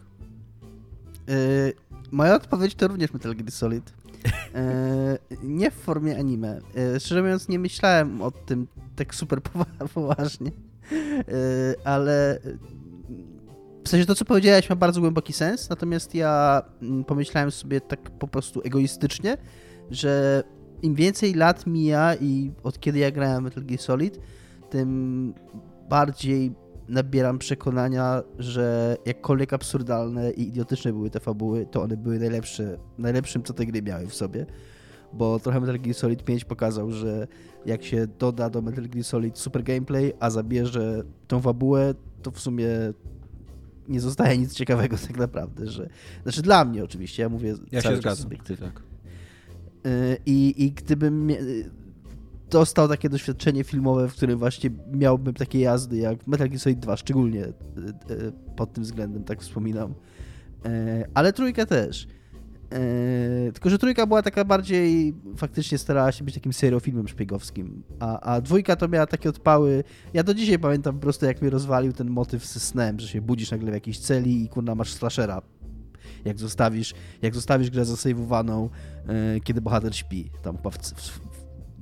[1.31, 1.75] Y,
[2.11, 3.91] moja odpowiedź to również Metal Gear Solid.
[3.91, 6.61] Y, nie w formie anime.
[6.97, 8.67] Y, szczerze mówiąc, nie myślałem o tym
[8.97, 10.51] tak super powa- poważnie.
[10.51, 12.41] Y, ale
[13.85, 15.71] w sensie to, co powiedziałeś, ma bardzo głęboki sens.
[15.71, 19.37] Natomiast ja mm, pomyślałem sobie tak po prostu egoistycznie,
[19.91, 20.43] że
[20.83, 24.21] im więcej lat mija i od kiedy ja grałem Metal Gear Solid,
[24.71, 25.35] tym
[25.89, 26.53] bardziej
[26.91, 33.43] nabieram przekonania, że jakkolwiek absurdalne i idiotyczne były te fabuły, to one były najlepsze, najlepszym,
[33.43, 34.47] co te gry miały w sobie.
[35.13, 37.27] Bo trochę Metal Gear Solid 5 pokazał, że
[37.67, 42.41] jak się doda do Metal Gear Solid super gameplay, a zabierze tą fabułę, to w
[42.41, 42.69] sumie
[43.89, 45.89] nie zostaje nic ciekawego tak naprawdę, że...
[46.23, 48.23] Znaczy dla mnie oczywiście, ja mówię Ja cały się czas zgadzam.
[48.23, 48.67] subiektywnie.
[48.67, 48.83] Tak.
[49.87, 51.31] Y, I, I gdybym
[52.51, 56.97] dostał takie doświadczenie filmowe, w którym właśnie miałbym takie jazdy jak Metal Gear Solid 2,
[56.97, 57.53] szczególnie y,
[58.11, 59.91] y, pod tym względem, tak wspominam.
[59.91, 62.07] Y, Ale trójka też.
[63.53, 68.41] Tylko, że trójka była taka bardziej, faktycznie starała się być takim seriofilmem szpiegowskim, a, a
[68.41, 69.85] dwójka to miała takie odpały.
[70.15, 73.21] Ja do dzisiaj pamiętam po prostu, jak mnie rozwalił ten motyw ze snem, że się
[73.21, 75.43] budzisz nagle w jakiejś celi i kurna masz slashera.
[76.25, 78.69] Jak zostawisz, jak zostawisz grę zasejwowaną,
[79.07, 80.31] e, kiedy bohater śpi.
[80.43, 81.30] Tam w, w,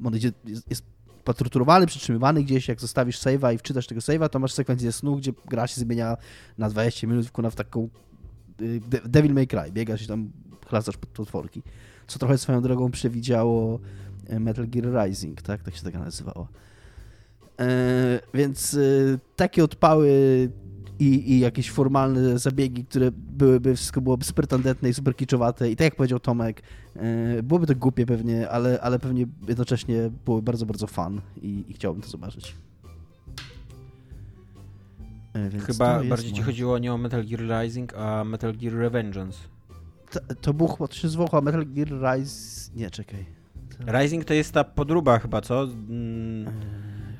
[0.04, 0.84] on idzie, jest, jest
[1.24, 5.32] potorturowany, przytrzymywany gdzieś, jak zostawisz save'a i wczytasz tego save'a, to masz sekwencję snu, gdzie
[5.46, 6.16] gra się zmienia
[6.58, 7.88] na 20 minut w, taką
[8.60, 9.72] y, De- Devil May Cry.
[9.72, 10.30] Biegasz i tam
[10.66, 11.62] chlastasz pod potworki.
[12.06, 13.80] Co trochę swoją drogą przewidziało
[14.26, 15.62] e, Metal Gear Rising, tak?
[15.62, 16.48] Tak się taka nazywało.
[17.60, 18.78] E, więc e,
[19.36, 20.10] takie odpały
[20.98, 25.76] i, i jakieś formalne zabiegi, które byłyby, wszystko byłoby super tandetne i super kiczowate i
[25.76, 26.62] tak jak powiedział Tomek,
[26.96, 31.74] e, byłoby to głupie pewnie, ale, ale pewnie jednocześnie byłoby bardzo, bardzo fan i, i
[31.74, 32.54] chciałbym to zobaczyć.
[35.34, 39.38] E, więc Chyba bardziej ci chodziło nie o Metal Gear Rising, a Metal Gear Revengeance.
[40.10, 42.70] To, to był chyba, to się zwoła Metal Gear Rise...
[42.76, 43.24] Nie, czekaj.
[43.86, 45.62] Rising to jest ta podróba chyba, co?
[45.62, 46.46] Mm,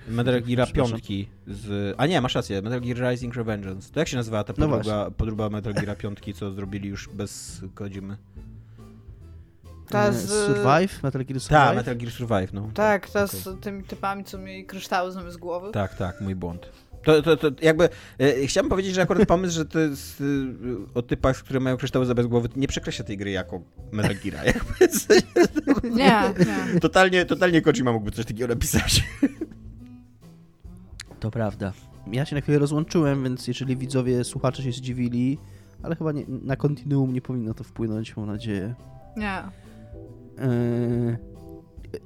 [0.09, 0.91] Metal Gear przepraszam.
[0.93, 1.95] piątki z...
[1.99, 3.93] A nie, masz rację, Metal Gear Rising Revengeance.
[3.93, 7.61] To jak się nazywa ta No podróba, podróba Metal Gear piątki, co zrobili już bez
[7.75, 8.17] Kojimy?
[9.89, 11.03] Ta z- Survive?
[11.03, 11.49] Metal Gear Survive?
[11.49, 12.71] Tak, Metal Gear Survive, no.
[12.75, 13.41] Tak, to okej.
[13.41, 15.71] z tymi typami, co mieli kryształy zamiast głowy.
[15.73, 16.69] Tak, tak, mój błąd.
[17.05, 20.25] To, to, to jakby, e, chciałem powiedzieć, że akurat pomysł, że to jest e,
[20.95, 23.61] o typach, które mają kryształy za bez głowy, nie przekreśla tej gry jako
[23.93, 24.47] Metal Gear.
[24.47, 26.23] Jakby, Nie,
[26.75, 26.81] nie.
[26.81, 29.05] totalnie, totalnie Kojima mógłby coś takiego napisać.
[31.21, 31.73] To prawda.
[32.13, 35.39] Ja się na chwilę rozłączyłem, więc jeżeli widzowie, słuchacze się zdziwili,
[35.83, 38.75] ale chyba nie, na kontinuum nie powinno to wpłynąć, mam nadzieję.
[39.17, 39.43] Nie.
[40.39, 41.17] Eee,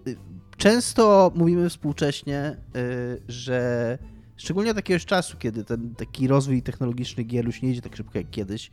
[0.06, 0.14] e,
[0.56, 3.98] często mówimy współcześnie, y, że
[4.36, 8.18] szczególnie od jakiegoś czasu, kiedy ten taki rozwój technologiczny gier już nie idzie tak szybko
[8.18, 8.70] jak kiedyś,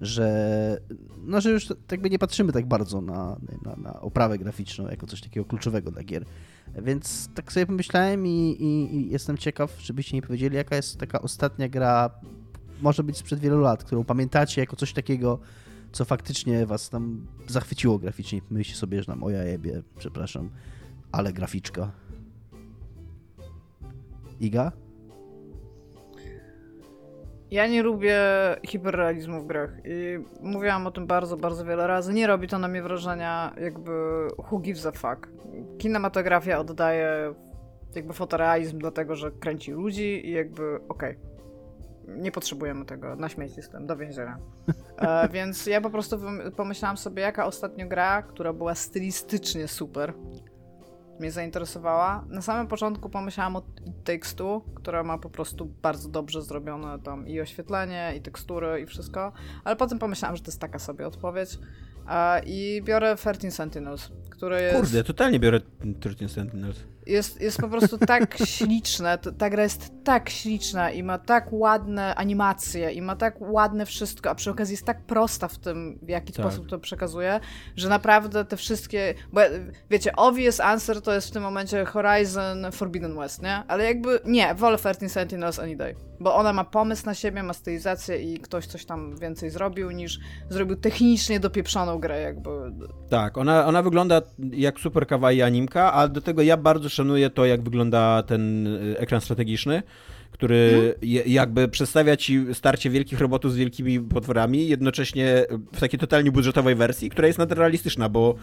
[0.00, 0.80] że,
[1.24, 5.06] no, że już tak by nie patrzymy tak bardzo na, na, na oprawę graficzną jako
[5.06, 6.24] coś takiego kluczowego dla gier.
[6.82, 11.22] Więc tak sobie pomyślałem i, i, i jestem ciekaw, żebyście mi powiedzieli, jaka jest taka
[11.22, 12.10] ostatnia gra,
[12.80, 15.38] może być sprzed wielu lat, którą pamiętacie jako coś takiego,
[15.92, 18.40] co faktycznie was tam zachwyciło graficznie.
[18.50, 20.50] Myślicie sobie, że tam o jebie, przepraszam,
[21.12, 21.92] ale graficzka.
[24.40, 24.72] Iga?
[27.50, 28.20] Ja nie lubię
[28.66, 32.12] hiperrealizmu w grach i mówiłam o tym bardzo, bardzo wiele razy.
[32.12, 33.92] Nie robi to na mnie wrażenia jakby
[34.50, 35.28] who gives a fuck.
[35.78, 37.34] Kinematografia oddaje
[37.94, 41.16] jakby fotorealizm do tego, że kręci ludzi i jakby okej.
[41.16, 41.28] Okay.
[42.08, 44.38] Nie potrzebujemy tego, na śmieci tym, do więzienia.
[44.98, 46.18] E, więc ja po prostu
[46.56, 50.12] pomyślałam sobie, jaka ostatnio gra, która była stylistycznie super,
[51.20, 52.24] mnie zainteresowała.
[52.28, 53.62] Na samym początku pomyślałam o
[54.04, 59.32] tekstu, która ma po prostu bardzo dobrze zrobione tam i oświetlenie, i tekstury, i wszystko,
[59.64, 61.58] ale potem pomyślałam, że to jest taka sobie odpowiedź
[62.46, 64.76] i biorę 13 Sentinels, który jest...
[64.76, 65.60] Kurde, totalnie biorę
[66.00, 71.18] 13 Sentinels jest, jest po prostu tak śliczne, ta gra jest tak śliczna i ma
[71.18, 75.58] tak ładne animacje i ma tak ładne wszystko, a przy okazji jest tak prosta w
[75.58, 76.46] tym, w jaki tak.
[76.46, 77.40] sposób to przekazuje,
[77.76, 79.40] że naprawdę te wszystkie, bo
[79.90, 83.62] wiecie, obvious answer to jest w tym momencie Horizon Forbidden West, nie?
[83.68, 87.52] Ale jakby nie, wolę 13 Sentinels any day, bo ona ma pomysł na siebie, ma
[87.52, 90.18] stylizację i ktoś coś tam więcej zrobił niż
[90.50, 92.50] zrobił technicznie dopieprzoną grę jakby.
[93.10, 97.46] Tak, ona, ona wygląda jak super kawaii animka, a do tego ja bardzo szanuję to,
[97.46, 99.82] jak wygląda ten y, ekran strategiczny
[100.38, 101.30] który hmm?
[101.30, 107.10] jakby przedstawia ci starcie wielkich robotów z wielkimi potworami, jednocześnie w takiej totalnie budżetowej wersji,
[107.10, 108.34] która jest nadrealistyczna, bo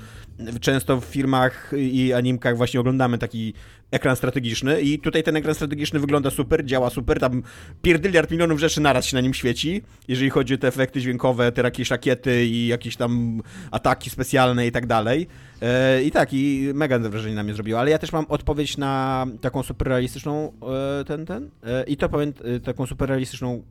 [0.62, 3.54] często w filmach i animkach właśnie oglądamy taki
[3.92, 7.44] ekran strategiczny i tutaj ten ekran strategiczny wygląda super, działa super, tam
[7.82, 11.62] pierdyliard milionów rzeczy naraz się na nim świeci, jeżeli chodzi o te efekty dźwiękowe, te
[11.62, 13.42] jakieś rakiety i jakieś tam
[13.72, 15.28] ataki specjalne i tak dalej.
[15.62, 19.26] E, I tak, i mega wrażenie na mnie zrobiło, ale ja też mam odpowiedź na
[19.42, 20.52] taką super realistyczną
[21.02, 22.34] e, ten, ten, e, i to powiem,
[22.64, 23.64] taką super realistyczną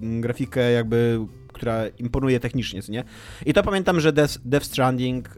[0.00, 1.18] grafikę jakby
[1.56, 3.04] która imponuje technicznie, nie?
[3.46, 5.28] I to pamiętam, że Death, Death Stranding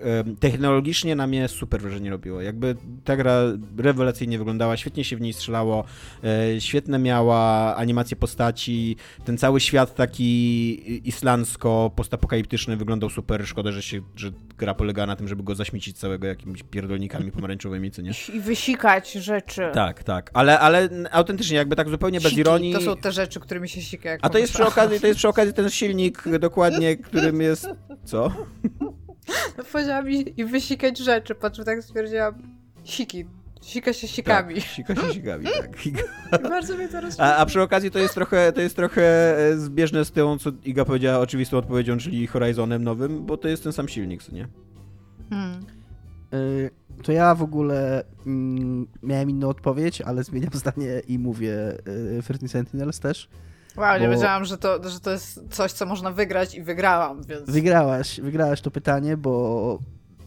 [0.41, 2.41] technologicznie na mnie super wrażenie robiło.
[2.41, 3.41] Jakby ta gra
[3.79, 5.85] rewelacyjnie wyglądała, świetnie się w niej strzelało,
[6.25, 13.47] e, świetne miała animacje postaci, ten cały świat taki islandzko-postapokaliptyczny wyglądał super.
[13.47, 17.91] Szkoda, że, się, że gra polega na tym, żeby go zaśmiecić całego jakimiś pierdolnikami pomarańczowymi,
[17.91, 18.13] co nie?
[18.35, 19.63] I wysikać rzeczy.
[19.75, 22.73] Tak, tak, ale, ale autentycznie jakby tak zupełnie bez Siki, ironii.
[22.73, 24.11] To są te rzeczy, którymi się sika.
[24.23, 27.69] A to jest, przy okazji, to jest przy okazji ten silnik silnik dokładnie, którym jest...
[28.05, 28.33] Co?
[29.59, 32.35] No powiedziałam i, i wysikać rzeczy, po czym tak stwierdziłam
[32.85, 33.25] siki.
[33.63, 34.55] Sika się sikami.
[34.55, 35.47] Tak, sika się sikami,
[36.31, 36.43] tak.
[36.43, 39.03] Bardzo mnie to a, a przy okazji to jest trochę, to jest trochę
[39.39, 43.63] e, zbieżne z tym, co Iga powiedziała oczywistą odpowiedzią, czyli Horizonem nowym, bo to jest
[43.63, 44.49] ten sam silnik, nie?
[45.31, 45.67] Hmm.
[46.35, 46.71] Y,
[47.03, 51.55] to ja w ogóle mm, miałem inną odpowiedź, ale zmieniam zdanie i mówię
[52.19, 53.29] y, 13 Sentinels też.
[53.79, 54.05] Wow, bo...
[54.05, 57.51] nie wiedziałam, że to, że to jest coś, co można wygrać i wygrałam, więc...
[57.51, 59.79] Wygrałaś, wygrałaś to pytanie, bo...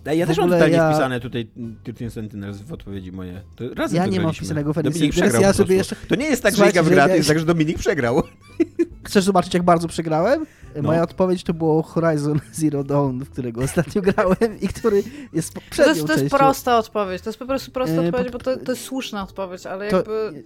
[0.05, 0.89] Ja też mam pytanie ja...
[0.89, 1.47] wpisane tutaj
[1.83, 3.41] 13 Sentinels w odpowiedzi moje.
[3.55, 5.95] To razem ja nie mam wpisanego w Dominik przegrał ja sobie jeszcze...
[5.95, 8.23] To nie jest tak, że Iga wygrała, to jest tak, że Dominik przegrał.
[9.07, 10.45] Chcesz zobaczyć, jak bardzo przegrałem?
[10.75, 10.81] No.
[10.81, 15.03] Moja odpowiedź to było Horizon Zero Dawn, w którego ostatnio grałem i który
[15.33, 18.31] jest poprzednią To jest, to jest prosta odpowiedź, to jest po prostu prosta e, odpowiedź,
[18.31, 19.97] bo to, to jest słuszna odpowiedź, ale to...
[19.97, 20.43] jakby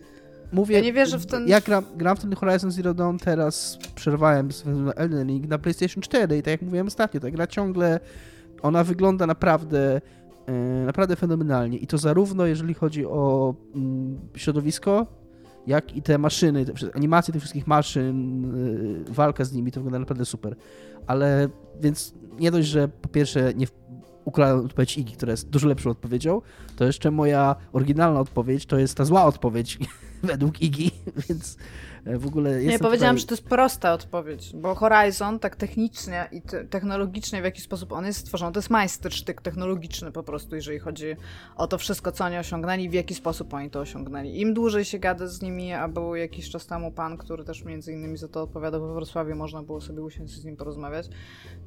[0.51, 1.47] mówię, ja nie wierzę w ten...
[1.47, 4.63] Ja gram, gram w ten Horizon Zero Dawn teraz, przerwałem z
[4.95, 7.99] Elden Ring na PlayStation 4 i tak jak mówiłem ostatnio, ta gra ciągle,
[8.61, 10.01] ona wygląda naprawdę
[10.45, 10.53] e,
[10.85, 15.07] naprawdę fenomenalnie i to zarówno jeżeli chodzi o mm, środowisko,
[15.67, 18.45] jak i te maszyny, te animacje tych wszystkich maszyn,
[19.09, 20.55] e, walka z nimi, to wygląda naprawdę super.
[21.07, 21.49] Ale
[21.81, 23.67] więc nie dość, że po pierwsze nie
[24.25, 26.41] ukradłem odpowiedź Igi, która jest dużo lepszą odpowiedzią,
[26.75, 29.79] to jeszcze moja oryginalna odpowiedź to jest ta zła odpowiedź,
[30.23, 30.91] według Igi,
[31.29, 31.57] więc
[32.05, 33.21] e, w ogóle Nie, powiedziałam, tutaj...
[33.21, 37.91] że to jest prosta odpowiedź, bo Horizon tak technicznie i te technologicznie, w jaki sposób
[37.91, 41.15] on jest stworzony, to jest majstersztyk technologiczny po prostu, jeżeli chodzi
[41.55, 44.41] o to wszystko, co oni osiągnęli, w jaki sposób oni to osiągnęli.
[44.41, 47.93] Im dłużej się gada z nimi, a był jakiś czas temu pan, który też między
[47.93, 51.09] innymi za to odpowiadał we Wrocławiu, można było sobie usiąść z nim porozmawiać,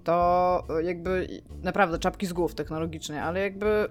[0.04, 1.28] to jakby
[1.62, 3.88] naprawdę czapki z głów technologicznie, ale jakby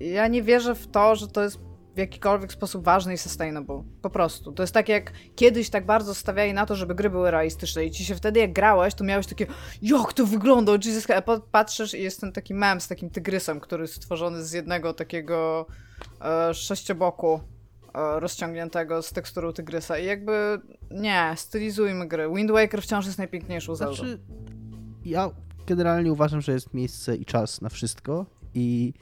[0.00, 1.67] ja nie wierzę w to, że to jest
[1.98, 3.82] w jakikolwiek sposób ważny i sustainable.
[4.02, 4.52] Po prostu.
[4.52, 7.90] To jest tak jak kiedyś tak bardzo stawiali na to, żeby gry były realistyczne i
[7.90, 9.46] ci się wtedy jak grałeś, to miałeś takie
[9.82, 11.06] jak to wygląda, Jesus
[11.52, 15.66] patrzysz i jest ten taki mem z takim tygrysem, który jest stworzony z jednego takiego
[16.20, 17.40] e, sześcioboku
[17.94, 20.60] e, rozciągniętego z teksturu tygrysa i jakby
[20.90, 22.28] nie, stylizujmy gry.
[22.34, 24.18] Wind Waker wciąż jest najpiękniejszą znaczy,
[25.04, 25.30] ja
[25.66, 28.92] generalnie uważam, że jest miejsce i czas na wszystko i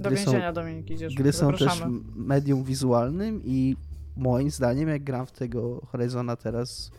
[0.00, 1.14] Do więzienia, są, Dominik, idziesz.
[1.14, 1.82] Gry są też
[2.14, 3.76] medium wizualnym i
[4.16, 6.90] moim zdaniem, jak gram w tego Horizona teraz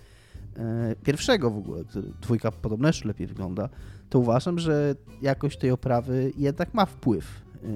[0.57, 3.69] e, pierwszego w ogóle, który dwójka podobno jeszcze lepiej wygląda,
[4.09, 7.41] to uważam, że jakość tej oprawy jednak ma wpływ.
[7.63, 7.67] E,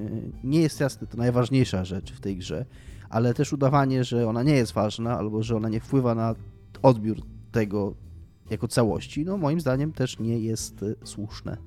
[0.44, 2.65] nie jest jasne, to najważniejsza rzecz w tej grze,
[3.10, 6.36] ale też udawanie, że ona nie jest ważna albo że ona nie wpływa na
[6.82, 7.18] odbiór
[7.52, 7.94] tego
[8.49, 11.57] jako całości, no moim zdaniem też nie jest e, słuszne.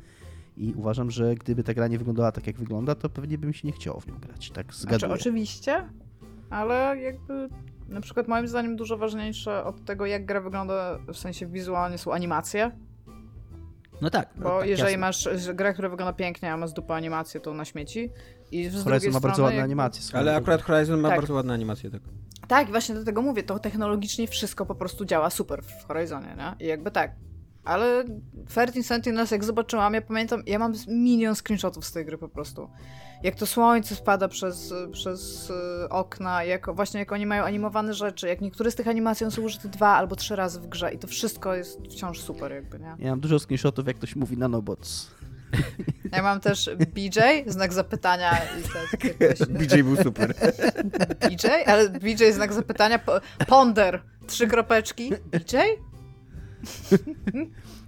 [0.57, 3.69] I uważam, że gdyby ta gra nie wyglądała tak, jak wygląda, to pewnie bym się
[3.69, 4.51] nie chciało w nią grać.
[4.51, 4.99] Tak zgaduję.
[4.99, 5.89] Znaczy, oczywiście,
[6.51, 7.49] ale jakby
[7.89, 12.13] na przykład moim zdaniem dużo ważniejsze od tego, jak gra wygląda w sensie wizualnie są
[12.13, 12.71] animacje.
[14.03, 14.29] No tak.
[14.37, 15.01] No Bo tak, jeżeli jasne.
[15.01, 18.11] masz grę, która wygląda pięknie, a ma z dupy animację, to na śmieci.
[18.53, 20.19] I z Horizon ma strony, bardzo ładne animacje.
[20.19, 21.19] Ale akurat Horizon ma tak.
[21.19, 22.01] bardzo ładne animacje, tak.
[22.49, 26.67] Tak, właśnie do tego mówię, to technologicznie wszystko po prostu działa super w Horizonie, nie?
[26.67, 27.13] I jakby tak,
[27.67, 28.05] ale
[28.49, 32.71] 13 Sentinels, jak zobaczyłam, ja pamiętam, ja mam milion screenshotów z tej gry po prostu.
[33.23, 38.29] Jak to słońce spada przez, przez y, okna, jak właśnie jak oni mają animowane rzeczy,
[38.29, 41.07] jak niektóre z tych animacji są użyte dwa albo trzy razy w grze i to
[41.07, 42.97] wszystko jest wciąż super jakby, nie?
[42.99, 45.11] Ja mam dużo screenshotów, jak ktoś mówi nanobots.
[46.13, 48.31] Ja mam też BJ, znak zapytania.
[48.33, 49.39] I tak, jakoś...
[49.49, 50.35] BJ był super.
[51.21, 51.47] BJ?
[51.67, 53.01] Ale BJ, znak zapytania,
[53.47, 55.11] ponder, trzy kropeczki.
[55.11, 55.57] BJ?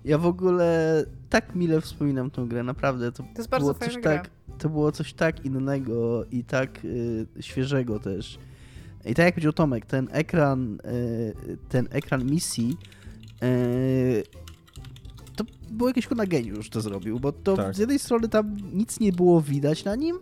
[0.05, 3.13] Ja w ogóle tak mile wspominam tą grę, naprawdę.
[3.13, 7.27] To, to jest bardzo było coś tak, To było coś tak innego i tak y,
[7.41, 8.39] świeżego też.
[9.05, 12.77] I tak jak powiedział Tomek, ten ekran, y, ten ekran misji
[13.43, 14.23] y,
[15.37, 17.75] to było jakieś na geniusz to zrobił, bo to tak.
[17.75, 20.19] z jednej strony tam nic nie było widać na nim,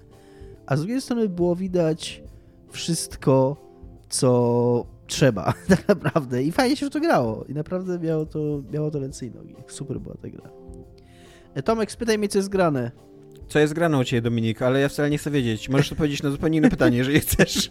[0.66, 2.22] a z drugiej strony było widać
[2.70, 3.56] wszystko,
[4.08, 6.42] co trzeba, tak naprawdę.
[6.42, 7.44] I fajnie się w to grało.
[7.48, 9.54] I naprawdę miało to, miało to ręce i nogi.
[9.68, 10.50] Super była ta gra.
[11.54, 12.90] E, Tomek, spytaj mnie, co jest grane.
[13.48, 15.68] Co jest grane u Ciebie, Dominik, ale ja wcale nie chcę wiedzieć.
[15.68, 17.70] Możesz odpowiedzieć na zupełnie inne pytanie, jeżeli chcesz.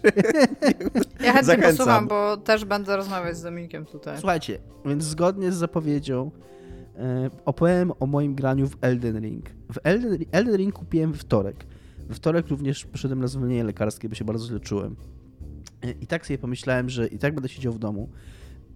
[1.20, 1.76] Ja chętnie Zachęcam.
[1.76, 4.18] posłucham, bo też będę rozmawiać z Dominikiem tutaj.
[4.18, 6.30] Słuchajcie, więc zgodnie z zapowiedzią
[6.96, 9.50] e, opowiem o moim graniu w Elden Ring.
[9.72, 11.66] W Elden, Elden Ring kupiłem we wtorek.
[12.08, 14.96] We wtorek również poszedłem na zwolnienie lekarskie, bo się bardzo źle czułem.
[15.82, 18.08] E, I tak sobie pomyślałem, że i tak będę siedział w domu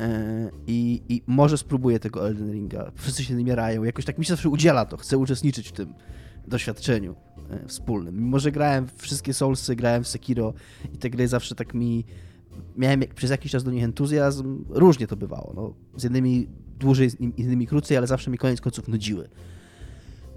[0.00, 2.92] e, i, i może spróbuję tego Elden Ringa.
[2.94, 5.94] Wszyscy się namierają, jakoś tak mi się zawsze udziela to, chcę uczestniczyć w tym
[6.48, 7.14] doświadczeniu
[7.50, 8.16] e, wspólnym.
[8.16, 10.54] Mimo, że grałem w wszystkie Soulsy, grałem w Sekiro
[10.94, 12.04] i te gry zawsze tak mi...
[12.76, 15.52] Miałem przez jakiś czas do nich entuzjazm, różnie to bywało.
[15.56, 16.48] No, z jednymi
[16.78, 19.28] dłużej, z innymi krócej, ale zawsze mi koniec końców nudziły.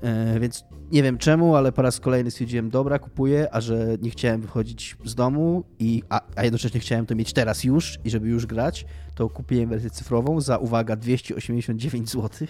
[0.03, 4.09] E, więc nie wiem czemu, ale po raz kolejny stwierdziłem, dobra, kupuję, a że nie
[4.09, 8.27] chciałem wychodzić z domu, i, a, a jednocześnie chciałem to mieć teraz już i żeby
[8.27, 8.85] już grać,
[9.15, 12.47] to kupiłem wersję cyfrową za, uwaga, 289 zł.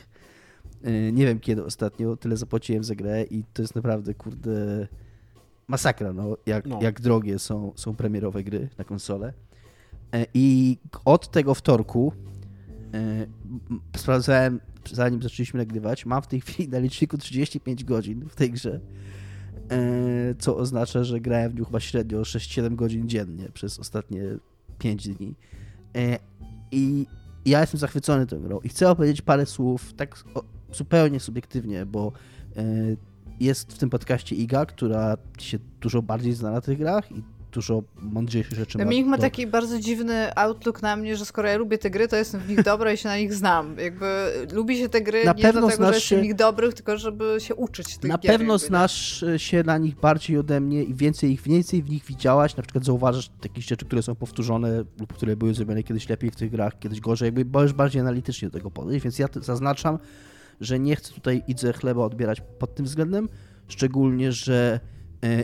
[0.84, 4.88] E, nie wiem kiedy ostatnio tyle zapłaciłem za grę i to jest naprawdę, kurde,
[5.68, 6.80] masakra, no, jak, no.
[6.82, 9.34] jak drogie są, są premierowe gry na konsolę.
[10.14, 12.14] E, I od tego wtorku
[13.98, 14.60] sprawdzałem
[14.92, 18.80] zanim zaczęliśmy nagrywać, mam w tej chwili na liczniku 35 godzin w tej grze,
[19.70, 24.24] e, co oznacza, że grałem w nią chyba średnio 6-7 godzin dziennie przez ostatnie
[24.80, 25.36] 5 dni.
[25.96, 26.20] E,
[26.72, 27.06] I
[27.46, 30.24] ja jestem zachwycony tą grą i chcę opowiedzieć parę słów tak
[30.74, 32.12] zupełnie subiektywnie, bo
[32.58, 32.64] e,
[33.40, 37.24] jest w tym podcaście Iga, która się dużo bardziej zna na tych grach i
[37.54, 39.12] dużo mądrzejszych rzeczy Dominik ma.
[39.12, 42.42] ma taki bardzo dziwny outlook na mnie, że skoro ja lubię te gry, to jestem
[42.42, 43.78] w nich dobra i się na nich znam.
[43.78, 44.06] Jakby
[44.52, 47.36] lubi się te gry na nie pewno dlatego, że jestem w nich dobrych, tylko żeby
[47.40, 49.40] się uczyć tych Na gier, pewno jakby, znasz nie?
[49.40, 52.86] się na nich bardziej ode mnie i więcej ich, więcej w nich widziałaś, na przykład
[52.86, 56.80] zauważasz jakieś rzeczy, które są powtórzone lub które były zrobione kiedyś lepiej w tych grach,
[56.80, 60.00] kiedyś gorzej, jakby możesz bardziej analitycznie do tego podejść, więc ja zaznaczam,
[60.62, 63.30] że nie chcę tutaj idze chleba odbierać pod tym względem,
[63.68, 64.80] szczególnie, że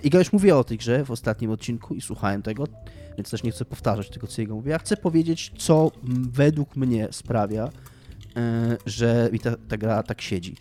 [0.03, 2.67] Iga już mówiła o tej grze w ostatnim odcinku i słuchałem tego,
[3.17, 4.73] więc też nie chcę powtarzać tego, co Iga mówiła.
[4.73, 5.91] Ja chcę powiedzieć, co
[6.31, 7.69] według mnie sprawia,
[8.35, 10.55] e, że mi ta, ta gra tak siedzi.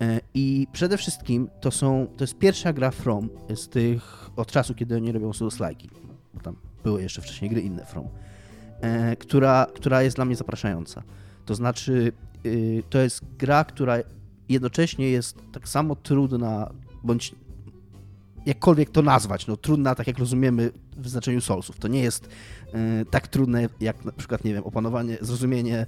[0.00, 4.74] E, I przede wszystkim to są, to jest pierwsza gra From z tych, od czasu,
[4.74, 5.88] kiedy oni robią Souls-like'i,
[6.34, 8.08] bo tam były jeszcze wcześniej gry inne From,
[9.18, 11.02] która, która jest dla mnie zapraszająca.
[11.46, 12.12] To znaczy,
[12.46, 13.96] y, to jest gra, która
[14.48, 16.72] jednocześnie jest tak samo trudna,
[17.04, 17.34] bądź
[18.46, 21.78] jakkolwiek to nazwać, no trudna, tak jak rozumiemy w znaczeniu Soulsów.
[21.78, 22.70] To nie jest y,
[23.10, 25.86] tak trudne jak na przykład, nie wiem, opanowanie, zrozumienie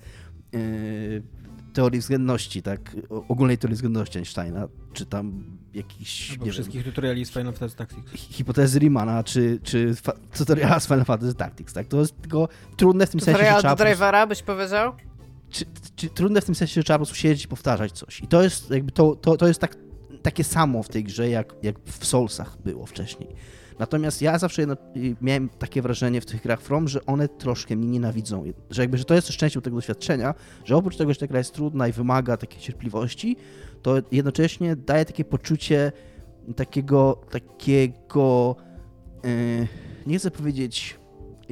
[0.54, 1.22] y,
[1.72, 2.96] teorii względności, tak,
[3.28, 5.44] ogólnej teorii względności Einsteina, czy tam
[5.74, 8.12] jakiś, Albo nie wszystkich wiem, tutoriali z Final Fantasy Tactics.
[8.12, 9.94] hipotezy Riemana, czy, czy
[10.38, 13.60] tutoriala z Final Fantasy Tactics, tak, to jest tylko trudne w tym sensie, że Tutorial
[13.60, 14.92] trzeba drivera byś powiedział?
[15.54, 15.64] czy,
[15.96, 18.20] czy trudne w tym sensie, że trzeba po prostu siedzieć i powtarzać coś.
[18.20, 19.76] I to jest jakby to, to, to jest tak,
[20.24, 23.28] takie samo w tej grze, jak, jak w Soulsach było wcześniej.
[23.78, 24.66] Natomiast ja zawsze
[25.20, 28.44] miałem takie wrażenie w tych grach From, że one troszkę mnie nienawidzą.
[28.70, 30.34] Że jakby, że to jest szczęściem tego doświadczenia,
[30.64, 33.36] że oprócz tego, że ta gra jest trudna i wymaga takiej cierpliwości,
[33.82, 35.92] to jednocześnie daje takie poczucie
[36.56, 38.56] takiego, takiego,
[39.24, 39.68] yy,
[40.06, 40.98] nie chcę powiedzieć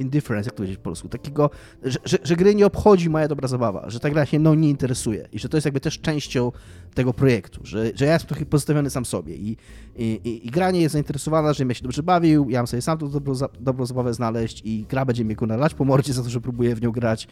[0.03, 1.49] indifference, jak to powiedzieć po polsku, takiego,
[1.83, 4.69] że, że, że gry nie obchodzi moja dobra zabawa, że ta gra się mną nie
[4.69, 6.51] interesuje i że to jest jakby też częścią
[6.93, 9.57] tego projektu, że, że ja jestem trochę pozostawiony sam sobie i,
[9.95, 12.81] i, i, i gra nie jest zainteresowana, żebym ja się dobrze bawił, ja mam sobie
[12.81, 16.29] sam tą dobrą, dobrą zabawę znaleźć i gra będzie mnie nalać po mordzie za to,
[16.29, 17.27] że próbuję w nią grać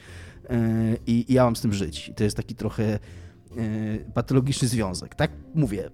[0.49, 0.57] yy,
[1.07, 2.09] i, ja mam z tym żyć.
[2.09, 2.99] I to jest taki trochę
[3.55, 5.15] yy, patologiczny związek.
[5.15, 5.89] Tak mówię.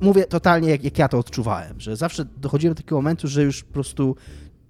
[0.00, 3.64] Mówię totalnie jak, jak ja to odczuwałem, że zawsze dochodziłem do takiego momentu, że już
[3.64, 4.16] po prostu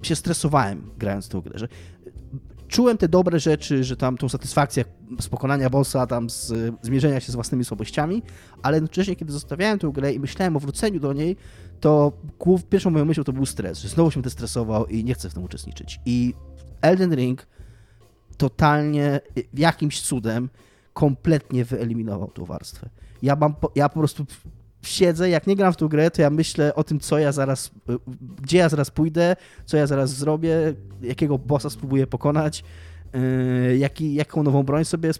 [0.04, 1.68] się stresowałem grając tę grę, że
[2.68, 4.84] czułem te dobre rzeczy, że tam tą satysfakcję
[5.20, 6.52] z pokonania bossa, tam z
[6.82, 8.22] zmierzenia się z własnymi słabościami,
[8.62, 11.36] ale jednocześnie, kiedy zostawiałem tę grę i myślałem o wróceniu do niej,
[11.80, 15.14] to głów, pierwszą moją myślą to był stres, że znowu się będę stresował i nie
[15.14, 16.00] chcę w tym uczestniczyć.
[16.06, 16.34] I
[16.80, 17.46] Elden Ring
[18.36, 19.20] totalnie,
[19.54, 20.50] jakimś cudem,
[20.92, 22.88] kompletnie wyeliminował tą warstwę.
[23.22, 24.26] Ja, mam, ja po prostu
[24.88, 27.70] siedzę, jak nie gram w tą grę, to ja myślę o tym, co ja zaraz,
[27.90, 27.96] y,
[28.42, 32.64] gdzie ja zaraz pójdę, co ja zaraz zrobię, jakiego bossa spróbuję pokonać,
[33.14, 35.14] yy, jaki, jaką nową broń sobie y,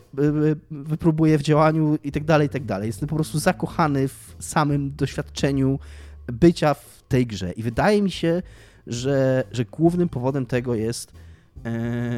[0.71, 2.87] wypróbuję w działaniu i tak dalej, i tak dalej.
[2.87, 5.79] Jestem po prostu zakochany w samym doświadczeniu
[6.27, 8.43] bycia w tej grze i wydaje mi się,
[8.87, 11.13] że, że głównym powodem tego jest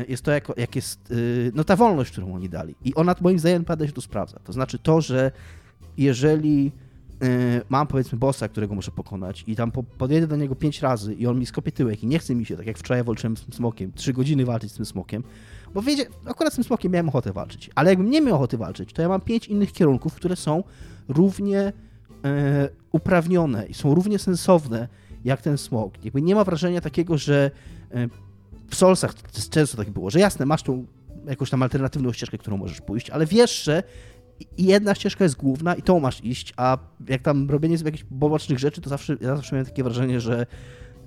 [0.09, 1.15] jest to, jak, jak jest
[1.55, 2.75] no ta wolność, którą oni dali.
[2.85, 4.39] I ona moim zdaniem naprawdę się tu sprawdza.
[4.45, 5.33] To znaczy to, że
[5.99, 6.73] jeżeli
[7.69, 11.27] mam powiedzmy bossa, którego muszę pokonać i tam po, podjedę do niego pięć razy i
[11.27, 13.55] on mi skopie tyłek i nie chce mi się, tak jak wczoraj walczyłem z tym
[13.55, 15.23] smokiem, trzy godziny walczyć z tym smokiem,
[15.75, 18.93] bo wiecie, akurat z tym smokiem miałem ochotę walczyć, ale jakbym nie miał ochoty walczyć,
[18.93, 20.65] to ja mam pięć innych kierunków, które są
[21.09, 21.73] równie
[22.25, 24.89] e, uprawnione i są równie sensowne
[25.25, 26.05] jak ten smok.
[26.05, 27.51] Jakby nie ma wrażenia takiego, że
[27.91, 28.09] e,
[28.71, 28.77] w
[29.37, 30.87] jest często tak było, że jasne, masz tą
[31.27, 33.83] jakąś tam alternatywną ścieżkę, którą możesz pójść, ale wiesz, że
[34.59, 38.59] jedna ścieżka jest główna i tą masz iść, a jak tam robienie sobie jakichś bocznych
[38.59, 40.47] rzeczy, to zawsze, ja zawsze miałem takie wrażenie, że,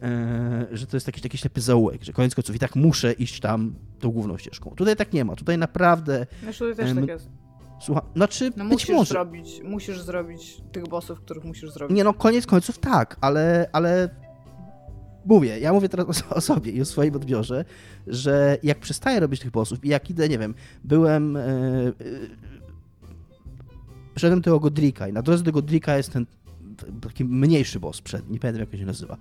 [0.03, 3.39] e, że to jest jakiś taki ślepy zaułek, że koniec końców i tak muszę iść
[3.39, 4.71] tam tą główną ścieżką.
[4.75, 7.29] Tutaj tak nie ma, tutaj naprawdę, Wiesz, tutaj też Em, tak jest.
[7.81, 9.13] słucham, znaczy No musisz może.
[9.13, 11.97] zrobić, musisz zrobić tych bossów, których musisz zrobić.
[11.97, 14.09] Nie no, koniec końców tak, ale, ale
[15.25, 17.65] mówię, ja mówię teraz o, o sobie i o swoim odbiorze,
[18.07, 20.53] że jak przestaję robić tych bossów i jak idę, nie wiem,
[20.83, 21.37] byłem...
[24.19, 26.25] Szedłem do tego Godrika i na drodze do Godrika jest ten
[27.01, 29.17] taki mniejszy boss przed, nie pamiętam jak on się nazywa.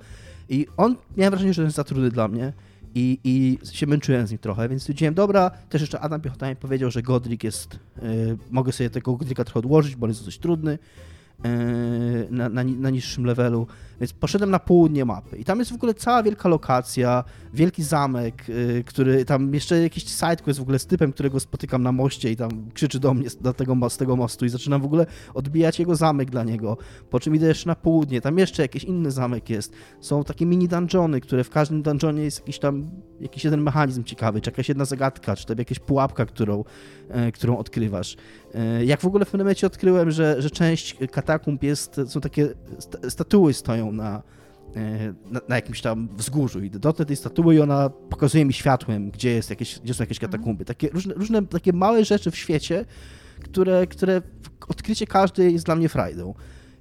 [0.48, 2.52] I on, miałem wrażenie, że jest za trudny dla mnie
[2.94, 6.56] i, i się męczyłem z nim trochę, więc stwierdziłem, dobra, też jeszcze Adam Piechota mi
[6.56, 7.78] powiedział, że Godrik jest, y,
[8.50, 10.78] mogę sobie tego Godrika trochę odłożyć, bo on jest dosyć trudny y,
[12.30, 13.66] na, na, na niższym levelu,
[14.00, 15.36] więc poszedłem na południe mapy.
[15.36, 20.04] I tam jest w ogóle cała wielka lokacja, wielki zamek, y, który tam jeszcze jakiś
[20.04, 23.36] sidequest w ogóle z typem, którego spotykam na moście i tam krzyczy do mnie z,
[23.36, 26.76] do tego, z tego mostu i zaczynam w ogóle odbijać jego zamek dla niego,
[27.10, 30.68] po czym idę jeszcze na południe, tam jeszcze jakiś inny zamek jest, są takie mini
[30.68, 34.84] dungeony, które w każdym dungeonie jest jakiś tam, jakiś jeden mechanizm ciekawy, czy jakaś jedna
[34.84, 36.64] zagadka, czy tam jakaś pułapka, którą,
[37.08, 38.16] e, którą odkrywasz.
[38.54, 42.48] E, Jak w ogóle w pewnym momencie odkryłem, że, że część katakumb jest, są takie
[42.78, 44.22] sta- statuły stoją na,
[44.76, 49.10] e, na, na jakimś tam wzgórzu i dotknę tej statuły i ona pokazuje mi światłem,
[49.10, 50.64] gdzie, jest jakieś, gdzie są jakieś katakumby.
[50.64, 52.84] Takie różne, różne takie małe rzeczy w świecie,
[53.42, 54.22] które, które
[54.68, 56.34] odkrycie każdej jest dla mnie frajdą.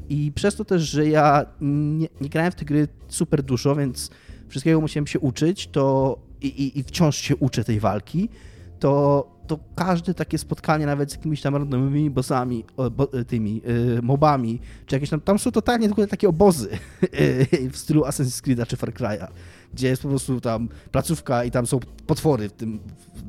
[0.09, 4.09] I przez to też, że ja nie, nie grałem w te gry super dużo, więc
[4.47, 8.29] wszystkiego musiałem się uczyć, to i, i, i wciąż się uczę tej walki,
[8.79, 13.61] to, to każde takie spotkanie, nawet z jakimiś tam randomowymi bossami, bo, tymi
[13.97, 16.69] y, mobami, czy jakieś tam, tam są totalnie tylko takie obozy
[17.03, 19.27] y, w stylu Assassin's Creed'a czy Far Cry'a,
[19.73, 22.79] gdzie jest po prostu tam placówka i tam są potwory w tym,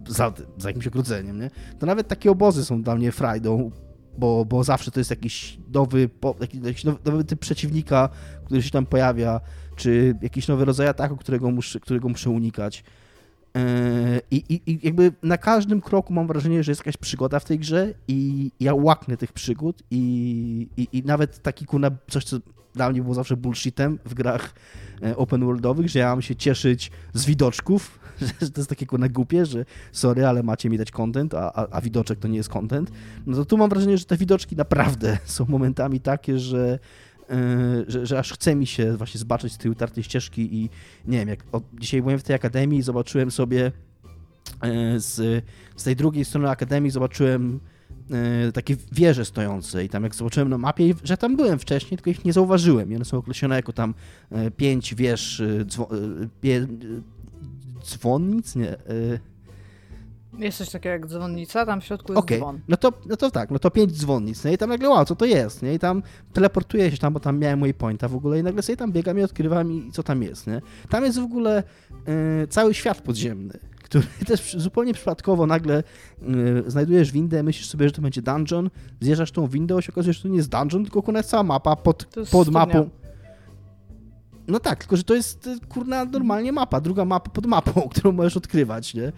[0.09, 1.51] za, za jakimś ogrodzeniem, nie?
[1.79, 3.71] To nawet takie obozy są dla mnie frajdą,
[4.19, 6.11] bo, bo zawsze to jest jakiś nowy,
[6.65, 8.09] jakiś nowy, nowy typ przeciwnika,
[8.45, 9.41] który się tam pojawia,
[9.77, 12.85] czy jakiś nowy rodzaj ataku, którego muszę, którego muszę unikać.
[13.59, 17.45] Yy, I, i, I jakby na każdym kroku mam wrażenie, że jest jakaś przygoda w
[17.45, 22.37] tej grze i ja łaknę tych przygód i, i, i nawet taki kuna, coś, co
[22.75, 24.55] dla mnie było zawsze bullshitem w grach
[25.03, 28.01] e, open worldowych, że ja mam się cieszyć z widoczków,
[28.41, 31.67] że to jest takie kurna głupie, że sorry, ale macie mi dać content, a, a,
[31.71, 32.91] a widoczek to nie jest content.
[33.27, 36.79] No to tu mam wrażenie, że te widoczki naprawdę są momentami takie, że
[37.89, 40.71] że, że, aż chce mi się właśnie zobaczyć z tej utartej ścieżki i
[41.07, 43.73] nie wiem, jak od, dzisiaj byłem w tej akademii i zobaczyłem sobie
[44.97, 45.45] z,
[45.77, 47.61] z tej drugiej strony akademii zobaczyłem
[48.11, 52.11] E, takie wieże stojące i tam jak zobaczyłem na mapie, że tam byłem wcześniej, tylko
[52.11, 53.95] ich nie zauważyłem i one są określone jako tam
[54.57, 55.89] pięć wież dzwo,
[57.85, 58.77] dzwonnic, nie...
[60.39, 62.39] Jest coś takiego jak dzwonnica, tam w środku jest okay.
[62.39, 62.61] dzwon.
[62.69, 65.17] No to, no to tak, no to pięć dzwonnic, no i tam nagle, wow, co
[65.17, 65.75] to jest, nie?
[65.75, 66.03] I tam
[66.33, 69.23] teleportuję się tam, bo tam miałem pointa w ogóle i nagle sobie tam biegam i
[69.23, 70.61] odkrywam i co tam jest, nie?
[70.89, 71.63] Tam jest w ogóle
[72.43, 75.83] y, cały świat podziemny który też zupełnie przypadkowo nagle
[76.23, 80.23] yy, znajdujesz windę, myślisz sobie, że to będzie dungeon, zjeżdżasz tą windę, się okazuje, że
[80.23, 82.91] to nie jest dungeon, tylko kurna cała mapa pod, pod mapą.
[84.49, 88.13] No tak, tylko że to jest y, kurna normalnie mapa, druga mapa pod mapą, którą
[88.13, 89.13] możesz odkrywać, nie?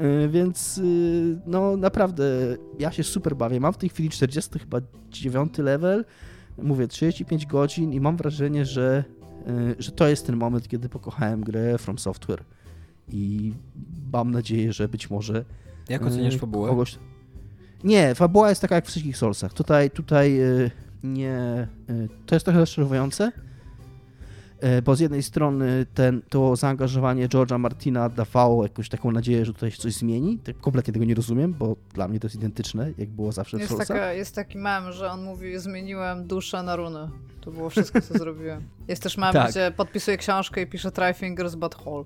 [0.00, 2.24] Yy, więc yy, no naprawdę
[2.78, 3.60] ja się super bawię.
[3.60, 4.78] Mam w tej chwili 40 chyba
[5.10, 6.04] 9 level,
[6.58, 9.04] mówię 35 godzin i mam wrażenie, że,
[9.48, 12.44] y, że to jest ten moment, kiedy pokochałem grę From Software
[13.08, 13.54] i
[14.12, 15.44] mam nadzieję, że być może...
[15.88, 16.68] Jak oceniasz y, fabułę?
[16.68, 16.98] Kogoś...
[17.84, 19.52] Nie, fabuła jest taka jak w wszystkich Soulsach.
[19.52, 20.70] Tutaj, tutaj y,
[21.02, 21.68] nie...
[21.90, 23.32] Y, to jest trochę rozczarowujące,
[24.84, 29.70] bo z jednej strony ten, to zaangażowanie George'a Martina dawało jakąś taką nadzieję, że tutaj
[29.70, 30.38] się coś zmieni.
[30.38, 33.60] Tak kompletnie tego nie rozumiem, bo dla mnie to jest identyczne, jak było zawsze w
[33.60, 33.78] jest.
[33.78, 37.10] Taka, jest taki mem, że on mówi, zmieniłem duszę na runę.
[37.40, 38.62] To było wszystko, co zrobiłem.
[38.88, 39.50] Jest też mem, tak.
[39.50, 42.04] gdzie podpisuje książkę i pisze Try fingers but whole.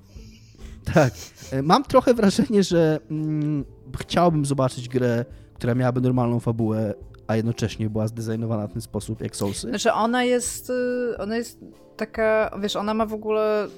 [0.94, 1.12] Tak.
[1.51, 3.64] E, mam trochę wrażenie, że mm,
[3.98, 5.24] chciałbym zobaczyć grę,
[5.55, 6.94] która miałaby normalną fabułę,
[7.26, 9.68] a jednocześnie była zdezajnowana w ten sposób jak Soulsy.
[9.68, 11.59] Znaczy ona jest, y, ona jest
[11.96, 13.68] taka, wiesz, ona ma w ogóle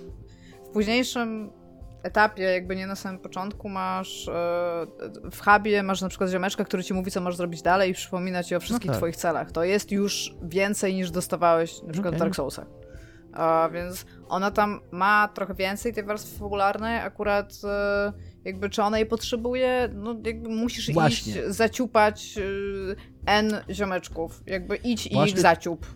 [0.65, 1.51] w późniejszym
[2.03, 4.33] etapie, jakby nie na samym początku, masz e,
[5.31, 8.43] w hubie masz na przykład ziomeczka, który ci mówi, co masz zrobić dalej i przypomina
[8.43, 8.99] ci o wszystkich no tak.
[8.99, 9.53] twoich celach.
[9.53, 12.19] To jest już więcej niż dostawałeś na przykład okay.
[12.19, 12.67] w Dark Soulsach.
[13.33, 18.13] A, więc ona tam ma trochę więcej tej warstwy fabularnej, akurat e,
[18.45, 21.33] jakby czy ona jej potrzebuje, no jakby musisz Właśnie.
[21.33, 22.43] iść, zaciupać e,
[23.27, 25.87] N ziomeczków, jakby idź i ich zaciup.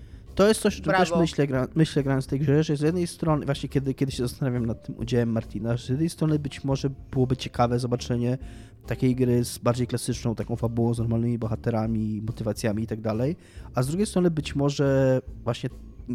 [0.41, 3.47] To jest coś, czym też myślę, gra, myślę grając tej grze, że z jednej strony,
[3.47, 6.91] właśnie kiedy, kiedy się zastanawiam nad tym udziałem Martina, że z jednej strony być może
[7.11, 8.39] byłoby ciekawe zobaczenie
[8.87, 13.37] takiej gry z bardziej klasyczną, taką fabułą, z normalnymi bohaterami, motywacjami i tak dalej,
[13.75, 15.71] a z drugiej strony być może właśnie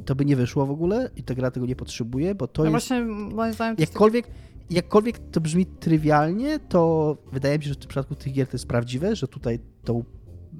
[0.05, 2.69] to by nie wyszło w ogóle i ta gra tego nie potrzebuje, bo to no
[2.69, 2.87] jest...
[2.87, 3.75] właśnie, moim zdaniem...
[3.79, 4.27] Jakkolwiek,
[4.69, 8.55] jakkolwiek to brzmi trywialnie, to wydaje mi się, że w tym przypadku tych gier to
[8.55, 10.03] jest prawdziwe, że tutaj tą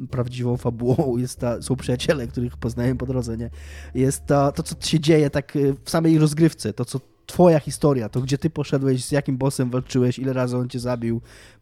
[0.10, 3.50] prawdziwą fabułą jest ta, są przyjaciele, których poznałem po drodze, nie?
[3.96, 8.10] Jest to, to, co się dzieje tak y, w samej rozgrywce, to, co twoja historia,
[8.10, 11.22] to gdzie ty poszedłeś, z jakim bossem walczyłeś, ile razy on cię zabił,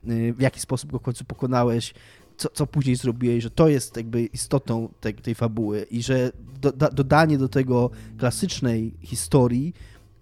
[0.10, 1.94] y, w jaki sposób go w końcu pokonałeś,
[2.38, 6.32] co, co później zrobiłeś, że to jest jakby istotą tej, tej fabuły i że
[6.62, 9.74] do, da, dodanie do tego klasycznej historii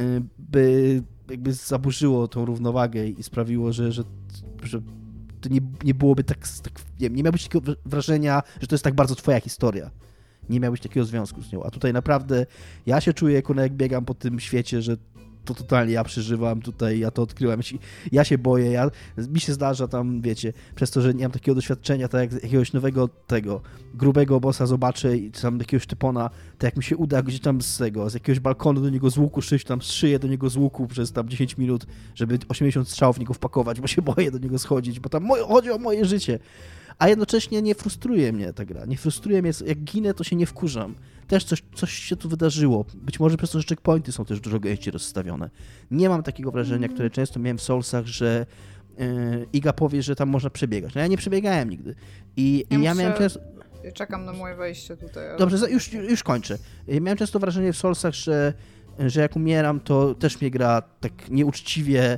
[0.02, 4.04] y, by jakby zaburzyło tą równowagę i sprawiło, że, że,
[4.64, 4.82] że
[5.42, 8.94] to nie, nie byłoby tak, tak nie, nie miałbyś takiego wrażenia, że to jest tak
[8.94, 9.92] bardzo twoja historia.
[10.50, 11.64] Nie miałbyś takiego związku z nią.
[11.64, 12.46] A tutaj naprawdę
[12.86, 14.98] ja się czuję, jak biegam po tym świecie, że
[15.46, 17.62] to totalnie ja przeżywam tutaj, ja to odkryłem.
[18.12, 21.56] Ja się boję, ja, mi się zdarza tam, wiecie, przez to, że nie mam takiego
[21.56, 23.62] doświadczenia, tak jak jakiegoś nowego tego,
[23.94, 27.78] grubego bossa zobaczę i tam jakiegoś typona, to jak mi się uda gdzieś tam z
[27.78, 30.88] tego, z jakiegoś balkonu do niego z łuku szyć, tam szyję do niego z łuku
[30.88, 31.86] przez tam 10 minut,
[32.16, 35.72] żeby 80 strzałów w niego wpakować, bo się boję do niego schodzić, bo tam chodzi
[35.72, 36.40] o moje życie.
[37.00, 38.86] A jednocześnie nie frustruje mnie ta gra.
[38.86, 40.96] Nie frustruje mnie, jak ginę, to się nie wkurzam
[41.32, 42.86] też coś, coś się tu wydarzyło.
[42.94, 45.50] Być może przez to, że checkpointy są też dużo gęściej rozstawione.
[45.92, 48.46] Nie mam takiego wrażenia, które często miałem w Soulsach, że
[48.98, 49.06] yy,
[49.54, 50.96] Iga powie, że tam można przebiegać.
[50.96, 51.96] No ja nie przebiegałem nigdy.
[52.38, 53.40] I ja, ja miałem często...
[53.94, 55.30] Czekam na moje wejście tutaj.
[55.30, 55.38] Ale...
[55.38, 56.58] Dobrze, już, już kończę.
[56.88, 58.54] Miałem często wrażenie w Soulsach, że,
[59.00, 62.18] że jak umieram, to też mnie gra tak nieuczciwie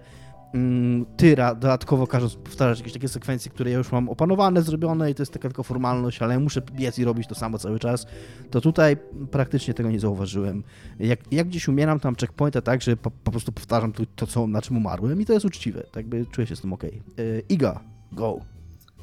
[1.17, 5.21] tyra, dodatkowo każąc powtarzać jakieś takie sekwencje, które ja już mam opanowane, zrobione i to
[5.21, 8.05] jest taka tylko formalność, ale muszę biec i robić to samo cały czas,
[8.51, 8.97] to tutaj
[9.31, 10.63] praktycznie tego nie zauważyłem.
[10.99, 14.47] Jak, jak gdzieś umieram tam checkpointa tak, że po, po prostu powtarzam to, to, co,
[14.47, 16.83] na czym umarłem i to jest uczciwe, tak by czuję się z tym ok.
[16.83, 17.79] Yy, Iga,
[18.11, 18.39] go.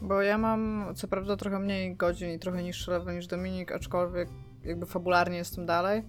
[0.02, 4.28] Bo ja mam co prawda trochę mniej godzin i trochę niższy level niż Dominik, aczkolwiek
[4.64, 6.02] jakby fabularnie jestem dalej,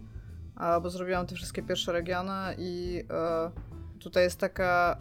[0.83, 3.51] bo zrobiłam te wszystkie pierwsze regiony i e,
[3.99, 4.97] tutaj jest taka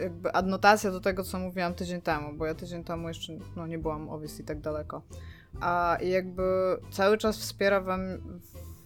[0.00, 3.78] jakby adnotacja do tego, co mówiłam tydzień temu, bo ja tydzień temu jeszcze no, nie
[3.78, 5.02] byłam obviously tak daleko.
[5.60, 6.42] A jakby
[6.90, 7.98] cały czas wspiera we,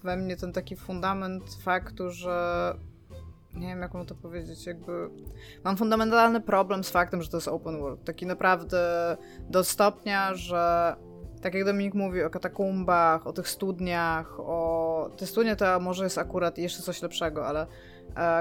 [0.02, 2.74] we mnie ten taki fundament faktu, że
[3.54, 5.10] nie wiem jak mam to powiedzieć, jakby
[5.64, 8.04] mam fundamentalny problem z faktem, że to jest open world.
[8.04, 10.96] Taki naprawdę do stopnia, że
[11.42, 15.10] tak jak Dominik mówi o katakumbach, o tych studniach, o...
[15.16, 17.66] Te studnie to może jest akurat jeszcze coś lepszego, ale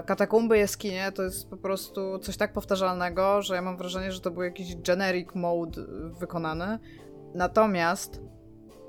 [0.06, 4.32] katakumby, jaskinie to jest po prostu coś tak powtarzalnego, że ja mam wrażenie, że to
[4.32, 5.82] był jakiś generic mode
[6.20, 6.80] wykonany.
[7.34, 8.22] Natomiast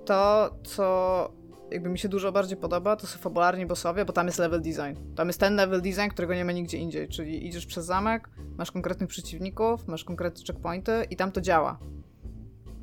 [0.05, 1.33] to, co
[1.71, 5.15] jakby mi się dużo bardziej podoba, to są fabularni bossowie, bo tam jest level design.
[5.17, 8.73] Tam jest ten level design, którego nie ma nigdzie indziej, czyli idziesz przez zamek, masz
[8.73, 11.79] konkretnych przeciwników, masz konkretne checkpointy i tam to działa.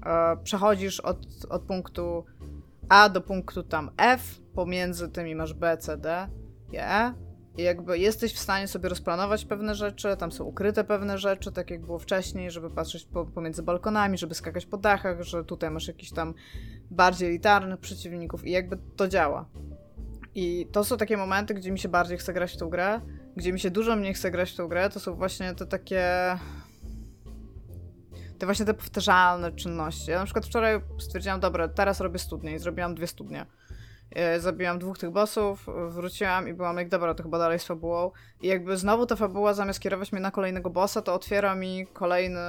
[0.05, 1.17] E, przechodzisz od,
[1.49, 2.25] od punktu
[2.89, 6.27] A do punktu tam F, pomiędzy tymi masz B, C, D
[6.73, 7.13] E
[7.57, 11.71] i jakby jesteś w stanie sobie rozplanować pewne rzeczy, tam są ukryte pewne rzeczy, tak
[11.71, 15.87] jak było wcześniej, żeby patrzeć po, pomiędzy balkonami, żeby skakać po dachach, że tutaj masz
[15.87, 16.33] jakiś tam
[16.91, 19.49] bardziej elitarnych przeciwników i jakby to działa.
[20.35, 23.01] I to są takie momenty, gdzie mi się bardziej chce grać w tą grę,
[23.35, 26.37] gdzie mi się dużo mniej chce grać w tą grę, to są właśnie te takie
[28.37, 30.11] te właśnie te powtarzalne czynności.
[30.11, 33.45] Ja na przykład wczoraj stwierdziłam, dobra, teraz robię studnie i zrobiłam dwie studnie.
[34.15, 38.11] E, zabiłam dwóch tych bossów, wróciłam i byłam jak, dobra, to chyba dalej z fabułą.
[38.41, 42.39] I jakby znowu ta fabuła zamiast kierować mnie na kolejnego bossa, to otwiera mi kolejny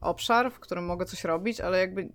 [0.00, 2.08] obszar, w którym mogę coś robić, ale jakby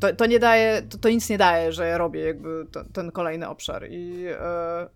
[0.00, 3.10] to, to nie daje, to, to nic nie daje, że ja robię jakby to, ten
[3.10, 4.88] kolejny obszar i e,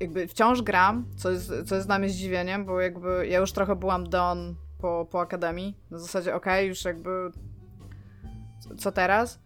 [0.00, 3.76] jakby wciąż gram, co jest, co jest dla mnie zdziwieniem, bo jakby ja już trochę
[3.76, 7.30] byłam done po, po akademii, na zasadzie okej, okay, już jakby
[8.78, 9.40] co teraz?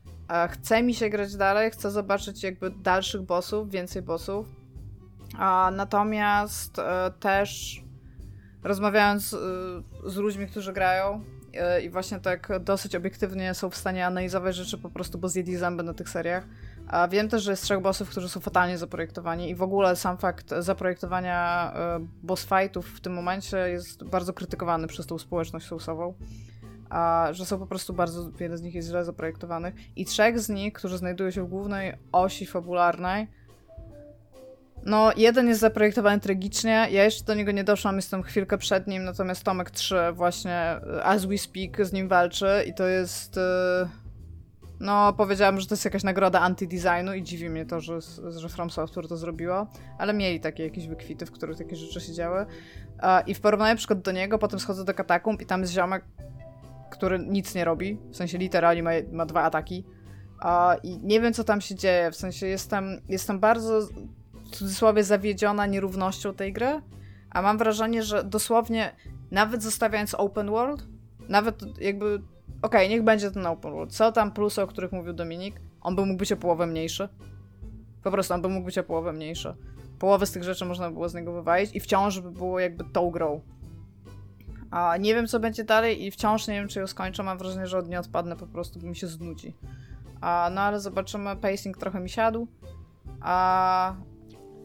[0.50, 4.46] Chce mi się grać dalej, chcę zobaczyć jakby dalszych bossów, więcej bossów.
[5.38, 7.82] A, natomiast e, też
[8.62, 9.38] rozmawiając e,
[10.10, 11.24] z ludźmi, którzy grają
[11.54, 15.56] e, i właśnie tak dosyć obiektywnie są w stanie analizować rzeczy po prostu, bo zjedli
[15.56, 16.44] zęby na tych seriach.
[16.88, 20.18] A wiem też, że jest trzech bossów, którzy są fatalnie zaprojektowani i w ogóle sam
[20.18, 21.72] fakt zaprojektowania
[22.22, 26.14] boss fightów w tym momencie jest bardzo krytykowany przez tą społeczność sousową
[26.94, 30.48] a że są po prostu bardzo, wiele z nich jest źle zaprojektowanych i trzech z
[30.48, 33.28] nich, którzy znajdują się w głównej osi fabularnej,
[34.86, 39.04] no, jeden jest zaprojektowany tragicznie, ja jeszcze do niego nie doszłam, jestem chwilkę przed nim,
[39.04, 42.64] natomiast Tomek 3 właśnie as we speak z nim walczy.
[42.66, 43.36] I to jest...
[43.36, 43.40] Y,
[44.80, 47.98] no, powiedziałam, że to jest jakaś nagroda anti-designu i dziwi mnie to, że,
[48.36, 49.66] że From Software to zrobiło,
[49.98, 52.46] ale mieli takie jakieś wykwity, w których takie rzeczy się działy.
[53.26, 56.04] I w porównaniu na przykład do niego, potem schodzę do katakumb i tam jest ziomek,
[56.94, 59.84] który nic nie robi, w sensie literalnie ma, ma dwa ataki.
[60.40, 63.80] A, I nie wiem, co tam się dzieje, w sensie jestem, jestem bardzo
[64.44, 66.82] w cudzysłowie zawiedziona nierównością tej gry,
[67.30, 68.96] a mam wrażenie, że dosłownie
[69.30, 70.86] nawet zostawiając open world,
[71.28, 72.24] nawet jakby, okej,
[72.62, 76.06] okay, niech będzie ten open world, co tam plusy, o których mówił Dominik, on by
[76.06, 77.08] mógł być o połowę mniejszy.
[78.02, 79.54] Po prostu on by mógł być o połowę mniejszy.
[79.98, 82.84] Połowę z tych rzeczy można by było z niego wywalić i wciąż by było jakby
[82.84, 83.40] tą grą.
[84.74, 87.22] A nie wiem, co będzie dalej i wciąż nie wiem, czy ją skończę.
[87.22, 89.56] Mam wrażenie, że od niej odpadnę po prostu, bo mi się znudzi.
[90.20, 91.36] A, no ale zobaczymy.
[91.36, 92.48] Pacing trochę mi siadł.
[93.20, 93.94] A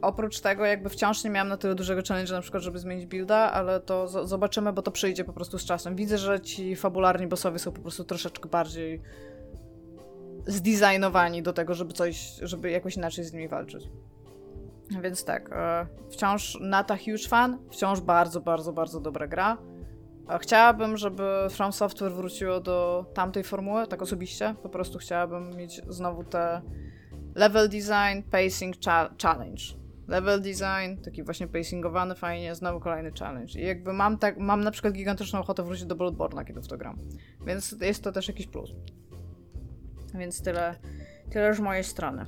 [0.01, 3.51] oprócz tego, jakby wciąż nie miałam na tyle dużego challenge, na przykład, żeby zmienić builda,
[3.51, 5.95] ale to zobaczymy, bo to przyjdzie po prostu z czasem.
[5.95, 9.01] Widzę, że ci fabularni bossowie są po prostu troszeczkę bardziej
[10.47, 13.89] zdesignowani do tego, żeby coś, żeby jakoś inaczej z nimi walczyć.
[15.01, 19.57] Więc tak, e, wciąż Nata huge fan, wciąż bardzo, bardzo, bardzo dobra gra.
[20.37, 24.55] Chciałabym, żeby From Software wróciło do tamtej formuły, tak osobiście.
[24.63, 26.61] Po prostu chciałabym mieć znowu te
[27.35, 29.63] level design, pacing, cha challenge.
[30.07, 33.59] Level design, taki właśnie pacingowany fajnie, znowu kolejny challenge.
[33.59, 36.77] I jakby mam tak, mam na przykład gigantyczną ochotę wrócić do Bloodborne'a, kiedy w to
[36.77, 36.99] gram.
[37.45, 38.69] Więc jest to też jakiś plus.
[40.13, 40.75] Więc tyle,
[41.31, 42.25] tyle już mojej strony.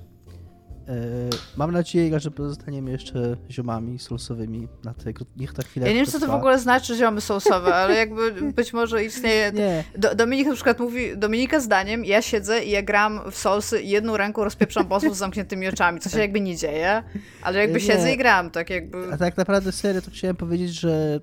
[0.87, 5.25] E, mam nadzieję, że pozostaniemy jeszcze ziomami soulsowymi na tego.
[5.37, 5.87] Niech ta chwila.
[5.87, 9.51] Ja nie wiem, co to w ogóle znaczy ziomy soulsowe, ale jakby być może istnieje.
[9.51, 9.83] Nie.
[9.97, 13.89] Do, Dominik na przykład mówi, Dominika zdaniem, ja siedzę i ja gram w soulsy i
[13.89, 17.03] jedną ręką rozpieprzam bossów z zamkniętymi oczami, co się jakby nie dzieje,
[17.41, 17.85] ale jakby nie.
[17.85, 19.13] siedzę i gram, tak jakby.
[19.13, 21.19] A tak naprawdę serio to chciałem powiedzieć, że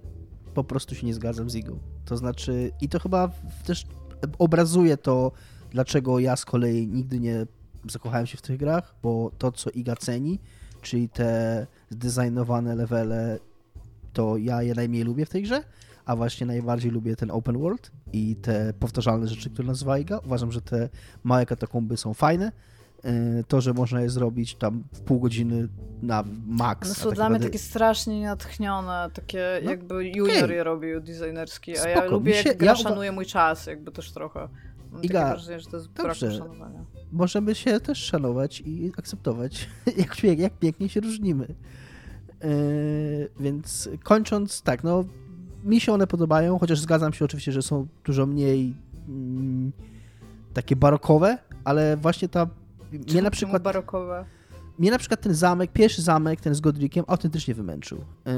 [0.54, 1.78] po prostu się nie zgadzam z Igą.
[2.04, 3.30] To znaczy, i to chyba
[3.66, 3.86] też
[4.38, 5.32] obrazuje to,
[5.70, 7.46] dlaczego ja z kolei nigdy nie
[7.90, 10.38] zakochałem się w tych grach, bo to, co Iga ceni,
[10.82, 13.38] czyli te zdesignowane levele,
[14.12, 15.62] to ja je najmniej lubię w tej grze,
[16.04, 20.20] a właśnie najbardziej lubię ten open world i te powtarzalne rzeczy, które nazywa Iga.
[20.24, 20.88] Uważam, że te
[21.24, 22.52] małe katakumby są fajne.
[23.04, 25.68] Y, to, że można je zrobić tam w pół godziny
[26.02, 26.88] na max.
[26.88, 30.56] No są tak dla mnie takie strasznie natchnione, takie no, jakby junior okay.
[30.56, 34.12] je robił designerski, a ja lubię, się, jak gra ja szanuje mój czas, jakby też
[34.12, 34.48] trochę.
[34.90, 36.26] Mam Iga, takie wrażenie, że to jest brak dobrze.
[36.26, 36.84] poszanowania.
[37.12, 39.68] Możemy się też szanować i akceptować,
[40.22, 41.54] jak, jak pięknie się różnimy.
[42.44, 42.48] Yy,
[43.40, 45.04] więc kończąc, tak, no
[45.64, 48.74] mi się one podobają, chociaż zgadzam się oczywiście, że są dużo mniej
[49.08, 49.72] mm,
[50.54, 52.46] takie barokowe, ale właśnie ta
[52.92, 54.24] mnie na Czemu przykład barokowe.
[54.78, 57.98] mnie na przykład ten zamek, pierwszy zamek, ten z Godrickiem, autentycznie wymęczył.
[57.98, 58.34] Yy,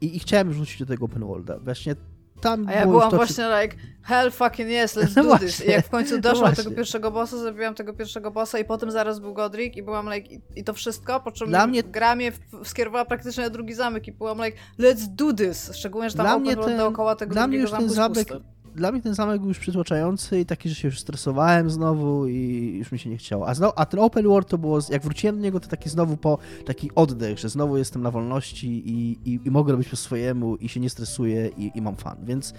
[0.00, 1.58] i, I chciałem wrócić do tego open worlda.
[1.58, 1.96] Właśnie
[2.40, 5.64] tam A ja byłam właśnie like, hell fucking yes, let's No do this.
[5.66, 8.64] I jak w końcu No doszłam do tego pierwszego bossa, zabiłam tego pierwszego bossa i
[8.64, 11.82] potem zaraz był Godric i byłam like, i, i to wszystko, po czym Dla mnie-
[11.82, 12.32] gra mnie
[12.64, 15.70] skierowała praktycznie na drugi zamek i byłam like, let's do this.
[15.74, 18.40] Szczególnie, że tam Dla open ten- dookoła tego dla mnie już ten zamek- pusty.
[18.78, 22.74] Dla mnie ten zamek był już przytłaczający i taki, że się już stresowałem znowu i
[22.78, 23.48] już mi się nie chciało.
[23.48, 26.16] A, znowu, a ten open world to było, jak wróciłem do niego, to taki znowu
[26.16, 30.56] po taki oddech, że znowu jestem na wolności i, i, i mogę robić po swojemu
[30.56, 32.16] i się nie stresuję i, i mam fan.
[32.24, 32.54] Więc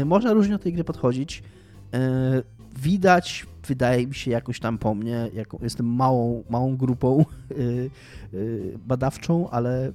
[0.00, 1.42] y, można różnie do tej gry podchodzić.
[1.94, 1.98] Y,
[2.82, 5.30] widać, wydaje mi się, jakoś tam po mnie,
[5.62, 7.90] jestem małą, małą grupą y,
[8.34, 9.92] y, badawczą, ale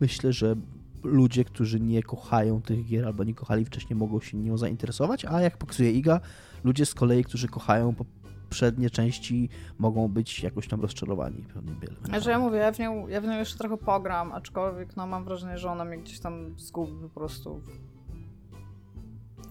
[0.00, 0.56] myślę, że
[1.04, 5.40] ludzie, którzy nie kochają tych gier albo nie kochali wcześniej, mogą się nią zainteresować, a
[5.40, 6.20] jak pokazuje Iga,
[6.64, 9.48] ludzie z kolei, którzy kochają poprzednie części,
[9.78, 11.96] mogą być jakoś tam rozczarowani pewnym wiele.
[12.04, 15.24] Znaczy ja mówię, ja w, nią, ja w nią jeszcze trochę pogram, aczkolwiek no mam
[15.24, 17.60] wrażenie, że ona mnie gdzieś tam zgubi po prostu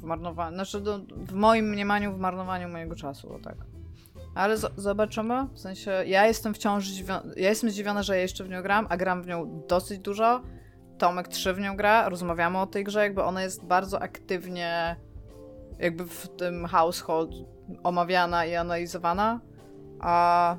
[0.02, 3.56] w, marnowaniu, znaczy do, w moim mniemaniu w marnowaniu mojego czasu, o tak.
[4.36, 6.90] Ale zobaczymy, w sensie ja jestem wciąż
[7.38, 10.42] ja jestem zdziwiona, że ja jeszcze w nią gram, a gram w nią dosyć dużo.
[10.98, 14.96] Tomek 3 w nią gra, rozmawiamy o tej grze, jakby ona jest bardzo aktywnie
[15.80, 17.32] jakby w tym household
[17.84, 19.40] omawiana i analizowana,
[20.00, 20.58] a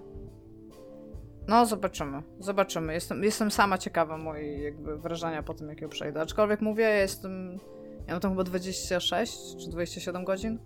[1.49, 2.23] no, zobaczymy.
[2.39, 2.95] Zobaczymy.
[2.95, 6.21] Jestem, jestem sama ciekawa mojej jakby wrażenia po tym, jak ją przejdę.
[6.21, 7.59] Aczkolwiek mówię, jestem.
[8.07, 10.59] Ja mam tam chyba 26 czy 27 godzin.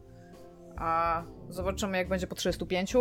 [0.77, 2.97] A zobaczymy, jak będzie po 35.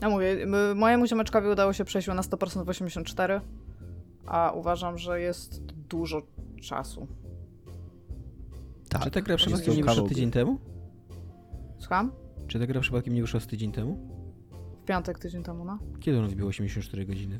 [0.00, 3.40] Ja mówię, mojemu ziomeczkowi udało się przejść na 100% w 84,
[4.26, 6.22] a uważam, że jest dużo
[6.62, 7.06] czasu.
[8.88, 10.58] Tak, Czy ta gra przypadkiem nie wyszła tydzień temu?
[11.78, 12.12] Słucham?
[12.48, 13.98] Czy ta gra przypadkiem nie wyszła z tydzień temu?
[14.82, 15.78] W piątek tydzień temu, no.
[16.00, 17.38] Kiedy on wbił 84 godziny?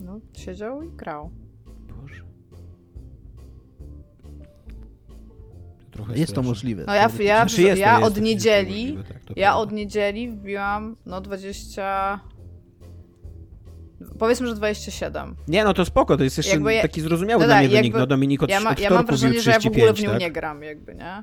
[0.00, 1.30] No, siedział i grał.
[5.94, 6.84] Trochę Jest to możliwe.
[6.86, 7.08] No ja, ja,
[7.46, 9.54] Znaczy jest ja jest od niedzieli, możliwe, tak, ja prawda.
[9.56, 12.20] od niedzieli wbiłam, no 20...
[14.18, 15.34] Powiedzmy, że 27.
[15.48, 17.76] Nie, no to spoko, to jest jeszcze Jakby ja- taki zrozumiały no dla tak, mnie
[17.76, 17.94] wynik.
[17.94, 19.94] No Dominik od, Ja, ma, od ja mam wrażenie, bił że ja w ogóle w
[19.94, 20.20] 35, nią tak?
[20.20, 21.22] nie gram, jakby, nie?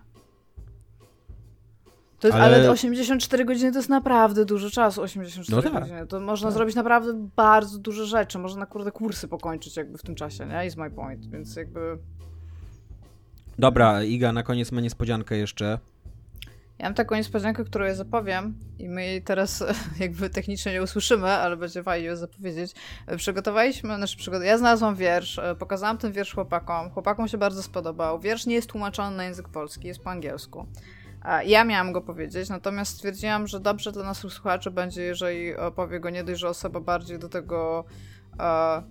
[2.20, 2.72] To jest, Ale- ale...
[2.72, 5.82] 84 godziny to jest naprawdę dużo czasu, 84 No tak.
[5.84, 6.08] godziny.
[6.08, 6.54] To można Tak.
[6.58, 8.40] zrobić naprawdę bardzo dużo rzeczy.
[8.40, 10.66] Można, kurde, kursy pokończyć jakby w tym czasie, nie?
[10.68, 11.98] Is my point, więc jakby...
[13.60, 15.80] Dobra, Iga, na koniec ma niespodziankę jeszcze.
[16.80, 19.64] Ja mam taką niespodziankę, którą ja zapowiem i my jej teraz
[20.00, 22.74] jakby technicznie nie usłyszymy, ale będzie fajnie ją zapowiedzieć.
[23.18, 24.46] Przygotowaliśmy, znaczy przygotow...
[24.46, 26.90] ja znalazłam wiersz, e, pokazałam ten wiersz chłopakom.
[26.90, 28.20] Chłopakom się bardzo spodobał.
[28.20, 30.68] Wiersz nie jest tłumaczony na język polski, jest po angielsku.
[31.46, 36.10] Ja miałam go powiedzieć, natomiast stwierdziłam, że dobrze dla naszych słuchaczy będzie, jeżeli opowie go
[36.10, 37.86] nie dość, że osoba bardziej do tego
[38.40, 38.84] e,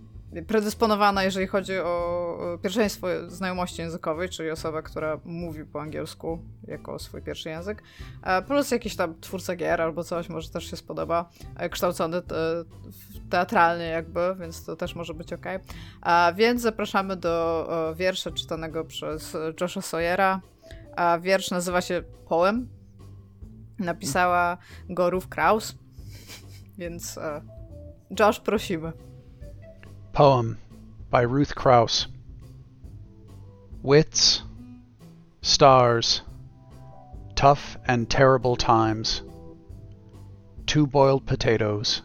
[0.46, 6.38] predysponowana, jeżeli chodzi o pierwszeństwo znajomości językowej, czyli osoba, która mówi po angielsku
[6.68, 7.82] jako swój pierwszy język,
[8.22, 12.22] e, plus jakiś tam twórca gier albo coś, może też się spodoba, e, kształcony e,
[13.30, 15.46] teatralnie jakby, więc to też może być ok.
[16.36, 20.40] Więc zapraszamy do wiersza czytanego przez Josha Sawyera.
[21.20, 22.68] Wiersz nazywa się Poem.
[23.78, 24.56] Napisała
[24.88, 25.74] go Ruth Kraus,
[26.78, 27.18] więc
[28.20, 28.92] Josh, prosimy.
[30.12, 30.56] Poem
[31.10, 32.06] by Ruth Krauss.
[33.82, 34.42] Wits,
[35.42, 36.22] stars,
[37.34, 39.22] tough and terrible times,
[40.66, 42.02] two boiled potatoes,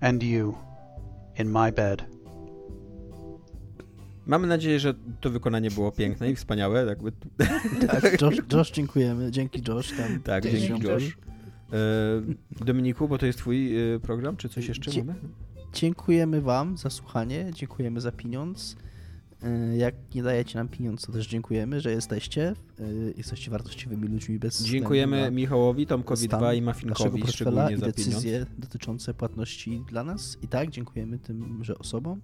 [0.00, 0.56] and you
[1.36, 2.04] in my bed.
[4.26, 6.84] Mamy nadzieję, że to wykonanie było piękne i wspaniałe.
[6.86, 7.12] Jakby...
[7.86, 9.30] Tak, Josh, Josh, dziękujemy.
[9.30, 9.96] Dzięki Josh.
[9.96, 10.86] Tam Tak, Dzięki.
[10.86, 11.18] Josh.
[12.60, 15.18] E, Dominiku, bo to jest twój e, program, czy coś jeszcze Dzie- mamy?
[15.72, 18.76] Dziękujemy wam za słuchanie, dziękujemy za pieniądz.
[19.44, 22.54] Y, Jak nie dajecie nam pieniądz, to też dziękujemy, że jesteście.
[22.80, 27.80] Y, Jesteście wartościowymi ludźmi bez Dziękujemy Michałowi, Tomkowi stan 2 i Mafinkowi szczególnie i za
[27.92, 27.96] pieniądz.
[27.96, 30.38] decyzje dotyczące płatności dla nas.
[30.42, 32.20] I tak, dziękujemy tymże osobom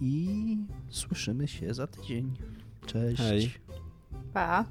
[0.00, 0.56] i
[0.88, 2.32] słyszymy się za tydzień.
[2.86, 3.22] Cześć.
[3.22, 3.50] Hej.
[4.32, 4.64] Pa.